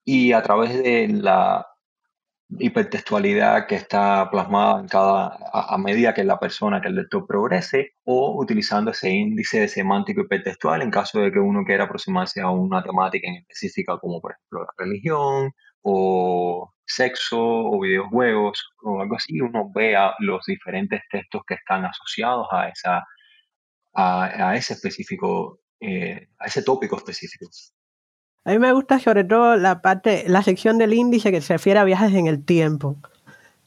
Y 0.03 0.34
a 0.34 0.41
través 0.41 0.84
de 0.84 1.08
la 1.10 1.66
hipertextualidad 2.60 3.68
que 3.68 3.76
está 3.76 4.30
plasmada 4.32 4.82
en 4.82 4.88
cada, 4.88 5.28
a, 5.53 5.76
a, 5.76 5.78
medida 5.78 6.14
que 6.14 6.24
la 6.24 6.39
persona, 6.39 6.82
que 6.82 6.88
el 6.88 6.95
lector 6.95 7.26
progrese, 7.28 7.93
o 8.03 8.39
utilizando 8.41 8.91
ese 8.91 9.10
índice 9.10 9.68
semántico 9.68 10.22
hipertextual 10.22 10.82
en 10.82 10.91
caso 10.91 11.20
de 11.20 11.32
que 11.32 11.39
uno 11.39 11.64
quiera 11.66 11.86
aproximarse 11.86 12.41
a 12.41 12.49
una 12.49 12.84
temática 12.84 13.28
en 13.28 13.36
específica, 13.36 13.97
como 13.99 14.22
por 14.22 14.34
ejemplo 14.34 14.62
la 14.62 14.86
religión, 14.86 15.51
o 15.82 16.74
sexo, 16.86 17.39
o 17.39 17.80
videojuegos, 17.80 18.64
o 18.84 19.01
algo 19.01 19.16
así, 19.16 19.39
uno 19.41 19.72
vea 19.74 20.14
los 20.20 20.43
diferentes 20.45 21.01
textos 21.12 21.43
que 21.47 21.56
están 21.56 21.86
asociados 21.86 22.47
a, 22.51 22.70
esa, 22.70 23.03
a, 23.93 24.56
ese 24.56 24.74
específico, 24.74 25.60
eh, 25.80 26.28
a 26.39 26.45
ese 26.47 26.64
tópico 26.64 26.97
específico. 26.97 27.47
A 28.46 28.52
mí 28.52 28.60
me 28.60 28.72
gusta 28.72 29.00
sobre 29.00 29.24
todo 29.24 29.58
la 29.58 29.82
parte, 29.82 30.26
la 30.28 30.43
sección 30.43 30.78
del 30.78 30.93
índice 30.93 31.32
que 31.32 31.41
se 31.41 31.54
refiere 31.54 31.80
a 31.80 31.84
viajes 31.84 32.14
en 32.14 32.28
el 32.28 32.43
tiempo. 32.43 32.96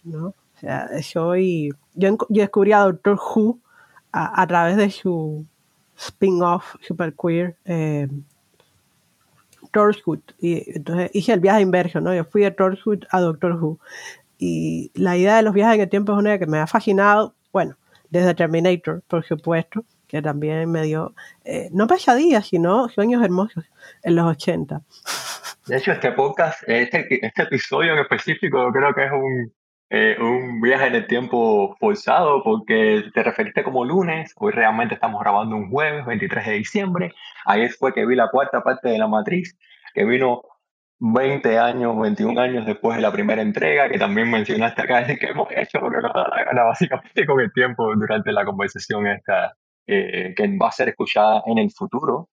¿no? 0.05 0.29
O 0.29 0.61
sea, 0.61 0.89
soy, 1.03 1.74
yo, 1.95 2.16
yo 2.29 2.43
descubrí 2.43 2.72
a 2.72 2.81
Doctor 2.81 3.18
Who 3.18 3.59
a, 4.12 4.47
través 4.47 4.76
de 4.76 4.91
su 4.91 5.45
spin-off 5.97 6.76
super 6.81 7.14
queer, 7.14 7.57
eh, 7.64 8.09
Torchwood. 9.72 10.20
Y 10.41 10.70
entonces 10.76 11.11
hice 11.12 11.33
el 11.33 11.41
viaje 11.41 11.61
inverso, 11.61 12.01
¿no? 12.01 12.14
Yo 12.14 12.24
fui 12.24 12.43
de 12.43 12.51
Torchwood 12.51 13.05
a 13.11 13.20
Doctor 13.20 13.53
Who. 13.53 13.79
Y 14.39 14.91
la 14.95 15.16
idea 15.16 15.37
de 15.37 15.43
los 15.43 15.55
viajes 15.55 15.76
en 15.76 15.81
el 15.83 15.89
tiempo 15.89 16.12
es 16.12 16.18
una 16.18 16.39
que 16.39 16.47
me 16.47 16.59
ha 16.59 16.66
fascinado, 16.66 17.35
bueno, 17.53 17.76
desde 18.11 18.35
Terminator, 18.35 19.03
por 19.09 19.24
supuesto, 19.24 19.85
que 20.09 20.23
también 20.23 20.71
me 20.71 20.83
dio, 20.83 21.15
eh, 21.45 21.69
no 21.71 21.87
pesadillas, 21.87 22.49
sino 22.49 22.89
sueños 22.89 23.23
hermosos 23.23 23.65
en 24.03 24.17
los 24.17 24.27
80. 24.27 24.81
De 25.67 25.77
hecho, 25.77 25.93
este 25.93 26.13
podcast, 26.13 26.63
este, 26.67 27.25
este 27.25 27.43
episodio 27.43 27.93
en 27.93 27.99
específico, 27.99 28.73
creo 28.73 28.95
que 28.95 29.05
es 29.05 29.13
un, 29.13 29.53
eh, 29.91 30.17
un 30.19 30.63
viaje 30.63 30.87
en 30.87 30.95
el 30.95 31.07
tiempo 31.07 31.77
forzado 31.79 32.43
porque 32.43 33.05
te 33.13 33.23
referiste 33.23 33.63
como 33.63 33.85
lunes, 33.85 34.33
hoy 34.37 34.53
realmente 34.53 34.95
estamos 34.95 35.21
grabando 35.21 35.57
un 35.57 35.71
jueves, 35.71 36.07
23 36.07 36.47
de 36.47 36.53
diciembre. 36.53 37.13
Ayer 37.45 37.71
fue 37.71 37.93
que 37.93 38.07
vi 38.07 38.17
la 38.17 38.31
cuarta 38.31 38.63
parte 38.63 38.89
de 38.89 38.99
La 38.99 39.09
Matriz, 39.09 39.59
que 39.93 40.07
vino 40.07 40.43
20 41.01 41.59
años, 41.59 41.99
21 42.01 42.41
años 42.41 42.67
después 42.67 42.97
de 42.97 43.03
la 43.03 43.13
primera 43.13 43.43
entrega, 43.43 43.89
que 43.89 43.99
también 43.99 44.31
mencionaste 44.31 44.83
acá, 44.83 45.07
que 45.07 45.27
hemos 45.27 45.49
hecho 45.51 45.81
porque 45.81 46.01
nos 46.01 46.15
da 46.15 46.29
la 46.29 46.45
gana 46.45 46.65
básicamente 46.65 47.27
con 47.27 47.41
el 47.41 47.53
tiempo 47.53 47.95
durante 47.95 48.33
la 48.33 48.45
conversación 48.45 49.07
esta, 49.07 49.55
eh, 49.89 50.34
que 50.36 50.57
va 50.57 50.68
a 50.68 50.72
ser 50.72 50.91
escuchada 50.91 51.43
en 51.47 51.59
el 51.59 51.70
futuro, 51.72 52.28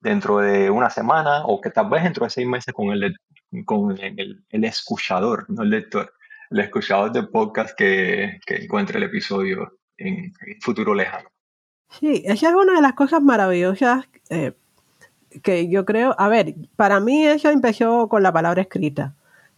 dentro 0.00 0.38
de 0.38 0.70
una 0.70 0.88
semana, 0.88 1.44
o 1.44 1.60
que 1.60 1.70
tal 1.70 1.90
vez 1.90 2.04
dentro 2.04 2.24
de 2.24 2.30
seis 2.30 2.46
meses 2.46 2.72
con 2.72 2.90
el, 2.92 3.16
con 3.64 3.98
el, 3.98 4.44
el 4.48 4.64
escuchador, 4.64 5.44
no 5.48 5.62
el 5.62 5.70
lector, 5.70 6.12
el 6.50 6.60
escuchador 6.60 7.10
del 7.12 7.28
podcast 7.28 7.76
que, 7.76 8.38
que 8.46 8.56
encuentre 8.56 8.98
el 8.98 9.04
episodio 9.04 9.78
en, 9.98 10.32
en 10.46 10.60
futuro 10.60 10.94
lejano. 10.94 11.28
Sí, 11.90 12.22
esa 12.24 12.48
es 12.48 12.54
una 12.54 12.74
de 12.74 12.82
las 12.82 12.92
cosas 12.92 13.22
maravillosas 13.22 14.08
eh, 14.30 14.52
que 15.42 15.68
yo 15.68 15.84
creo, 15.84 16.14
a 16.18 16.28
ver, 16.28 16.54
para 16.76 17.00
mí 17.00 17.26
eso 17.26 17.50
empezó 17.50 18.08
con 18.08 18.22
la 18.22 18.32
palabra 18.32 18.62
escrita 18.62 19.14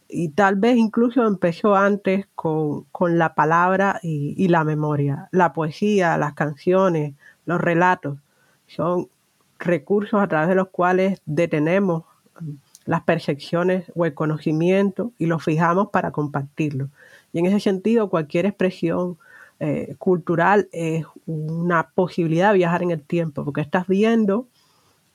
y 0.09 0.31
tal 0.31 0.57
vez 0.57 0.77
incluso 0.77 1.27
empezó 1.27 1.77
antes 1.77 2.27
con, 2.35 2.85
con 2.85 3.19
la 3.19 3.35
palabra 3.35 4.01
y, 4.03 4.49
la 4.49 4.65
memoria. 4.65 5.29
La 5.33 5.53
poesía, 5.53 6.17
las 6.17 6.33
canciones, 6.33 7.15
los 7.45 7.61
relatos 7.61 8.19
son 8.67 9.09
recursos 9.59 10.21
a 10.21 10.29
través 10.29 10.49
de 10.49 10.55
los 10.55 10.69
cuales 10.69 11.21
detenemos 11.27 12.05
las 12.87 13.03
percepciones 13.03 13.93
o 13.95 14.07
el 14.07 14.15
conocimiento 14.15 15.13
y 15.19 15.27
los 15.27 15.45
fijamos 15.45 15.89
para 15.91 16.11
compartirlo. 16.11 16.89
Y 17.35 17.41
en 17.41 17.47
ese 17.47 17.61
sentido, 17.61 18.09
cualquier 18.09 18.47
expresión 18.47 19.19
eh, 19.61 19.95
cultural 19.99 20.69
es 20.73 21.05
una 21.27 21.91
posibilidad 21.91 22.53
de 22.53 22.59
viajar 22.59 22.83
en 22.83 22.93
el 22.93 23.03
tiempo, 23.03 23.45
porque 23.45 23.61
estás 23.61 23.87
viendo 23.87 24.49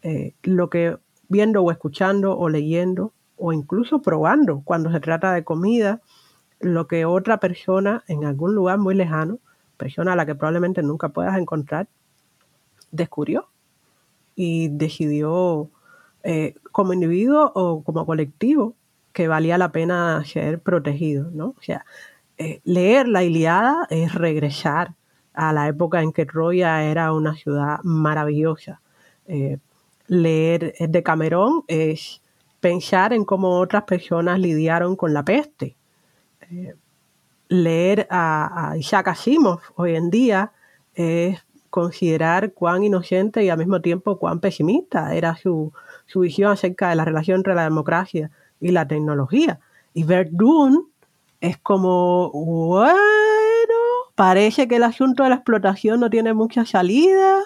eh, 0.03 0.33
lo 0.43 0.69
que, 0.69 0.97
viendo 1.29 1.63
o 1.63 1.71
escuchando 1.71 2.37
o 2.37 2.47
leyendo 2.47 3.11
o 3.37 3.53
incluso 3.53 4.01
probando 4.01 4.61
cuando 4.63 4.91
se 4.91 4.99
trata 4.99 5.33
de 5.33 5.43
comida, 5.43 6.01
lo 6.59 6.87
que 6.87 7.05
otra 7.05 7.39
persona 7.39 8.03
en 8.07 8.25
algún 8.25 8.55
lugar 8.55 8.77
muy 8.79 8.95
lejano, 8.95 9.39
persona 9.77 10.13
a 10.13 10.15
la 10.15 10.25
que 10.25 10.35
probablemente 10.35 10.81
nunca 10.81 11.09
puedas 11.09 11.37
encontrar, 11.37 11.87
descubrió 12.91 13.49
y 14.35 14.69
decidió 14.69 15.69
eh, 16.23 16.55
como 16.71 16.93
individuo 16.93 17.51
o 17.53 17.83
como 17.83 18.05
colectivo 18.05 18.75
que 19.11 19.27
valía 19.27 19.57
la 19.57 19.71
pena 19.71 20.23
ser 20.25 20.59
protegido, 20.59 21.29
¿no? 21.31 21.49
O 21.57 21.61
sea, 21.61 21.85
eh, 22.37 22.61
leer 22.63 23.07
la 23.07 23.23
Iliada 23.23 23.85
es 23.89 24.13
regresar 24.15 24.95
a 25.33 25.53
la 25.53 25.67
época 25.67 26.01
en 26.01 26.11
que 26.11 26.25
Troya 26.25 26.83
era 26.83 27.13
una 27.13 27.35
ciudad 27.35 27.79
maravillosa. 27.83 28.81
Eh, 29.27 29.59
leer 30.07 30.73
de 30.79 31.03
Camerón 31.03 31.63
es 31.67 32.22
pensar 32.63 33.11
en 33.11 33.25
cómo 33.25 33.59
otras 33.59 33.83
personas 33.83 34.39
lidiaron 34.39 34.95
con 34.95 35.13
la 35.13 35.23
peste. 35.23 35.75
Eh, 36.49 36.73
leer 37.49 38.07
a, 38.09 38.75
Isaac 38.77 39.09
Asimov 39.09 39.59
hoy 39.75 39.97
en 39.97 40.09
día 40.09 40.53
es 40.95 41.45
considerar 41.69 42.53
cuán 42.53 42.85
inocente 42.85 43.43
y 43.43 43.49
al 43.49 43.57
mismo 43.57 43.81
tiempo 43.81 44.17
cuán 44.17 44.39
pesimista 44.39 45.13
era 45.13 45.35
su, 45.35 45.73
su 46.05 46.21
visión 46.21 46.53
acerca 46.53 46.87
de 46.87 46.95
la 46.95 47.03
relación 47.03 47.39
entre 47.39 47.53
la 47.53 47.63
democracia 47.63 48.31
y 48.61 48.71
la 48.71 48.87
tecnología. 48.87 49.59
Y 49.93 50.05
Verdun 50.05 50.87
es 51.41 51.57
como, 51.57 52.31
bueno, 52.31 53.73
parece 54.15 54.69
que 54.69 54.77
el 54.77 54.83
asunto 54.83 55.23
de 55.23 55.29
la 55.29 55.35
explotación 55.35 55.99
no 55.99 56.09
tiene 56.09 56.33
mucha 56.33 56.65
salida 56.65 57.41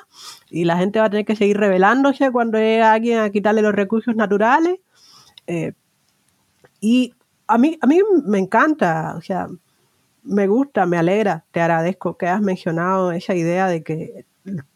y 0.51 0.65
la 0.65 0.77
gente 0.77 0.99
va 0.99 1.05
a 1.05 1.09
tener 1.09 1.25
que 1.25 1.35
seguir 1.35 1.57
rebelándose 1.57 2.31
cuando 2.31 2.59
llegue 2.59 2.83
alguien 2.83 3.19
a 3.19 3.31
quitarle 3.31 3.63
los 3.63 3.73
recursos 3.73 4.15
naturales. 4.15 4.79
Eh, 5.47 5.73
y 6.79 7.13
a 7.47 7.57
mí, 7.57 7.77
a 7.81 7.87
mí 7.87 7.99
me 8.25 8.39
encanta, 8.39 9.15
o 9.17 9.21
sea, 9.21 9.47
me 10.23 10.47
gusta, 10.47 10.85
me 10.85 10.97
alegra, 10.97 11.45
te 11.51 11.61
agradezco 11.61 12.17
que 12.17 12.27
has 12.27 12.41
mencionado 12.41 13.11
esa 13.11 13.33
idea 13.33 13.67
de 13.67 13.83
que 13.83 14.25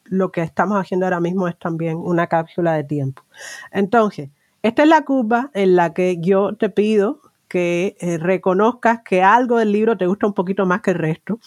lo 0.06 0.32
que 0.32 0.42
estamos 0.42 0.78
haciendo 0.78 1.06
ahora 1.06 1.20
mismo 1.20 1.48
es 1.48 1.58
también 1.58 1.98
una 1.98 2.28
cápsula 2.28 2.74
de 2.74 2.84
tiempo. 2.84 3.24
Entonces, 3.72 4.30
esta 4.64 4.84
es 4.84 4.90
la 4.90 5.04
curva 5.04 5.52
en 5.54 5.76
la 5.76 5.94
que 5.94 6.20
yo 6.20 6.56
te 6.56 6.70
pido 6.70 7.22
que 7.48 7.98
eh, 8.00 8.18
reconozcas 8.18 9.02
que 9.04 9.24
algo 9.24 9.58
del 9.58 9.72
libro 9.72 9.98
te 9.98 10.08
gusta 10.08 10.28
un 10.28 10.34
poquito 10.34 10.66
más 10.66 10.82
que 10.82 10.92
el 10.92 10.98
resto, 10.98 11.40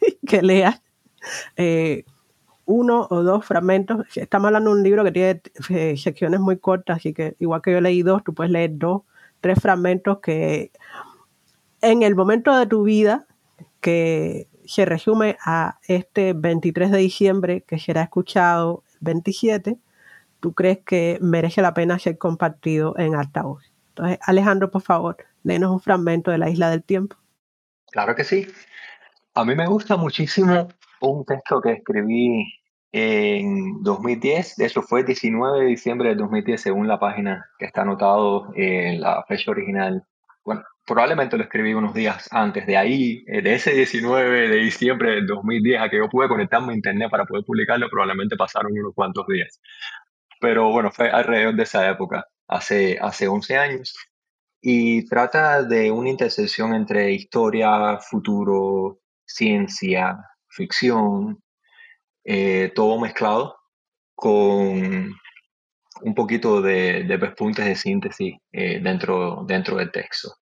que 0.26 0.42
leas 0.42 0.80
eh, 1.56 2.04
uno 2.66 3.06
o 3.10 3.22
dos 3.22 3.44
fragmentos. 3.44 4.06
Estamos 4.16 4.46
hablando 4.46 4.70
de 4.70 4.76
un 4.76 4.82
libro 4.82 5.04
que 5.04 5.12
tiene 5.12 5.42
eh, 5.70 5.96
secciones 5.96 6.40
muy 6.40 6.58
cortas, 6.58 6.98
así 6.98 7.12
que 7.12 7.36
igual 7.38 7.62
que 7.62 7.72
yo 7.72 7.80
leí 7.80 8.02
dos, 8.02 8.24
tú 8.24 8.34
puedes 8.34 8.50
leer 8.50 8.72
dos, 8.74 9.02
tres 9.40 9.58
fragmentos 9.60 10.18
que 10.20 10.72
en 11.80 12.02
el 12.02 12.14
momento 12.14 12.56
de 12.56 12.66
tu 12.66 12.84
vida 12.84 13.26
que 13.80 14.48
se 14.64 14.86
resume 14.86 15.36
a 15.44 15.78
este 15.86 16.32
23 16.32 16.90
de 16.90 16.98
diciembre 16.98 17.60
que 17.62 17.78
será 17.78 18.02
escuchado 18.02 18.82
el 18.94 18.98
27, 19.02 19.78
tú 20.40 20.54
crees 20.54 20.78
que 20.84 21.18
merece 21.20 21.60
la 21.60 21.74
pena 21.74 21.98
ser 21.98 22.16
compartido 22.16 22.94
en 22.98 23.14
altavoz. 23.14 23.62
Entonces, 23.90 24.18
Alejandro, 24.22 24.70
por 24.70 24.82
favor, 24.82 25.16
léenos 25.42 25.70
un 25.70 25.80
fragmento 25.80 26.30
de 26.30 26.38
la 26.38 26.48
Isla 26.48 26.70
del 26.70 26.82
Tiempo. 26.82 27.16
Claro 27.90 28.14
que 28.14 28.24
sí. 28.24 28.46
A 29.34 29.44
mí 29.44 29.54
me 29.54 29.66
gusta 29.66 29.96
muchísimo 29.96 30.68
un 31.06 31.24
texto 31.24 31.60
que 31.60 31.72
escribí 31.72 32.46
en 32.92 33.82
2010, 33.82 34.56
de 34.56 34.66
hecho 34.66 34.82
fue 34.82 35.00
el 35.00 35.06
19 35.06 35.60
de 35.60 35.66
diciembre 35.66 36.10
de 36.10 36.14
2010 36.14 36.60
según 36.60 36.86
la 36.86 37.00
página 37.00 37.44
que 37.58 37.66
está 37.66 37.82
anotado 37.82 38.52
en 38.54 39.00
la 39.00 39.24
fecha 39.26 39.50
original. 39.50 40.04
Bueno, 40.44 40.62
probablemente 40.86 41.36
lo 41.36 41.42
escribí 41.42 41.74
unos 41.74 41.94
días 41.94 42.28
antes 42.30 42.66
de 42.66 42.76
ahí, 42.76 43.24
eh, 43.26 43.42
de 43.42 43.54
ese 43.54 43.72
19 43.72 44.48
de 44.48 44.56
diciembre 44.58 45.12
del 45.16 45.26
2010 45.26 45.80
a 45.80 45.88
que 45.88 45.96
yo 45.96 46.08
pude 46.08 46.28
conectarme 46.28 46.72
a 46.72 46.76
internet 46.76 47.10
para 47.10 47.24
poder 47.24 47.44
publicarlo, 47.44 47.88
probablemente 47.90 48.36
pasaron 48.36 48.72
unos 48.72 48.94
cuantos 48.94 49.26
días. 49.26 49.60
Pero 50.40 50.70
bueno, 50.70 50.90
fue 50.92 51.10
alrededor 51.10 51.54
de 51.56 51.62
esa 51.64 51.88
época 51.90 52.26
hace, 52.46 52.98
hace 53.00 53.26
11 53.26 53.56
años, 53.56 53.96
y 54.60 55.06
trata 55.06 55.62
de 55.62 55.90
una 55.90 56.10
intersección 56.10 56.74
entre 56.74 57.12
historia, 57.12 57.98
futuro, 57.98 59.00
ciencia, 59.26 60.16
ficción, 60.54 61.42
eh, 62.24 62.72
todo 62.74 62.98
mezclado 63.00 63.56
con 64.14 65.14
un 66.02 66.14
poquito 66.14 66.62
de, 66.62 67.04
de 67.04 67.18
pespuntes 67.18 67.64
de 67.66 67.76
síntesis 67.76 68.36
eh, 68.52 68.80
dentro, 68.82 69.44
dentro 69.46 69.76
del 69.76 69.90
texto. 69.90 70.36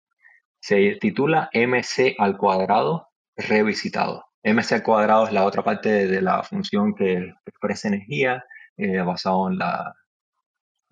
Se 0.60 0.98
titula 1.02 1.50
MC 1.54 2.16
al 2.20 2.38
cuadrado 2.38 3.10
revisitado. 3.36 4.26
MC 4.44 4.74
al 4.74 4.84
cuadrado 4.84 5.26
es 5.26 5.34
la 5.34 5.46
otra 5.46 5.64
parte 5.64 6.08
de, 6.08 6.22
la 6.22 6.44
función 6.44 6.94
que 6.94 7.34
expresa 7.46 7.88
energía 7.88 8.44
eh, 8.78 9.00
basado 9.02 9.50
en 9.50 9.58
la, 9.58 9.96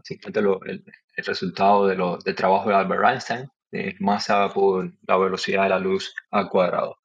el, 0.09 0.83
el, 1.15 1.25
resultado 1.25 1.87
de 1.87 1.95
lo, 1.95 2.17
del 2.17 2.35
trabajo 2.35 2.69
de 2.69 2.75
Albert 2.75 3.03
Einstein, 3.05 3.49
masa 3.99 4.49
por 4.49 4.91
la 5.07 5.17
velocidad 5.17 5.63
de 5.63 5.69
la 5.69 5.79
luz 5.79 6.13
al 6.31 6.49
cuadrado. 6.49 6.98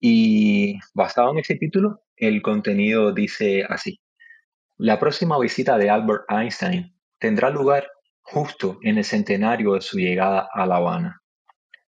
Y 0.00 0.78
basado 0.94 1.32
en 1.32 1.38
ese 1.38 1.56
título, 1.56 2.02
el 2.16 2.42
contenido 2.42 3.12
dice 3.12 3.64
así. 3.68 4.00
La 4.76 4.98
próxima 5.00 5.38
visita 5.38 5.76
de 5.76 5.90
Albert 5.90 6.24
Einstein 6.28 6.94
tendrá 7.18 7.50
lugar 7.50 7.88
justo 8.22 8.78
en 8.82 8.98
el 8.98 9.04
centenario 9.04 9.74
de 9.74 9.80
su 9.80 9.98
llegada 9.98 10.48
a 10.52 10.66
La 10.66 10.76
Habana. 10.76 11.20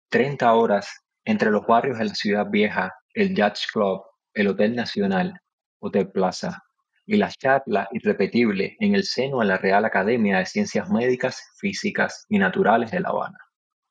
30 0.09 0.53
horas 0.53 1.03
entre 1.25 1.51
los 1.51 1.65
barrios 1.67 1.99
de 1.99 2.05
la 2.05 2.15
ciudad 2.15 2.47
vieja, 2.49 2.93
el 3.13 3.35
Yacht 3.35 3.59
Club, 3.73 4.01
el 4.33 4.47
Hotel 4.47 4.75
Nacional, 4.75 5.39
Hotel 5.79 6.09
Plaza, 6.09 6.63
y 7.05 7.17
la 7.17 7.29
charla 7.31 7.89
irrepetible 7.91 8.77
en 8.79 8.95
el 8.95 9.03
seno 9.03 9.39
de 9.39 9.47
la 9.47 9.57
Real 9.57 9.83
Academia 9.83 10.37
de 10.37 10.45
Ciencias 10.45 10.89
Médicas, 10.89 11.41
Físicas 11.57 12.25
y 12.29 12.37
Naturales 12.37 12.91
de 12.91 12.99
La 12.99 13.09
Habana. 13.09 13.39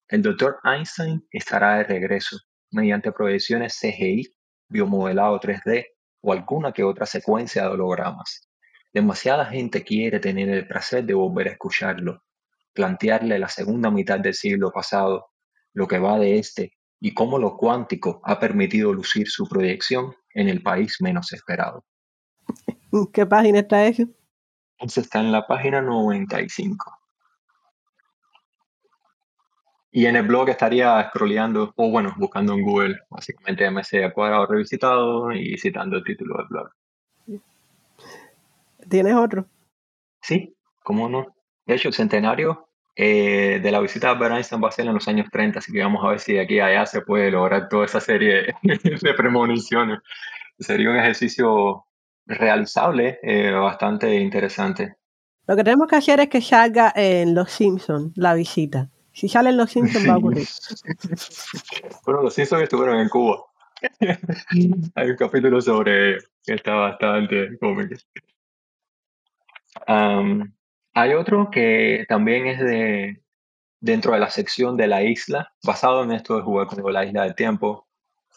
El 0.08 0.22
doctor 0.22 0.58
Einstein 0.64 1.26
estará 1.32 1.78
de 1.78 1.84
regreso 1.84 2.38
mediante 2.70 3.12
proyecciones 3.12 3.78
CGI, 3.80 4.34
biomodelado 4.68 5.38
3D 5.40 5.86
o 6.20 6.32
alguna 6.32 6.72
que 6.72 6.84
otra 6.84 7.06
secuencia 7.06 7.62
de 7.62 7.68
hologramas. 7.68 8.48
Demasiada 8.92 9.44
gente 9.46 9.84
quiere 9.84 10.20
tener 10.20 10.48
el 10.48 10.66
placer 10.66 11.04
de 11.04 11.14
volver 11.14 11.48
a 11.48 11.52
escucharlo, 11.52 12.22
plantearle 12.72 13.38
la 13.38 13.48
segunda 13.48 13.90
mitad 13.90 14.18
del 14.18 14.34
siglo 14.34 14.72
pasado, 14.72 15.28
lo 15.72 15.86
que 15.86 15.98
va 15.98 16.18
de 16.18 16.38
este 16.38 16.72
y 17.00 17.14
cómo 17.14 17.38
lo 17.38 17.56
cuántico 17.56 18.20
ha 18.24 18.40
permitido 18.40 18.92
lucir 18.92 19.28
su 19.28 19.46
proyección 19.48 20.14
en 20.34 20.48
el 20.48 20.62
país 20.62 20.96
menos 21.00 21.32
esperado. 21.32 21.84
¿Qué 23.12 23.26
página 23.26 23.60
está 23.60 23.86
eso? 23.86 24.04
Eso 24.78 25.00
está 25.00 25.20
en 25.20 25.32
la 25.32 25.46
página 25.46 25.80
95. 25.80 26.97
Y 29.90 30.06
en 30.06 30.16
el 30.16 30.26
blog 30.26 30.50
estaría 30.50 31.08
scrolleando, 31.08 31.72
o 31.76 31.90
bueno, 31.90 32.14
buscando 32.18 32.52
en 32.52 32.62
Google, 32.62 32.98
básicamente 33.08 33.70
MC 33.70 34.12
cuadrado 34.12 34.46
revisitado 34.46 35.32
y 35.32 35.56
citando 35.56 35.96
el 35.96 36.04
título 36.04 36.36
del 36.36 36.46
blog. 36.48 36.70
¿Tienes 38.88 39.14
otro? 39.14 39.46
Sí, 40.20 40.54
cómo 40.82 41.08
no. 41.08 41.26
De 41.66 41.74
hecho, 41.74 41.88
el 41.88 41.94
centenario 41.94 42.68
eh, 42.96 43.60
de 43.62 43.70
la 43.70 43.80
visita 43.80 44.08
de 44.08 44.12
Albert 44.14 44.34
Einstein 44.34 44.62
va 44.62 44.68
a 44.68 44.72
ser 44.72 44.86
en 44.86 44.94
los 44.94 45.06
años 45.06 45.28
30, 45.30 45.58
así 45.58 45.72
que 45.72 45.82
vamos 45.82 46.04
a 46.04 46.08
ver 46.08 46.20
si 46.20 46.34
de 46.34 46.40
aquí 46.40 46.58
a 46.58 46.66
allá 46.66 46.86
se 46.86 47.02
puede 47.02 47.30
lograr 47.30 47.68
toda 47.68 47.84
esa 47.84 48.00
serie 48.00 48.54
de 48.62 49.14
premoniciones. 49.14 50.00
Sería 50.58 50.90
un 50.90 50.96
ejercicio 50.96 51.84
realizable, 52.26 53.18
eh, 53.22 53.52
bastante 53.52 54.14
interesante. 54.16 54.96
Lo 55.46 55.56
que 55.56 55.64
tenemos 55.64 55.88
que 55.88 55.96
hacer 55.96 56.20
es 56.20 56.28
que 56.28 56.42
salga 56.42 56.92
en 56.94 57.34
Los 57.34 57.52
Simpsons 57.52 58.12
la 58.16 58.34
visita. 58.34 58.90
Si 59.18 59.28
salen 59.28 59.56
Los 59.56 59.72
Simpsons 59.72 60.08
va 60.08 60.12
a 60.12 60.18
ocurrir. 60.18 60.46
bueno, 62.06 62.22
Los 62.22 62.34
Simpsons 62.34 62.62
estuvieron 62.62 63.00
en 63.00 63.08
Cuba. 63.08 63.42
Hay 64.94 65.10
un 65.10 65.16
capítulo 65.16 65.60
sobre 65.60 66.10
ello 66.10 66.18
que 66.44 66.54
está 66.54 66.74
bastante 66.74 67.58
cómico. 67.58 67.96
hay 70.94 71.14
otro 71.14 71.50
que 71.50 72.04
también 72.08 72.46
es 72.46 72.60
de 72.60 73.20
dentro 73.80 74.12
de 74.12 74.20
la 74.20 74.30
sección 74.30 74.76
de 74.76 74.86
la 74.86 75.02
isla, 75.02 75.52
basado 75.64 76.04
en 76.04 76.12
esto 76.12 76.36
de 76.36 76.42
jugar 76.42 76.68
con 76.68 76.92
la 76.92 77.04
isla 77.04 77.24
del 77.24 77.34
tiempo, 77.34 77.88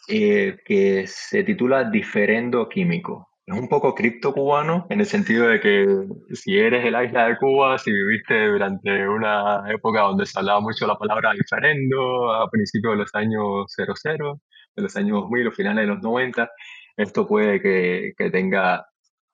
eh, 0.08 0.58
que 0.64 1.06
se 1.06 1.44
titula 1.44 1.84
Diferendo 1.84 2.68
Químico. 2.68 3.31
Es 3.46 3.58
un 3.58 3.68
poco 3.68 3.94
cripto 3.94 4.32
cubano 4.32 4.86
en 4.88 5.00
el 5.00 5.06
sentido 5.06 5.48
de 5.48 5.60
que 5.60 5.86
si 6.32 6.58
eres 6.58 6.84
de 6.84 6.92
la 6.92 7.04
isla 7.04 7.26
de 7.26 7.36
Cuba, 7.38 7.76
si 7.78 7.90
viviste 7.92 8.46
durante 8.48 9.08
una 9.08 9.64
época 9.68 10.02
donde 10.02 10.26
se 10.26 10.38
hablaba 10.38 10.60
mucho 10.60 10.86
la 10.86 10.96
palabra 10.96 11.32
diferendo, 11.32 12.32
a 12.32 12.48
principios 12.50 12.92
de 12.94 12.98
los 12.98 13.14
años 13.14 13.66
00, 13.74 14.40
de 14.76 14.82
los 14.82 14.96
años 14.96 15.22
2000 15.22 15.48
o 15.48 15.52
finales 15.52 15.82
de 15.82 15.94
los 15.94 16.02
90, 16.02 16.50
esto 16.96 17.26
puede 17.26 17.60
que, 17.60 18.12
que 18.16 18.30
tenga 18.30 18.86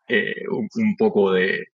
eh, 0.08 0.44
un, 0.50 0.96
poco 0.96 1.32
de, 1.32 1.66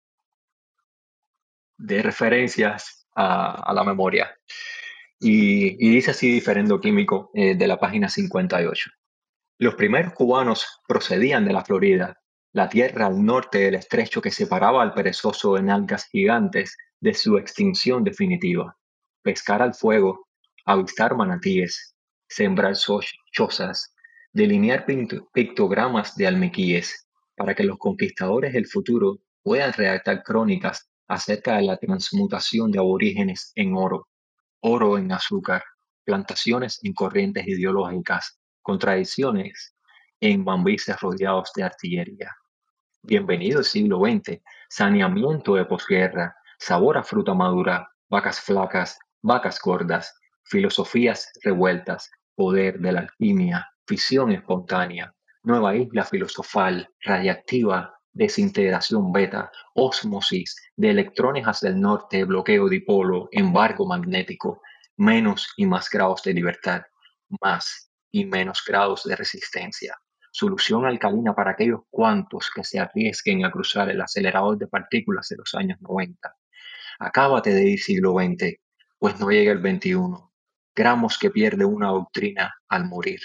de 1.78 2.02
referencias 2.02 3.06
a, 3.14 3.70
a 3.70 3.72
la 3.74 3.84
memoria. 3.84 4.36
Y, 5.20 5.76
dice 5.76 6.10
así 6.10 6.30
diferendo 6.32 6.80
químico 6.80 7.30
eh, 7.34 7.54
de 7.54 7.66
la 7.66 7.78
página 7.78 8.08
58. 8.08 8.90
Los 9.58 9.74
primeros 9.76 10.12
cubanos 10.14 10.82
procedían 10.86 11.44
de 11.44 11.52
la 11.52 11.64
Florida, 11.64 12.20
la 12.54 12.68
tierra 12.68 13.06
al 13.06 13.22
norte 13.24 13.58
del 13.58 13.74
estrecho 13.74 14.22
que 14.22 14.30
separaba 14.30 14.82
al 14.82 14.94
perezoso 14.94 15.58
en 15.58 15.68
algas 15.68 16.06
gigantes 16.06 16.76
de 17.00 17.12
su 17.12 17.36
extinción 17.36 18.02
definitiva. 18.02 18.76
Pescar 19.22 19.60
al 19.60 19.74
fuego, 19.74 20.28
avistar 20.64 21.14
manatíes, 21.16 21.94
sembrar 22.28 22.74
chozas, 23.32 23.94
delinear 24.32 24.86
pictogramas 25.32 26.16
de 26.16 26.26
almequíes, 26.26 27.06
para 27.36 27.54
que 27.54 27.64
los 27.64 27.76
conquistadores 27.76 28.52
del 28.52 28.66
futuro 28.66 29.18
puedan 29.42 29.72
redactar 29.72 30.22
crónicas 30.22 30.88
acerca 31.08 31.56
de 31.56 31.64
la 31.64 31.76
transmutación 31.76 32.70
de 32.70 32.78
aborígenes 32.78 33.52
en 33.56 33.74
oro 33.76 34.08
oro 34.66 34.96
en 34.96 35.12
azúcar, 35.12 35.62
plantaciones 36.04 36.80
en 36.82 36.94
corrientes 36.94 37.46
ideológicas, 37.46 38.40
contradicciones 38.62 39.74
en 40.20 40.42
bambices 40.42 40.98
rodeados 41.00 41.50
de 41.54 41.64
artillería. 41.64 42.34
Bienvenido 43.06 43.58
al 43.58 43.66
siglo 43.66 44.00
XX, 44.00 44.40
saneamiento 44.70 45.56
de 45.56 45.66
posguerra, 45.66 46.34
sabor 46.58 46.96
a 46.96 47.02
fruta 47.02 47.34
madura, 47.34 47.86
vacas 48.08 48.40
flacas, 48.40 48.98
vacas 49.20 49.60
gordas, 49.62 50.18
filosofías 50.44 51.30
revueltas, 51.42 52.10
poder 52.34 52.78
de 52.78 52.92
la 52.92 53.00
alquimia, 53.00 53.68
fisión 53.86 54.32
espontánea, 54.32 55.14
nueva 55.42 55.76
isla 55.76 56.06
filosofal, 56.06 56.88
radiactiva, 57.02 57.94
desintegración 58.10 59.12
beta, 59.12 59.50
ósmosis 59.74 60.56
de 60.74 60.88
electrones 60.88 61.44
hacia 61.44 61.68
el 61.68 61.78
norte, 61.78 62.24
bloqueo 62.24 62.70
dipolo, 62.70 63.28
embargo 63.32 63.86
magnético, 63.86 64.62
menos 64.96 65.52
y 65.58 65.66
más 65.66 65.90
grados 65.90 66.22
de 66.22 66.32
libertad, 66.32 66.80
más 67.42 67.90
y 68.10 68.24
menos 68.24 68.62
grados 68.66 69.04
de 69.04 69.14
resistencia. 69.14 69.94
Solución 70.36 70.84
alcalina 70.84 71.32
para 71.32 71.52
aquellos 71.52 71.82
cuantos 71.90 72.50
que 72.52 72.64
se 72.64 72.80
arriesguen 72.80 73.44
a 73.44 73.52
cruzar 73.52 73.88
el 73.88 74.00
acelerador 74.00 74.58
de 74.58 74.66
partículas 74.66 75.28
de 75.28 75.36
los 75.36 75.54
años 75.54 75.80
90. 75.80 76.36
Acábate 76.98 77.54
de 77.54 77.68
ir 77.68 77.78
siglo 77.78 78.14
XX, 78.14 78.56
pues 78.98 79.20
no 79.20 79.30
llega 79.30 79.52
el 79.52 79.58
21. 79.58 80.32
Gramos 80.74 81.18
que 81.18 81.30
pierde 81.30 81.64
una 81.64 81.90
doctrina 81.90 82.52
al 82.66 82.86
morir. 82.86 83.20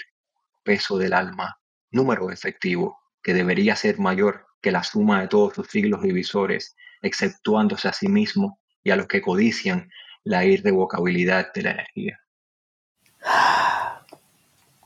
Peso 0.62 0.98
del 0.98 1.12
alma, 1.12 1.58
número 1.90 2.30
efectivo, 2.30 3.00
que 3.24 3.34
debería 3.34 3.74
ser 3.74 3.98
mayor 3.98 4.46
que 4.62 4.70
la 4.70 4.84
suma 4.84 5.20
de 5.20 5.26
todos 5.26 5.54
sus 5.54 5.66
siglos 5.66 6.02
divisores, 6.02 6.76
exceptuándose 7.02 7.88
a 7.88 7.92
sí 7.92 8.06
mismo 8.06 8.60
y 8.84 8.90
a 8.90 8.96
los 8.96 9.08
que 9.08 9.20
codician 9.20 9.90
la 10.22 10.44
irrevocabilidad 10.44 11.52
de 11.54 11.62
la 11.62 11.70
energía. 11.72 12.20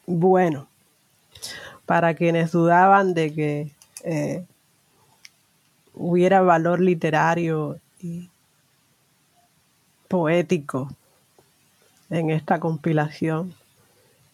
Bueno, 0.06 0.70
para 1.86 2.14
quienes 2.14 2.52
dudaban 2.52 3.14
de 3.14 3.34
que 3.34 3.70
eh, 4.04 4.44
hubiera 5.94 6.40
valor 6.42 6.80
literario 6.80 7.78
y 8.00 8.28
poético 10.08 10.88
en 12.10 12.30
esta 12.30 12.60
compilación, 12.60 13.54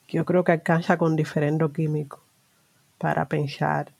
yo 0.09 0.25
creo 0.25 0.45
que 0.45 0.53
alcanza 0.53 0.99
con 0.99 1.17
diferendo 1.17 1.73
químico 1.73 2.21
para 2.99 3.27
pensar 3.27 3.93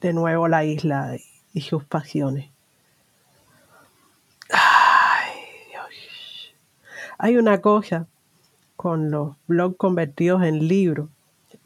de 0.00 0.12
nuevo 0.12 0.48
la 0.48 0.64
isla 0.64 1.16
y, 1.52 1.60
sus 1.62 1.82
pasiones. 1.82 2.48
Ay, 4.50 5.32
Dios. 5.70 6.54
Hay 7.18 7.36
una 7.36 7.60
cosa 7.60 8.06
con 8.76 9.10
los 9.10 9.34
blogs 9.48 9.76
convertidos 9.76 10.44
en 10.44 10.68
libros. 10.68 11.08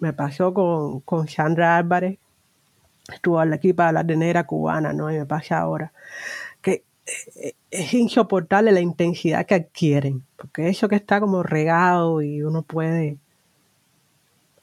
Me 0.02 0.12
pasó 0.12 0.52
con, 0.52 1.00
con 1.00 1.28
Sandra 1.28 1.76
Álvarez, 1.76 2.18
estuvo 3.12 3.38
aquí 3.40 3.72
para 3.72 3.92
la 3.92 4.06
tenera 4.06 4.44
cubana, 4.44 4.92
¿no? 4.92 5.10
Y 5.10 5.18
me 5.18 5.26
pasa 5.26 5.58
ahora. 5.58 5.92
Que 6.60 6.84
eh, 7.36 7.54
es 7.70 7.94
insoportable 7.94 8.72
la 8.72 8.80
intensidad 8.80 9.46
que 9.46 9.54
adquieren, 9.54 10.24
porque 10.36 10.68
eso 10.68 10.88
que 10.88 10.96
está 10.96 11.20
como 11.20 11.42
regado 11.42 12.22
y 12.22 12.42
uno 12.42 12.62
puede 12.62 13.18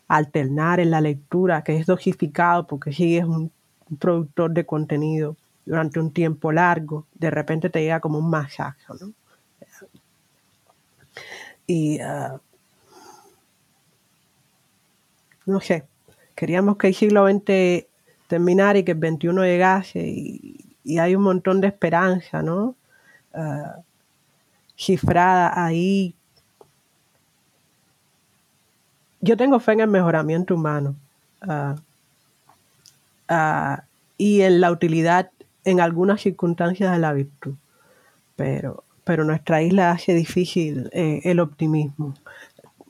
alternar 0.08 0.80
en 0.80 0.92
la 0.92 1.02
lectura, 1.02 1.64
que 1.64 1.78
es 1.78 1.86
dosificado, 1.86 2.68
porque 2.68 2.92
sí 2.94 3.18
es 3.18 3.26
un 3.26 3.52
un 3.90 3.98
productor 3.98 4.52
de 4.52 4.66
contenido 4.66 5.36
durante 5.66 6.00
un 6.00 6.12
tiempo 6.12 6.52
largo, 6.52 7.06
de 7.14 7.30
repente 7.30 7.70
te 7.70 7.82
llega 7.82 8.00
como 8.00 8.20
un 8.20 8.30
masaje, 8.30 8.82
¿no? 9.00 9.12
Y 11.68 12.00
ah, 12.00 12.40
no 15.50 15.62
sé, 15.62 15.86
queríamos 16.36 16.78
que 16.78 16.88
el 16.88 16.95
siglo 16.95 17.28
XX 17.28 17.88
terminara 18.28 18.80
y 18.80 18.84
que 18.84 18.91
el 18.91 19.00
XXI 19.00 19.30
llegase 19.34 20.00
y, 20.08 20.66
hay 20.97 21.16
un 21.16 21.22
montón 21.22 21.62
de 21.62 21.68
esperanza, 21.68 22.41
¿no? 22.41 22.76
Ah, 23.34 23.76
cifrada 24.76 25.64
ahí. 25.64 26.16
Yo 29.22 29.38
tengo 29.38 29.60
fe 29.60 29.74
en 29.74 29.82
el 29.82 29.88
mejoramiento 29.88 30.56
humano. 30.56 30.95
Uh, 31.45 31.76
Ah, 33.30 33.84
y 34.18 34.41
en 34.41 34.60
la 34.60 34.72
utilidad 34.72 35.30
en 35.64 35.80
algunas 35.80 36.22
circunstancias 36.22 36.91
de 36.91 36.97
la 36.97 37.14
virtud. 37.14 37.54
Pero, 38.36 38.84
pero 39.04 39.24
nuestra 39.24 39.62
isla 39.62 39.91
hace 39.91 40.16
difícil 40.16 40.89
eh, 40.93 41.22
el 41.24 41.39
optimismo, 41.39 42.16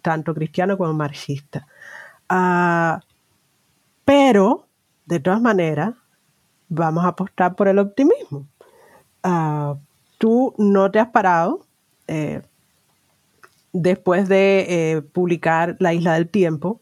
tanto 0.02 0.34
cristiano 0.34 0.78
como 0.78 0.94
marxista. 0.94 1.68
Ah, 2.30 3.02
pero, 4.06 4.68
de 5.06 5.20
todas 5.20 5.42
maneras, 5.42 5.96
vamos 6.70 7.04
a 7.04 7.10
apostar 7.10 7.56
por 7.56 7.68
el 7.68 7.80
optimismo. 7.80 8.46
Ah, 9.24 9.76
tú 10.20 10.54
no 10.58 10.92
te 10.92 11.00
has 11.00 11.10
parado 11.10 11.66
eh, 12.08 12.42
después 13.74 14.30
de 14.30 14.66
eh, 14.70 15.02
publicar 15.02 15.76
La 15.80 15.94
Isla 15.94 16.14
del 16.14 16.30
Tiempo. 16.30 16.82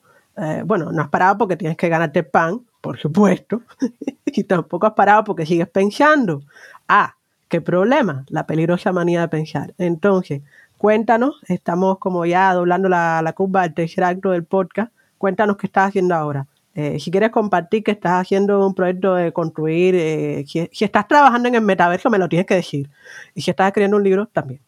bueno, 0.65 0.91
no 0.91 1.01
has 1.01 1.09
parado 1.09 1.37
porque 1.39 1.57
tienes 1.57 1.77
que 1.77 1.89
ganarte 1.89 2.21
pan, 2.23 2.61
por 2.81 2.99
supuesto, 2.99 3.61
y 4.25 4.43
tampoco 4.43 4.85
has 4.85 4.93
parado 4.93 5.23
porque 5.23 5.45
sigues 5.45 5.69
pensando. 5.69 6.41
Ah, 6.87 7.15
qué 7.47 7.61
problema, 7.61 8.25
la 8.29 8.45
peligrosa 8.45 8.91
manía 8.91 9.21
de 9.21 9.27
pensar. 9.29 9.73
Entonces, 9.77 10.41
cuéntanos, 10.77 11.41
estamos 11.47 11.97
como 11.99 12.25
ya 12.25 12.53
doblando 12.53 12.89
la, 12.89 13.21
la 13.23 13.33
curva 13.33 13.63
del 13.63 13.73
tercer 13.73 14.03
acto 14.03 14.31
del 14.31 14.45
podcast, 14.45 14.91
cuéntanos 15.17 15.57
qué 15.57 15.67
estás 15.67 15.89
haciendo 15.89 16.15
ahora. 16.15 16.47
Eh, 16.75 16.99
si 16.99 17.09
quieres 17.09 17.31
compartir 17.31 17.83
que 17.83 17.91
estás 17.91 18.21
haciendo 18.21 18.65
un 18.65 18.75
proyecto 18.75 19.15
de 19.15 19.33
construir, 19.33 19.95
eh, 19.95 20.45
si, 20.45 20.69
estás 20.85 21.07
trabajando 21.07 21.47
en 21.49 21.55
el 21.55 21.61
metaverso, 21.61 22.11
me 22.11 22.19
lo 22.19 22.29
tienes 22.29 22.45
que 22.45 22.53
decir. 22.53 22.89
Y 23.33 23.41
si 23.41 23.49
estás 23.49 23.67
escribiendo 23.67 23.97
un 23.97 24.03
libro, 24.03 24.27
también. 24.27 24.61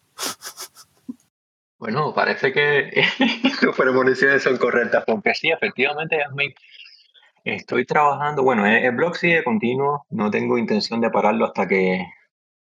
Bueno, 1.78 2.14
parece 2.14 2.52
que 2.52 3.04
tus 3.62 3.76
premoniciones 3.78 4.42
son 4.42 4.58
correctas, 4.58 5.04
porque 5.06 5.36
sí, 5.36 5.52
efectivamente, 5.52 6.18
Yasmin, 6.18 6.54
estoy 7.44 7.86
trabajando, 7.86 8.44
bueno, 8.44 8.66
el 8.66 8.92
blog 8.96 9.16
sigue 9.16 9.44
continuo, 9.44 10.06
no 10.10 10.32
tengo 10.32 10.58
intención 10.58 11.00
de 11.02 11.12
pararlo 11.12 11.46
hasta 11.46 11.68
que 11.68 12.06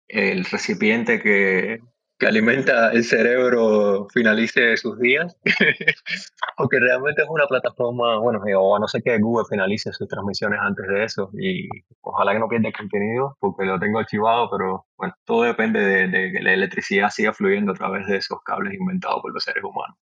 el 0.08 0.46
recipiente 0.46 1.22
que, 1.22 1.80
que 2.24 2.30
alimenta 2.30 2.94
el 2.94 3.04
cerebro 3.04 4.08
finalice 4.14 4.78
sus 4.78 4.98
días, 4.98 5.36
porque 6.58 6.80
realmente 6.80 7.22
es 7.22 7.28
una 7.30 7.46
plataforma, 7.48 8.18
bueno, 8.20 8.42
o 8.60 8.76
a 8.78 8.80
no 8.80 8.88
ser 8.88 9.04
que 9.04 9.18
Google 9.18 9.46
finalice 9.50 9.92
sus 9.92 10.08
transmisiones 10.08 10.58
antes 10.62 10.88
de 10.88 11.04
eso, 11.04 11.30
y 11.38 11.68
ojalá 12.00 12.32
que 12.32 12.40
no 12.40 12.48
pierda 12.48 12.72
contenido, 12.72 13.36
porque 13.42 13.66
lo 13.66 13.78
tengo 13.78 14.00
archivado, 14.00 14.50
pero 14.50 14.86
bueno, 14.96 15.14
todo 15.26 15.44
depende 15.44 15.82
de, 15.82 16.08
de 16.08 16.32
que 16.32 16.40
la 16.42 16.54
electricidad 16.54 17.10
siga 17.10 17.34
fluyendo 17.34 17.74
a 17.74 17.76
través 17.76 18.08
de 18.08 18.16
esos 18.16 18.42
cables 18.46 18.74
inventados 18.74 19.22
por 19.22 19.34
los 19.34 19.44
seres 19.44 19.62
humanos. 19.62 19.98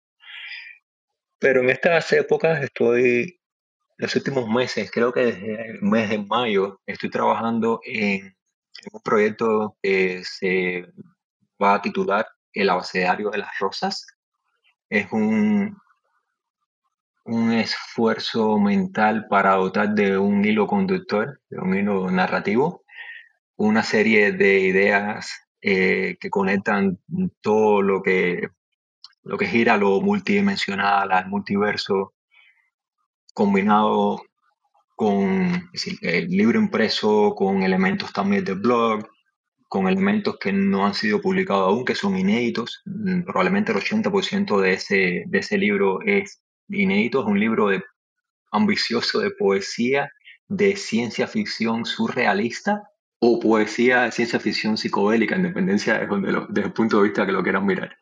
Pero 1.39 1.61
en 1.61 1.71
estas 1.71 2.13
épocas 2.13 2.61
estoy, 2.61 3.39
los 3.97 4.15
últimos 4.15 4.47
meses, 4.47 4.91
creo 4.91 5.11
que 5.11 5.25
desde 5.25 5.71
el 5.71 5.81
mes 5.81 6.07
de 6.11 6.19
mayo, 6.19 6.81
estoy 6.85 7.09
trabajando 7.09 7.81
en 7.83 8.35
un 8.93 9.01
proyecto 9.01 9.75
que 9.81 10.21
se 10.23 10.85
va 11.61 11.75
a 11.75 11.81
titular 11.81 12.27
El 12.53 12.69
abecedario 12.69 13.29
de 13.29 13.37
las 13.39 13.57
rosas. 13.59 14.05
Es 14.89 15.11
un, 15.11 15.77
un 17.25 17.51
esfuerzo 17.53 18.57
mental 18.59 19.27
para 19.29 19.55
dotar 19.55 19.89
de 19.89 20.17
un 20.17 20.43
hilo 20.43 20.67
conductor, 20.67 21.39
de 21.49 21.59
un 21.59 21.75
hilo 21.75 22.11
narrativo, 22.11 22.83
una 23.55 23.83
serie 23.83 24.31
de 24.31 24.59
ideas 24.59 25.31
eh, 25.61 26.17
que 26.19 26.29
conectan 26.29 26.99
todo 27.41 27.81
lo 27.81 28.01
que, 28.01 28.49
lo 29.23 29.37
que 29.37 29.45
gira 29.45 29.77
lo 29.77 30.01
multidimensional, 30.01 31.11
al 31.11 31.29
multiverso, 31.29 32.13
combinado 33.33 34.23
con 34.95 35.69
el 36.01 36.27
libro 36.27 36.59
impreso, 36.59 37.33
con 37.35 37.63
elementos 37.63 38.11
también 38.11 38.43
del 38.43 38.59
blog, 38.59 39.07
con 39.71 39.87
elementos 39.87 40.37
que 40.37 40.51
no 40.51 40.85
han 40.85 40.93
sido 40.93 41.21
publicados 41.21 41.69
aún, 41.69 41.85
que 41.85 41.95
son 41.95 42.17
inéditos. 42.17 42.81
Mm, 42.83 43.21
probablemente 43.21 43.71
el 43.71 43.77
80% 43.77 44.59
de 44.59 44.73
ese, 44.73 45.23
de 45.27 45.39
ese 45.39 45.57
libro 45.57 46.01
es 46.05 46.41
inédito, 46.67 47.21
es 47.21 47.25
un 47.25 47.39
libro 47.39 47.69
de, 47.69 47.81
ambicioso 48.51 49.21
de 49.21 49.31
poesía, 49.31 50.11
de 50.49 50.75
ciencia 50.75 51.25
ficción 51.25 51.85
surrealista 51.85 52.83
o 53.19 53.39
poesía 53.39 54.01
de 54.01 54.11
ciencia 54.11 54.41
ficción 54.41 54.75
psicodélica, 54.77 55.35
en 55.35 55.43
dependencia 55.43 55.99
de 55.99 56.07
desde 56.49 56.67
el 56.67 56.73
punto 56.73 56.97
de 56.97 57.03
vista 57.03 57.25
que 57.25 57.31
lo 57.31 57.41
quieran 57.41 57.65
mirar. 57.65 57.95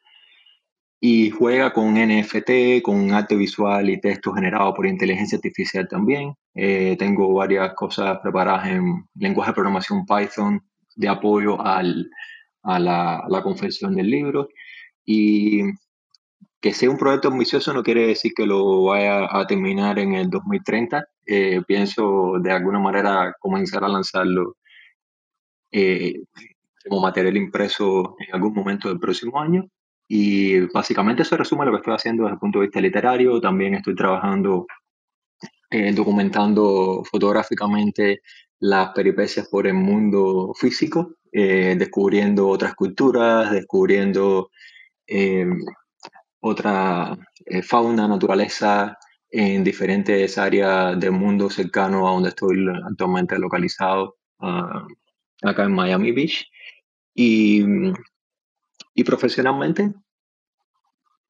Y 1.00 1.30
juega 1.30 1.72
con 1.72 1.94
NFT, 1.94 2.82
con 2.82 3.12
arte 3.12 3.36
visual 3.36 3.92
y 3.92 4.02
texto 4.02 4.34
generado 4.34 4.74
por 4.74 4.88
inteligencia 4.88 5.36
artificial 5.36 5.88
también. 5.88 6.34
Eh, 6.56 6.96
tengo 6.98 7.32
varias 7.32 7.76
cosas 7.76 8.18
preparadas 8.24 8.70
en 8.70 9.06
lenguaje 9.14 9.52
de 9.52 9.54
programación 9.54 10.04
Python, 10.08 10.64
de 11.00 11.08
apoyo 11.08 11.62
al, 11.62 12.10
a, 12.64 12.80
la, 12.80 13.24
la, 13.30 13.42
confección 13.42 13.96
del 13.96 14.10
libro. 14.10 14.50
Y 15.06 15.64
que 16.62 16.74
sea 16.74 16.90
un 16.90 16.98
proyecto 16.98 17.30
ambicioso 17.30 17.74
no 17.74 17.84
quiere 17.84 18.08
decir 18.08 18.34
que 18.36 18.46
lo 18.46 18.84
vaya 18.84 19.28
a 19.32 19.48
terminar 19.48 19.98
en 20.00 20.14
el 20.14 20.30
2030. 20.30 21.06
Eh, 21.26 21.62
pienso 21.66 22.34
de 22.42 22.52
alguna 22.52 22.80
manera 22.80 23.34
comenzar 23.40 23.84
a 23.84 23.88
lanzarlo 23.88 24.58
eh, 25.72 26.16
como 26.84 27.02
material 27.02 27.38
impreso 27.38 28.16
en 28.20 28.36
algún 28.36 28.54
momento 28.54 28.90
del 28.90 29.00
próximo 29.00 29.40
año. 29.40 29.66
Y 30.08 30.60
básicamente 30.74 31.22
eso 31.22 31.38
resume 31.38 31.66
lo 31.66 31.72
que 31.72 31.78
estoy 31.78 31.94
haciendo 31.94 32.24
desde 32.24 32.34
el 32.34 32.40
punto 32.40 32.60
de 32.60 32.66
vista 32.66 32.82
literario. 32.82 33.40
También 33.40 33.76
estoy 33.76 33.96
trabajando, 33.96 34.66
eh, 35.70 35.94
documentando 35.94 37.04
fotográficamente 37.10 38.22
las 38.60 38.90
peripecias 38.90 39.48
por 39.48 39.68
el 39.68 39.74
mundo 39.74 40.54
físico, 40.54 41.16
eh, 41.32 41.76
descubriendo 41.78 42.48
otras 42.48 42.76
culturas, 42.76 43.52
descubriendo 43.52 44.52
eh, 45.08 45.48
otra 46.42 47.18
eh, 47.46 47.62
fauna, 47.62 48.08
naturaleza 48.08 48.98
en 49.30 49.64
diferentes 49.64 50.38
áreas 50.38 51.00
del 51.00 51.12
mundo 51.12 51.50
cercano 51.50 52.08
a 52.08 52.12
donde 52.12 52.30
estoy 52.30 52.66
actualmente 52.90 53.38
localizado, 53.38 54.18
uh, 54.40 55.48
acá 55.48 55.64
en 55.66 55.74
Miami 55.74 56.12
Beach. 56.12 56.48
Y, 57.14 57.64
y 58.96 59.04
profesionalmente, 59.04 59.94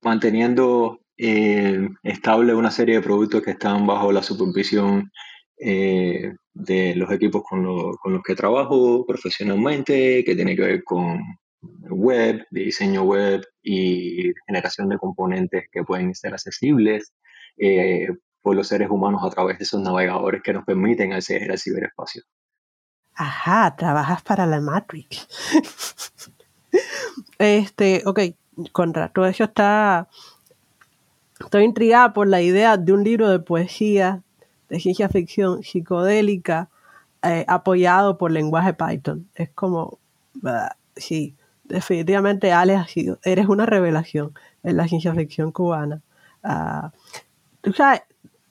manteniendo 0.02 1.00
estable 1.18 2.54
una 2.54 2.72
serie 2.72 2.96
de 2.96 3.02
productos 3.02 3.42
que 3.42 3.52
están 3.52 3.86
bajo 3.86 4.14
la 4.14 4.24
supervisión 4.24 5.12
eh, 5.60 6.34
de 6.54 6.96
los 6.96 7.12
equipos 7.12 7.44
con, 7.48 7.64
con, 7.98 8.14
los 8.14 8.24
que 8.24 8.36
trabajo 8.36 9.06
profesionalmente, 9.06 10.24
que 10.24 10.36
tiene 10.36 10.56
que 10.56 10.62
ver 10.62 10.84
con 10.84 11.20
web, 11.90 12.46
diseño 12.52 13.04
web 13.04 13.46
y 13.62 14.32
generación 14.48 14.90
de 14.90 14.98
componentes 14.98 15.66
que 15.72 15.84
pueden 15.84 16.16
ser 16.16 16.34
accesibles 16.34 17.14
eh, 17.58 18.08
por 18.42 18.56
los 18.56 18.68
seres 18.68 18.90
humanos 18.90 19.22
a 19.24 19.30
través 19.30 19.58
de 19.58 19.66
esos 19.66 19.82
navegadores 19.82 20.42
que 20.42 20.54
nos 20.54 20.64
permiten 20.64 21.14
acceder 21.14 21.52
al 21.52 21.60
ciberespacio. 21.60 22.24
Ajá, 23.16 23.76
trabajas 23.76 24.22
para 24.22 24.46
la 24.46 24.62
Matrix. 24.62 25.28
este, 27.38 28.02
ok, 28.06 28.20
contra 28.72 29.12
todo 29.12 29.26
eso 29.26 29.44
está. 29.44 30.08
Estoy 31.40 31.64
intrigada 31.64 32.14
por 32.14 32.28
la 32.28 32.42
idea 32.42 32.78
de 32.78 32.94
un 32.94 33.04
libro 33.04 33.30
de 33.30 33.40
poesía 33.40 34.24
de 34.70 34.80
ciencia 34.80 35.10
ficción 35.10 35.64
psicodélica 35.64 36.70
eh, 37.24 37.44
apoyado 37.48 38.18
por 38.18 38.32
lenguaje 38.32 38.74
Python. 38.74 39.28
Es 39.36 39.50
como, 39.50 40.00
sí, 40.96 41.36
definitivamente 41.66 42.54
sido, 42.88 43.20
eres 43.24 43.48
una 43.48 43.66
revelación 43.66 44.34
en 44.64 44.78
la 44.78 44.88
ciencia 44.88 45.14
ficción 45.14 45.52
cubana. 45.52 46.02
Uh, 46.44 46.90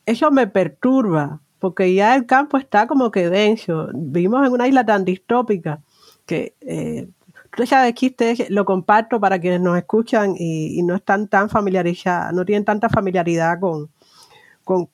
eso 0.05 0.31
me 0.31 0.47
perturba, 0.47 1.41
porque 1.59 1.95
ya 1.95 2.14
el 2.14 2.27
campo 2.27 2.59
está 2.59 2.87
como 2.87 3.11
que 3.11 3.29
denso. 3.29 3.89
Vivimos 3.95 4.47
en 4.47 4.53
una 4.53 4.69
isla 4.69 4.85
tan 4.85 5.05
distópica 5.05 5.81
que 6.27 6.55
eh, 6.61 7.09
tú 7.57 7.66
sabes 7.66 7.95
que 7.95 8.47
lo 8.51 8.64
comparto 8.64 9.21
para 9.21 9.39
quienes 9.41 9.61
nos 9.61 9.77
escuchan 9.77 10.35
y, 10.39 10.79
y, 10.79 10.83
no 10.83 10.95
están 10.95 11.29
tan 11.29 11.49
familiarizados, 11.49 12.35
no 12.35 12.45
tienen 12.45 12.64
tanta 12.64 12.89
familiaridad 12.89 13.59
con, 13.61 13.91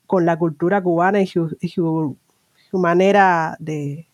con, 0.07 0.25
la 0.25 0.39
cultura 0.39 0.81
cubana 0.81 1.21
y 1.21 1.27
su, 1.27 1.57
su, 1.61 2.17
manera 2.79 3.57
de 3.59 4.09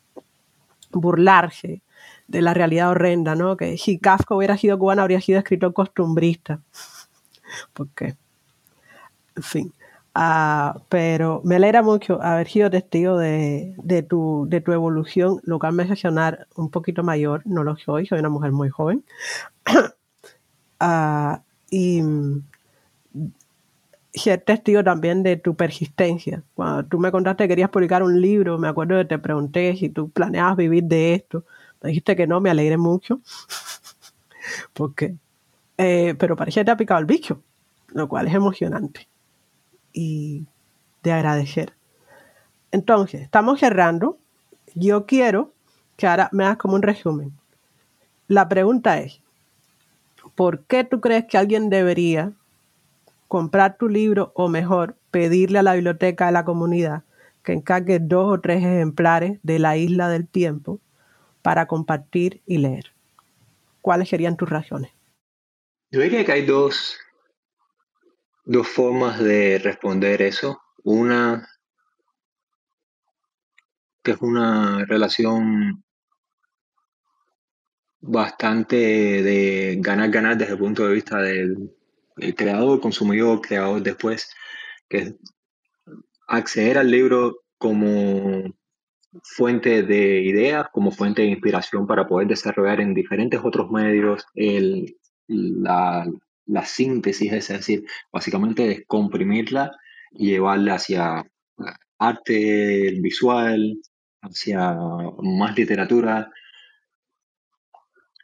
burlarse 0.90 1.82
de 2.28 2.42
la 2.42 2.54
realidad 2.54 2.90
horrenda, 2.90 3.34
¿no? 3.34 3.56
Que 3.56 3.76
si 3.76 3.98
Kafka 3.98 4.34
hubiera 4.34 4.56
sido 4.56 4.78
cubano 4.78 5.02
habría 5.02 5.20
sido 5.20 5.38
escritor 5.38 5.74
costumbrista. 5.74 6.60
Porque, 7.74 8.16
en 9.36 9.42
fin. 9.42 9.74
Ah, 10.14 10.80
pero 10.88 11.40
me 11.44 11.56
alegra 11.56 11.82
mucho 11.82 12.20
haber 12.22 12.48
sido 12.48 12.70
testigo 12.70 13.16
de, 13.16 14.06
tu, 14.08 14.46
de 14.48 14.60
tu 14.60 14.72
evolución, 14.72 15.40
lo 15.44 15.58
cual 15.58 15.74
me 15.74 15.84
hace 15.84 15.96
sonar 15.96 16.48
un 16.56 16.70
poquito 16.70 17.02
mayor. 17.02 17.42
No 17.44 17.64
lo 17.64 17.76
soy, 17.76 18.06
soy 18.06 18.18
una 18.18 18.30
mujer 18.30 18.52
muy 18.52 18.70
joven. 18.70 19.04
Ah, 20.82 21.42
y 21.70 22.00
ser 24.12 24.40
testigo 24.40 24.82
también 24.82 25.22
de 25.22 25.36
tu 25.36 25.54
persistencia. 25.54 26.42
Cuando 26.54 26.84
tú 26.84 26.98
me 26.98 27.12
contaste 27.12 27.44
que 27.44 27.48
querías 27.48 27.70
publicar 27.70 28.02
un 28.02 28.20
libro, 28.20 28.58
me 28.58 28.68
acuerdo 28.68 28.98
que 28.98 29.04
te 29.04 29.18
pregunté 29.18 29.76
si 29.76 29.88
tú 29.88 30.10
planeabas 30.10 30.56
vivir 30.56 30.84
de 30.84 31.14
esto. 31.14 31.44
Me 31.82 31.88
dijiste 31.88 32.16
que 32.16 32.26
no, 32.26 32.40
me 32.40 32.50
alegré 32.50 32.76
mucho. 32.76 33.20
Porque, 34.72 35.14
eh, 35.78 36.14
pero 36.18 36.36
parece 36.36 36.60
que 36.60 36.64
te 36.64 36.70
ha 36.70 36.76
picado 36.76 37.00
el 37.00 37.06
bicho, 37.06 37.42
lo 37.88 38.08
cual 38.08 38.26
es 38.26 38.34
emocionante 38.34 39.08
y 39.92 40.44
de 41.02 41.12
agradecer. 41.12 41.74
Entonces, 42.72 43.22
estamos 43.22 43.60
cerrando. 43.60 44.18
Yo 44.74 45.06
quiero 45.06 45.52
que 45.96 46.06
ahora 46.06 46.28
me 46.32 46.44
hagas 46.44 46.58
como 46.58 46.74
un 46.74 46.82
resumen. 46.82 47.32
La 48.28 48.48
pregunta 48.48 48.98
es, 49.00 49.20
¿por 50.34 50.62
qué 50.64 50.84
tú 50.84 51.00
crees 51.00 51.24
que 51.26 51.38
alguien 51.38 51.68
debería 51.68 52.32
comprar 53.30 53.76
tu 53.78 53.88
libro 53.88 54.32
o 54.34 54.48
mejor, 54.48 54.96
pedirle 55.12 55.60
a 55.60 55.62
la 55.62 55.74
biblioteca 55.74 56.26
de 56.26 56.32
la 56.32 56.44
comunidad 56.44 57.04
que 57.44 57.52
encargue 57.52 58.00
dos 58.00 58.26
o 58.28 58.40
tres 58.40 58.58
ejemplares 58.58 59.38
de 59.44 59.60
la 59.60 59.76
isla 59.76 60.08
del 60.08 60.26
tiempo 60.26 60.80
para 61.40 61.66
compartir 61.66 62.42
y 62.44 62.58
leer. 62.58 62.92
¿Cuáles 63.82 64.08
serían 64.08 64.36
tus 64.36 64.50
razones? 64.50 64.90
Yo 65.92 66.00
diría 66.00 66.24
que 66.24 66.32
hay 66.32 66.44
dos, 66.44 66.98
dos 68.46 68.66
formas 68.66 69.20
de 69.20 69.60
responder 69.62 70.22
eso. 70.22 70.60
Una 70.82 71.48
que 74.02 74.10
es 74.10 74.20
una 74.20 74.84
relación 74.86 75.84
bastante 78.00 78.74
de 78.76 79.76
ganar-ganar 79.78 80.36
desde 80.36 80.54
el 80.54 80.58
punto 80.58 80.84
de 80.84 80.94
vista 80.94 81.18
del 81.18 81.76
creador, 82.36 82.80
consumidor, 82.80 83.40
creador 83.40 83.82
después, 83.82 84.30
que 84.88 84.98
es 84.98 85.14
acceder 86.28 86.78
al 86.78 86.90
libro 86.90 87.42
como 87.58 88.54
fuente 89.22 89.82
de 89.82 90.22
ideas, 90.22 90.68
como 90.72 90.90
fuente 90.90 91.22
de 91.22 91.28
inspiración 91.28 91.86
para 91.86 92.06
poder 92.06 92.28
desarrollar 92.28 92.80
en 92.80 92.94
diferentes 92.94 93.40
otros 93.42 93.70
medios 93.70 94.24
el, 94.34 94.96
la, 95.26 96.06
la 96.46 96.64
síntesis, 96.64 97.32
es 97.32 97.48
decir, 97.48 97.84
básicamente 98.12 98.66
descomprimirla 98.68 99.72
y 100.12 100.30
llevarla 100.30 100.74
hacia 100.74 101.24
arte 101.98 102.98
visual, 103.00 103.78
hacia 104.22 104.76
más 105.22 105.56
literatura, 105.56 106.30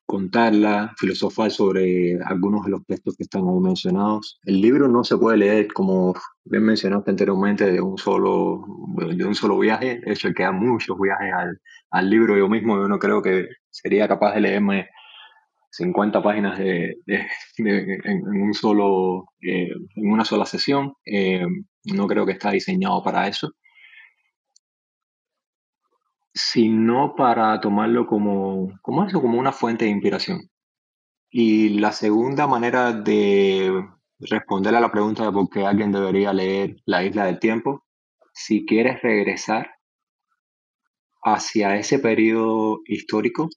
contarla, 0.07 0.94
filosofar 0.98 1.50
sobre 1.50 2.18
algunos 2.24 2.64
de 2.64 2.70
los 2.70 2.86
textos 2.86 3.16
que 3.16 3.24
están 3.24 3.42
ahí 3.42 3.61
mencionados. 3.61 4.40
El 4.44 4.61
libro 4.61 4.88
no 4.88 5.04
se 5.04 5.18
puede 5.18 5.36
leer, 5.36 5.72
como 5.72 6.14
bien 6.44 6.62
mencionaste 6.62 7.11
anteriormente, 7.11 7.70
de 7.70 7.80
un 7.80 7.98
solo, 7.98 8.64
de 9.14 9.24
un 9.24 9.34
solo 9.34 9.59
viaje. 9.59 10.00
De 10.04 10.12
hecho, 10.12 10.32
quedan 10.32 10.61
muchos 10.61 10.96
viajes 10.98 11.32
al, 11.34 11.61
al 11.90 12.11
libro. 12.11 12.36
Yo 12.36 12.48
mismo 12.48 12.76
yo 12.76 12.88
no 12.88 12.98
creo 12.98 13.20
que 13.20 13.46
sería 13.68 14.07
capaz 14.09 14.34
de 14.34 14.40
leerme 14.42 14.88
50 15.70 16.22
páginas 16.22 16.59
de, 16.59 16.96
en, 17.59 18.26
un 18.26 18.54
solo, 18.54 19.26
eh, 19.42 19.70
en 19.96 20.11
una 20.11 20.24
sola 20.24 20.46
sesión. 20.46 20.94
Eh, 21.04 21.44
no 21.84 22.07
creo 22.07 22.24
que 22.24 22.32
está 22.32 22.52
diseñado 22.52 23.02
para 23.02 23.28
eso 23.28 23.52
sino 26.37 27.14
para 27.16 27.59
tomarlo 27.62 28.07
como, 28.07 28.78
como 28.82 29.05
eso, 29.07 29.22
como 29.22 29.39
una 29.39 29.53
fuente 29.53 29.87
de 29.87 29.91
inspiración. 29.91 30.51
Y 31.30 31.70
la 31.78 31.93
segunda 31.93 32.47
manera 32.47 32.93
de 32.93 33.72
responder 34.18 34.74
a 34.74 34.80
la 34.80 34.93
pregunta 34.93 35.24
de 35.24 35.32
por 35.32 35.49
qué 35.49 35.64
alguien 35.64 35.93
debería 35.93 36.34
leer 36.34 36.76
La 36.84 37.03
Isla 37.03 37.24
del 37.24 37.39
Tiempo, 37.39 37.87
si 38.34 38.66
quieres 38.66 39.01
regresar 39.01 39.76
hacia 41.22 41.76
ese 41.76 41.99
periodo 42.01 42.80
histórico 42.84 43.49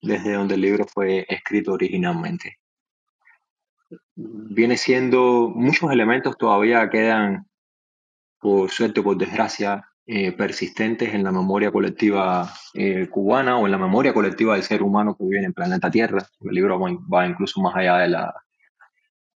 desde 0.00 0.32
donde 0.32 0.54
el 0.54 0.62
libro 0.62 0.86
fue 0.86 1.26
escrito 1.28 1.74
originalmente. 1.74 2.56
Viene 4.14 4.78
siendo, 4.78 5.50
muchos 5.54 5.92
elementos 5.92 6.38
todavía 6.38 6.88
quedan, 6.88 7.46
por 8.40 8.70
suerte 8.70 9.00
o 9.00 9.04
por 9.04 9.18
desgracia, 9.18 9.86
eh, 10.08 10.30
persistentes 10.30 11.12
en 11.14 11.24
la 11.24 11.32
memoria 11.32 11.72
colectiva 11.72 12.48
eh, 12.74 13.08
cubana 13.10 13.58
o 13.58 13.66
en 13.66 13.72
la 13.72 13.78
memoria 13.78 14.14
colectiva 14.14 14.54
del 14.54 14.62
ser 14.62 14.80
humano 14.84 15.16
que 15.16 15.24
vive 15.24 15.38
en 15.38 15.46
el 15.46 15.52
planeta 15.52 15.90
Tierra. 15.90 16.24
El 16.42 16.54
libro 16.54 16.78
va, 16.80 17.26
incluso 17.26 17.60
más 17.60 17.74
allá 17.74 17.98
de, 17.98 18.08
la, 18.10 18.34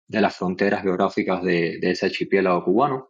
de 0.08 0.22
las 0.22 0.38
fronteras 0.38 0.84
geográficas 0.84 1.42
de, 1.42 1.80
ese 1.82 2.06
archipiélago 2.06 2.64
cubano. 2.66 3.10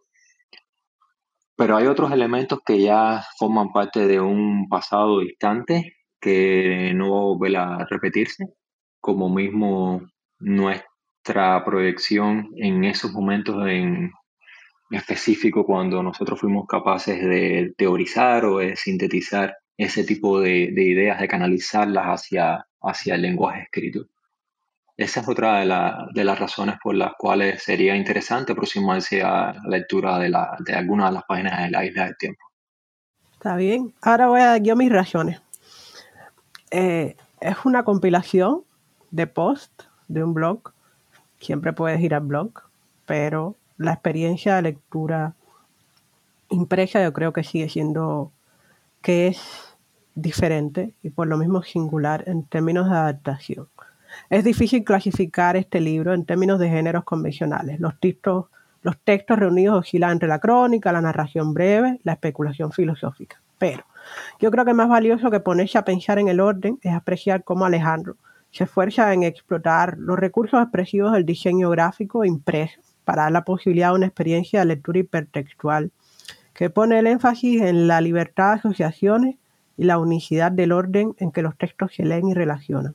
Pero 1.54 1.76
hay 1.76 1.86
otros 1.86 2.10
elementos 2.12 2.60
que 2.64 2.80
ya 2.80 3.22
forman 3.38 3.72
parte 3.72 4.06
de 4.06 4.18
un 4.20 4.66
pasado 4.70 5.20
distante 5.20 5.96
que 6.18 6.92
no 6.94 7.36
vuelve 7.36 7.58
a 7.58 7.84
repetirse, 7.90 8.46
como 9.00 9.28
mismo 9.28 10.00
nuestra 10.38 11.62
proyección 11.62 12.48
en 12.56 12.84
esos 12.84 13.12
momentos 13.12 13.68
en, 13.68 14.12
específico 14.90 15.64
cuando 15.64 16.02
nosotros 16.02 16.40
fuimos 16.40 16.66
capaces 16.66 17.20
de 17.20 17.74
teorizar 17.76 18.44
o 18.44 18.58
de 18.58 18.76
sintetizar 18.76 19.56
ese 19.76 20.04
tipo 20.04 20.40
de, 20.40 20.64
ideas, 20.76 21.20
de 21.20 21.28
canalizarlas 21.28 22.06
hacia, 22.06 22.66
hacia 22.82 23.14
el 23.14 23.22
lenguaje 23.22 23.62
escrito. 23.62 24.06
Esa 24.96 25.20
es 25.20 25.28
otra 25.28 25.60
de, 25.60 26.24
las 26.24 26.38
razones 26.38 26.76
por 26.82 26.94
las 26.94 27.12
cuales 27.16 27.62
sería 27.62 27.96
interesante 27.96 28.52
aproximarse 28.52 29.22
a 29.22 29.54
la 29.64 29.78
lectura 29.78 30.18
de, 30.18 30.28
la, 30.28 30.56
de 30.58 30.74
algunas 30.74 31.08
de 31.08 31.14
las 31.14 31.24
páginas 31.24 31.62
de 31.62 31.70
la 31.70 31.86
Isla 31.86 32.04
del 32.04 32.16
Tiempo. 32.18 32.44
Está 33.32 33.56
bien. 33.56 33.94
Ahora 34.02 34.28
voy 34.28 34.40
a 34.42 34.46
dar 34.46 34.62
yo 34.62 34.76
mis 34.76 34.92
razones. 34.92 35.40
Eh, 36.70 37.16
es 37.40 37.56
una 37.64 37.84
compilación 37.84 38.64
de 39.10 39.26
post 39.26 39.84
de 40.08 40.22
un 40.22 40.34
blog. 40.34 40.74
Siempre 41.40 41.72
puedes 41.72 42.00
ir 42.02 42.14
al 42.14 42.20
blog, 42.20 42.50
pero 43.06 43.56
la 43.80 43.94
experiencia 43.94 44.56
de 44.56 44.62
lectura 44.62 45.32
impresa 46.50 47.02
yo 47.02 47.14
creo 47.14 47.32
que 47.32 47.42
sigue 47.42 47.70
siendo 47.70 48.30
que 49.00 49.28
es 49.28 49.74
diferente 50.14 50.92
y 51.02 51.08
por 51.08 51.26
lo 51.26 51.38
mismo 51.38 51.62
singular 51.62 52.24
en 52.26 52.44
términos 52.44 52.90
de 52.90 52.96
adaptación. 52.96 53.68
Es 54.28 54.44
difícil 54.44 54.84
clasificar 54.84 55.56
este 55.56 55.80
libro 55.80 56.12
en 56.12 56.26
términos 56.26 56.58
de 56.58 56.68
géneros 56.68 57.04
convencionales. 57.04 57.80
Los 57.80 57.98
textos, 57.98 59.38
reunidos 59.38 59.78
oscilan 59.78 60.12
entre 60.12 60.28
la 60.28 60.40
crónica, 60.40 60.92
la 60.92 61.00
narración 61.00 61.54
breve, 61.54 62.00
la 62.02 62.12
especulación 62.12 62.72
filosófica. 62.72 63.40
Pero 63.56 63.84
yo 64.40 64.50
creo 64.50 64.66
que 64.66 64.74
más 64.74 64.90
valioso 64.90 65.30
que 65.30 65.40
ponerse 65.40 65.78
a 65.78 65.86
pensar 65.86 66.18
en 66.18 66.28
el 66.28 66.40
orden 66.40 66.78
es 66.82 66.92
apreciar 66.92 67.44
cómo 67.44 67.64
Alejandro 67.64 68.16
se 68.50 68.64
esfuerza 68.64 69.14
en 69.14 69.22
explotar 69.22 69.96
los 69.96 70.18
recursos 70.18 70.60
expresivos 70.60 71.12
del 71.12 71.24
diseño 71.24 71.70
gráfico 71.70 72.26
impreso 72.26 72.80
para 73.04 73.22
dar 73.22 73.32
la 73.32 73.44
posibilidad 73.44 73.88
de 73.88 73.96
una 73.96 74.06
experiencia 74.06 74.60
de 74.60 74.66
lectura 74.66 75.00
hipertextual 75.00 75.90
que 76.54 76.70
pone 76.70 76.98
el 76.98 77.06
énfasis 77.06 77.62
en 77.62 77.86
la 77.86 78.00
libertad 78.00 78.52
de 78.52 78.58
asociaciones 78.58 79.36
y 79.76 79.84
la 79.84 79.98
unicidad 79.98 80.52
del 80.52 80.72
orden 80.72 81.14
en 81.18 81.32
que 81.32 81.42
los 81.42 81.56
textos 81.56 81.94
se 81.94 82.04
leen 82.04 82.28
y 82.28 82.34
relacionan. 82.34 82.94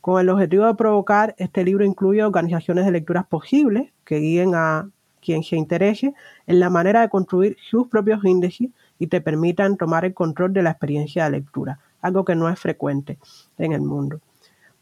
Con 0.00 0.20
el 0.20 0.28
objetivo 0.30 0.66
de 0.66 0.74
provocar, 0.74 1.34
este 1.38 1.64
libro 1.64 1.84
incluye 1.84 2.24
organizaciones 2.24 2.84
de 2.84 2.90
lecturas 2.90 3.24
posibles 3.26 3.92
que 4.04 4.18
guíen 4.18 4.54
a 4.56 4.88
quien 5.20 5.44
se 5.44 5.54
interese 5.54 6.12
en 6.48 6.58
la 6.58 6.70
manera 6.70 7.02
de 7.02 7.08
construir 7.08 7.56
sus 7.70 7.86
propios 7.86 8.24
índices 8.24 8.70
y 8.98 9.06
te 9.06 9.20
permitan 9.20 9.76
tomar 9.76 10.04
el 10.04 10.12
control 10.12 10.52
de 10.52 10.64
la 10.64 10.70
experiencia 10.70 11.24
de 11.24 11.30
lectura, 11.30 11.78
algo 12.00 12.24
que 12.24 12.34
no 12.34 12.48
es 12.48 12.58
frecuente 12.58 13.18
en 13.58 13.72
el 13.72 13.82
mundo 13.82 14.20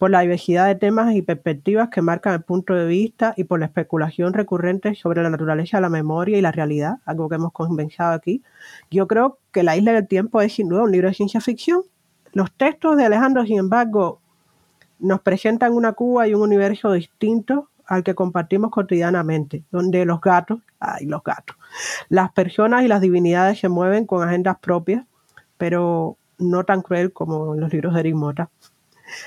por 0.00 0.10
la 0.10 0.20
diversidad 0.20 0.66
de 0.66 0.76
temas 0.76 1.14
y 1.14 1.20
perspectivas 1.20 1.90
que 1.90 2.00
marcan 2.00 2.32
el 2.32 2.40
punto 2.40 2.72
de 2.72 2.86
vista 2.86 3.34
y 3.36 3.44
por 3.44 3.60
la 3.60 3.66
especulación 3.66 4.32
recurrente 4.32 4.94
sobre 4.94 5.22
la 5.22 5.28
naturaleza 5.28 5.78
la 5.78 5.90
memoria 5.90 6.38
y 6.38 6.40
la 6.40 6.52
realidad, 6.52 7.00
algo 7.04 7.28
que 7.28 7.34
hemos 7.34 7.52
conversado 7.52 8.14
aquí. 8.14 8.42
Yo 8.90 9.06
creo 9.06 9.38
que 9.52 9.62
La 9.62 9.76
Isla 9.76 9.92
del 9.92 10.08
Tiempo 10.08 10.40
es 10.40 10.54
sin 10.54 10.70
duda 10.70 10.84
un 10.84 10.90
libro 10.90 11.08
de 11.08 11.14
ciencia 11.14 11.42
ficción. 11.42 11.82
Los 12.32 12.50
textos 12.50 12.96
de 12.96 13.04
Alejandro, 13.04 13.44
sin 13.44 13.58
embargo, 13.58 14.22
nos 15.00 15.20
presentan 15.20 15.74
una 15.74 15.92
Cuba 15.92 16.26
y 16.26 16.32
un 16.32 16.40
universo 16.40 16.92
distinto 16.92 17.68
al 17.84 18.02
que 18.02 18.14
compartimos 18.14 18.70
cotidianamente, 18.70 19.64
donde 19.70 20.06
los 20.06 20.22
gatos, 20.22 20.60
ay, 20.78 21.04
los 21.04 21.22
gatos, 21.22 21.58
las 22.08 22.32
personas 22.32 22.84
y 22.84 22.88
las 22.88 23.02
divinidades 23.02 23.60
se 23.60 23.68
mueven 23.68 24.06
con 24.06 24.26
agendas 24.26 24.56
propias, 24.60 25.04
pero 25.58 26.16
no 26.38 26.64
tan 26.64 26.80
cruel 26.80 27.12
como 27.12 27.54
en 27.54 27.60
los 27.60 27.70
libros 27.70 27.92
de 27.92 28.00
Eric 28.00 28.14
Mota 28.14 28.48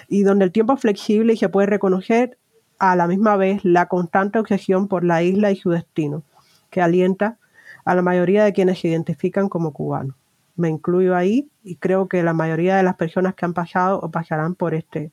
y 0.08 0.24
donde 0.24 0.46
el 0.46 0.52
tiempo 0.52 0.74
es 0.74 0.82
flexible 0.82 1.34
y 1.34 1.38
se 1.38 1.50
puede 1.50 1.68
reconocer 1.68 2.38
a 2.80 2.96
la 2.96 3.08
misma 3.08 3.38
vez 3.38 3.64
la 3.64 3.88
constante 3.88 4.40
obsesión 4.40 4.88
por 4.88 5.04
la 5.04 5.24
isla 5.24 5.52
y 5.52 5.56
su 5.56 5.70
destino, 5.70 6.24
que 6.70 6.82
alienta 6.82 7.38
a 7.86 7.96
la 7.96 8.02
mayoría 8.02 8.44
de 8.44 8.54
quienes 8.54 8.80
se 8.80 8.90
identifican 8.90 9.50
como 9.50 9.74
cubanos. 9.74 10.16
Me 10.56 10.70
incluyo 10.70 11.16
ahí 11.16 11.50
y 11.64 11.78
creo 11.78 12.08
que 12.08 12.24
la 12.24 12.34
mayoría 12.34 12.76
de 12.78 12.84
las 12.84 12.96
personas 12.96 13.36
que 13.36 13.46
han 13.46 13.54
pasado 13.54 14.00
o 14.00 14.12
pasarán 14.12 14.56
por 14.56 14.74
este 14.74 15.12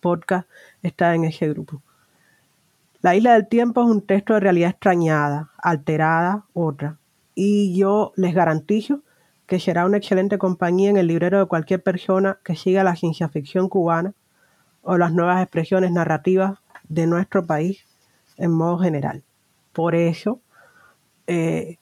podcast 0.00 0.48
está 0.82 1.14
en 1.14 1.24
ese 1.24 1.48
grupo. 1.48 1.82
La 3.02 3.16
isla 3.16 3.34
del 3.34 3.48
tiempo 3.48 3.82
es 3.82 3.88
un 3.88 4.00
texto 4.00 4.34
de 4.34 4.40
realidad 4.40 4.70
extrañada, 4.70 5.50
alterada, 5.58 6.44
otra. 6.52 6.98
Y 7.34 7.76
yo 7.76 8.12
les 8.16 8.34
garantizo 8.34 9.02
que 9.52 9.60
será 9.60 9.84
una 9.84 9.98
excelente 9.98 10.38
compañía 10.38 10.88
en 10.88 10.96
el 10.96 11.08
librero 11.08 11.38
de 11.38 11.44
cualquier 11.44 11.82
persona 11.82 12.38
que 12.42 12.56
siga 12.56 12.84
la 12.84 12.96
ciencia 12.96 13.28
ficción 13.28 13.68
cubana 13.68 14.14
o 14.80 14.96
las 14.96 15.12
nuevas 15.12 15.42
expresiones 15.42 15.92
narrativas 15.92 16.58
de 16.88 17.06
nuestro 17.06 17.44
país 17.44 17.84
en 18.38 18.50
modo 18.50 18.78
general. 18.78 19.22
Por 19.74 19.94
eso, 19.94 20.40
eh, 21.26 21.76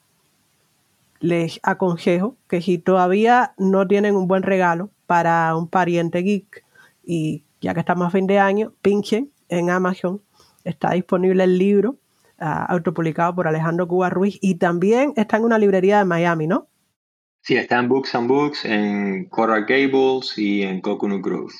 les 1.21 1.61
aconsejo 1.63 2.35
que 2.49 2.61
si 2.61 2.77
todavía 2.77 3.53
no 3.57 3.87
tienen 3.87 4.17
un 4.17 4.27
buen 4.27 4.43
regalo 4.43 4.89
para 5.07 5.55
un 5.55 5.69
pariente 5.69 6.23
geek 6.23 6.65
y 7.05 7.45
ya 7.61 7.73
que 7.73 7.79
estamos 7.79 8.05
a 8.05 8.11
fin 8.11 8.27
de 8.27 8.37
año, 8.37 8.73
pinchen 8.81 9.31
en 9.47 9.69
Amazon. 9.69 10.21
Está 10.65 10.91
disponible 10.91 11.45
el 11.45 11.57
libro 11.57 11.95
ah, 12.37 12.65
autopublicado 12.65 13.33
por 13.33 13.47
Alejandro 13.47 13.87
Cuba 13.87 14.09
Ruiz 14.09 14.37
y 14.41 14.55
también 14.55 15.13
está 15.15 15.37
en 15.37 15.45
una 15.45 15.57
librería 15.57 15.99
de 15.99 16.03
Miami, 16.03 16.47
¿no? 16.47 16.67
Sí, 17.41 17.55
está 17.55 17.79
en 17.79 17.89
Books 17.89 18.13
and 18.15 18.27
Books, 18.27 18.65
en 18.65 19.25
Coral 19.29 19.65
Gables 19.65 20.37
y 20.37 20.61
en 20.61 20.79
Coconut 20.81 21.23
Grove. 21.23 21.53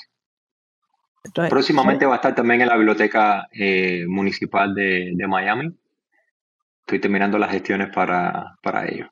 Próximamente 1.49 2.05
va 2.05 2.13
a 2.13 2.15
estar 2.17 2.35
también 2.35 2.61
en 2.61 2.67
la 2.67 2.77
biblioteca 2.77 3.47
eh, 3.51 4.05
municipal 4.07 4.73
de, 4.73 5.13
Miami. 5.27 5.75
Estoy 6.81 6.99
terminando 6.99 7.37
las 7.37 7.51
gestiones 7.51 7.89
para, 7.93 8.57
para 8.61 8.87
ello. 8.87 9.09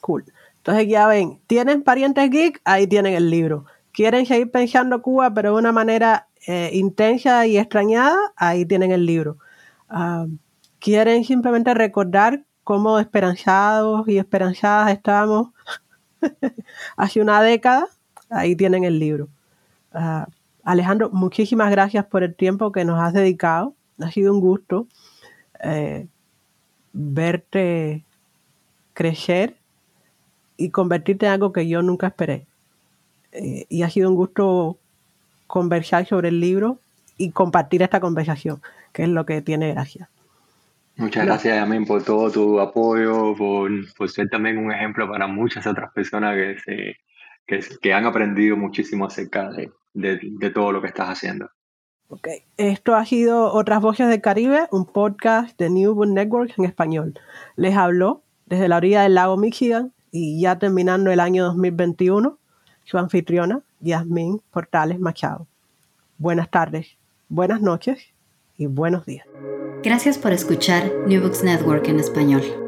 Cool. 0.00 0.24
Entonces 0.56 0.88
ya 0.88 1.06
ven, 1.06 1.40
¿tienen 1.46 1.82
parientes 1.82 2.30
geek? 2.30 2.60
Ahí 2.64 2.86
tienen 2.86 3.14
el 3.14 3.30
libro. 3.30 3.66
¿Quieren 3.92 4.26
seguir 4.26 4.50
pensando 4.50 5.02
Cuba 5.02 5.32
pero 5.34 5.52
de 5.52 5.58
una 5.58 5.72
manera 5.72 6.28
eh, 6.46 6.70
intensa 6.72 7.46
y 7.46 7.58
extrañada? 7.58 8.16
Ahí 8.36 8.64
tienen 8.64 8.90
el 8.90 9.06
libro. 9.06 9.38
Ah, 9.88 10.26
¿Quieren 10.78 11.24
simplemente 11.24 11.74
recordar 11.74 12.44
cómo 12.64 12.98
esperanzados 12.98 14.08
y 14.08 14.18
esperanzadas 14.18 14.90
estábamos 14.90 15.48
hace 16.96 17.20
una 17.20 17.42
década? 17.42 17.88
Ahí 18.30 18.56
tienen 18.56 18.84
el 18.84 18.98
libro. 18.98 19.28
Ah, 19.92 20.26
Alejandro, 20.64 21.10
muchísimas 21.10 21.70
gracias 21.70 22.04
por 22.06 22.22
el 22.22 22.34
tiempo 22.34 22.72
que 22.72 22.84
nos 22.84 23.00
has 23.00 23.12
dedicado. 23.12 23.74
Ha 24.00 24.10
sido 24.10 24.32
un 24.32 24.40
gusto 24.40 24.86
eh, 25.62 26.06
verte 26.92 28.04
crecer 28.94 29.56
y 30.56 30.70
convertirte 30.70 31.26
en 31.26 31.32
algo 31.32 31.52
que 31.52 31.68
yo 31.68 31.82
nunca 31.82 32.08
esperé. 32.08 32.46
Eh, 33.32 33.66
y 33.68 33.82
ha 33.82 33.90
sido 33.90 34.08
un 34.08 34.16
gusto 34.16 34.78
conversar 35.46 36.06
sobre 36.06 36.28
el 36.28 36.40
libro 36.40 36.78
y 37.18 37.30
compartir 37.30 37.82
esta 37.82 38.00
conversación, 38.00 38.62
que 38.92 39.02
es 39.02 39.08
lo 39.08 39.26
que 39.26 39.42
tiene 39.42 39.72
gracia. 39.72 40.08
Muchas 40.96 41.26
gracias, 41.26 41.58
Amén, 41.58 41.84
por 41.84 42.04
todo 42.04 42.30
tu 42.30 42.60
apoyo, 42.60 43.34
por, 43.36 43.70
ser 44.08 44.28
también 44.28 44.58
un 44.58 44.70
ejemplo 44.70 45.08
para 45.10 45.26
muchas 45.26 45.66
otras 45.66 45.92
personas 45.92 46.36
que, 46.64 46.94
que, 47.80 47.92
han 47.92 48.06
aprendido 48.06 48.56
muchísimo 48.56 49.06
acerca 49.06 49.50
de, 49.50 49.72
de, 49.92 50.50
todo 50.50 50.70
lo 50.70 50.80
que 50.80 50.86
estás 50.88 51.08
haciendo. 51.08 51.50
Ok, 52.08 52.28
esto 52.58 52.94
ha 52.94 53.04
sido 53.06 53.52
Otras 53.52 53.80
Voces 53.80 54.08
del 54.08 54.20
Caribe, 54.20 54.68
un 54.70 54.86
podcast 54.86 55.58
de 55.58 55.68
New 55.68 55.94
Book 55.94 56.08
Network 56.08 56.52
en 56.58 56.64
español. 56.64 57.14
Les 57.56 57.76
habló 57.76 58.22
desde 58.46 58.68
la 58.68 58.76
orilla 58.76 59.02
del 59.02 59.14
lago 59.14 59.36
Michigan 59.36 59.92
y 60.12 60.40
ya 60.40 60.60
terminando 60.60 61.10
el 61.10 61.18
año 61.18 61.44
2021, 61.44 62.38
su 62.84 62.98
anfitriona, 62.98 63.62
Yasmín 63.80 64.40
Portales 64.52 65.00
Machado. 65.00 65.48
Buenas 66.18 66.50
tardes, 66.50 66.96
buenas 67.28 67.60
noches 67.60 68.14
y 68.56 68.66
buenos 68.66 69.06
días. 69.06 69.26
Gracias 69.84 70.16
por 70.16 70.32
escuchar 70.32 70.90
New 71.06 71.20
Books 71.20 71.44
Network 71.44 71.86
en 71.88 72.00
español. 72.00 72.63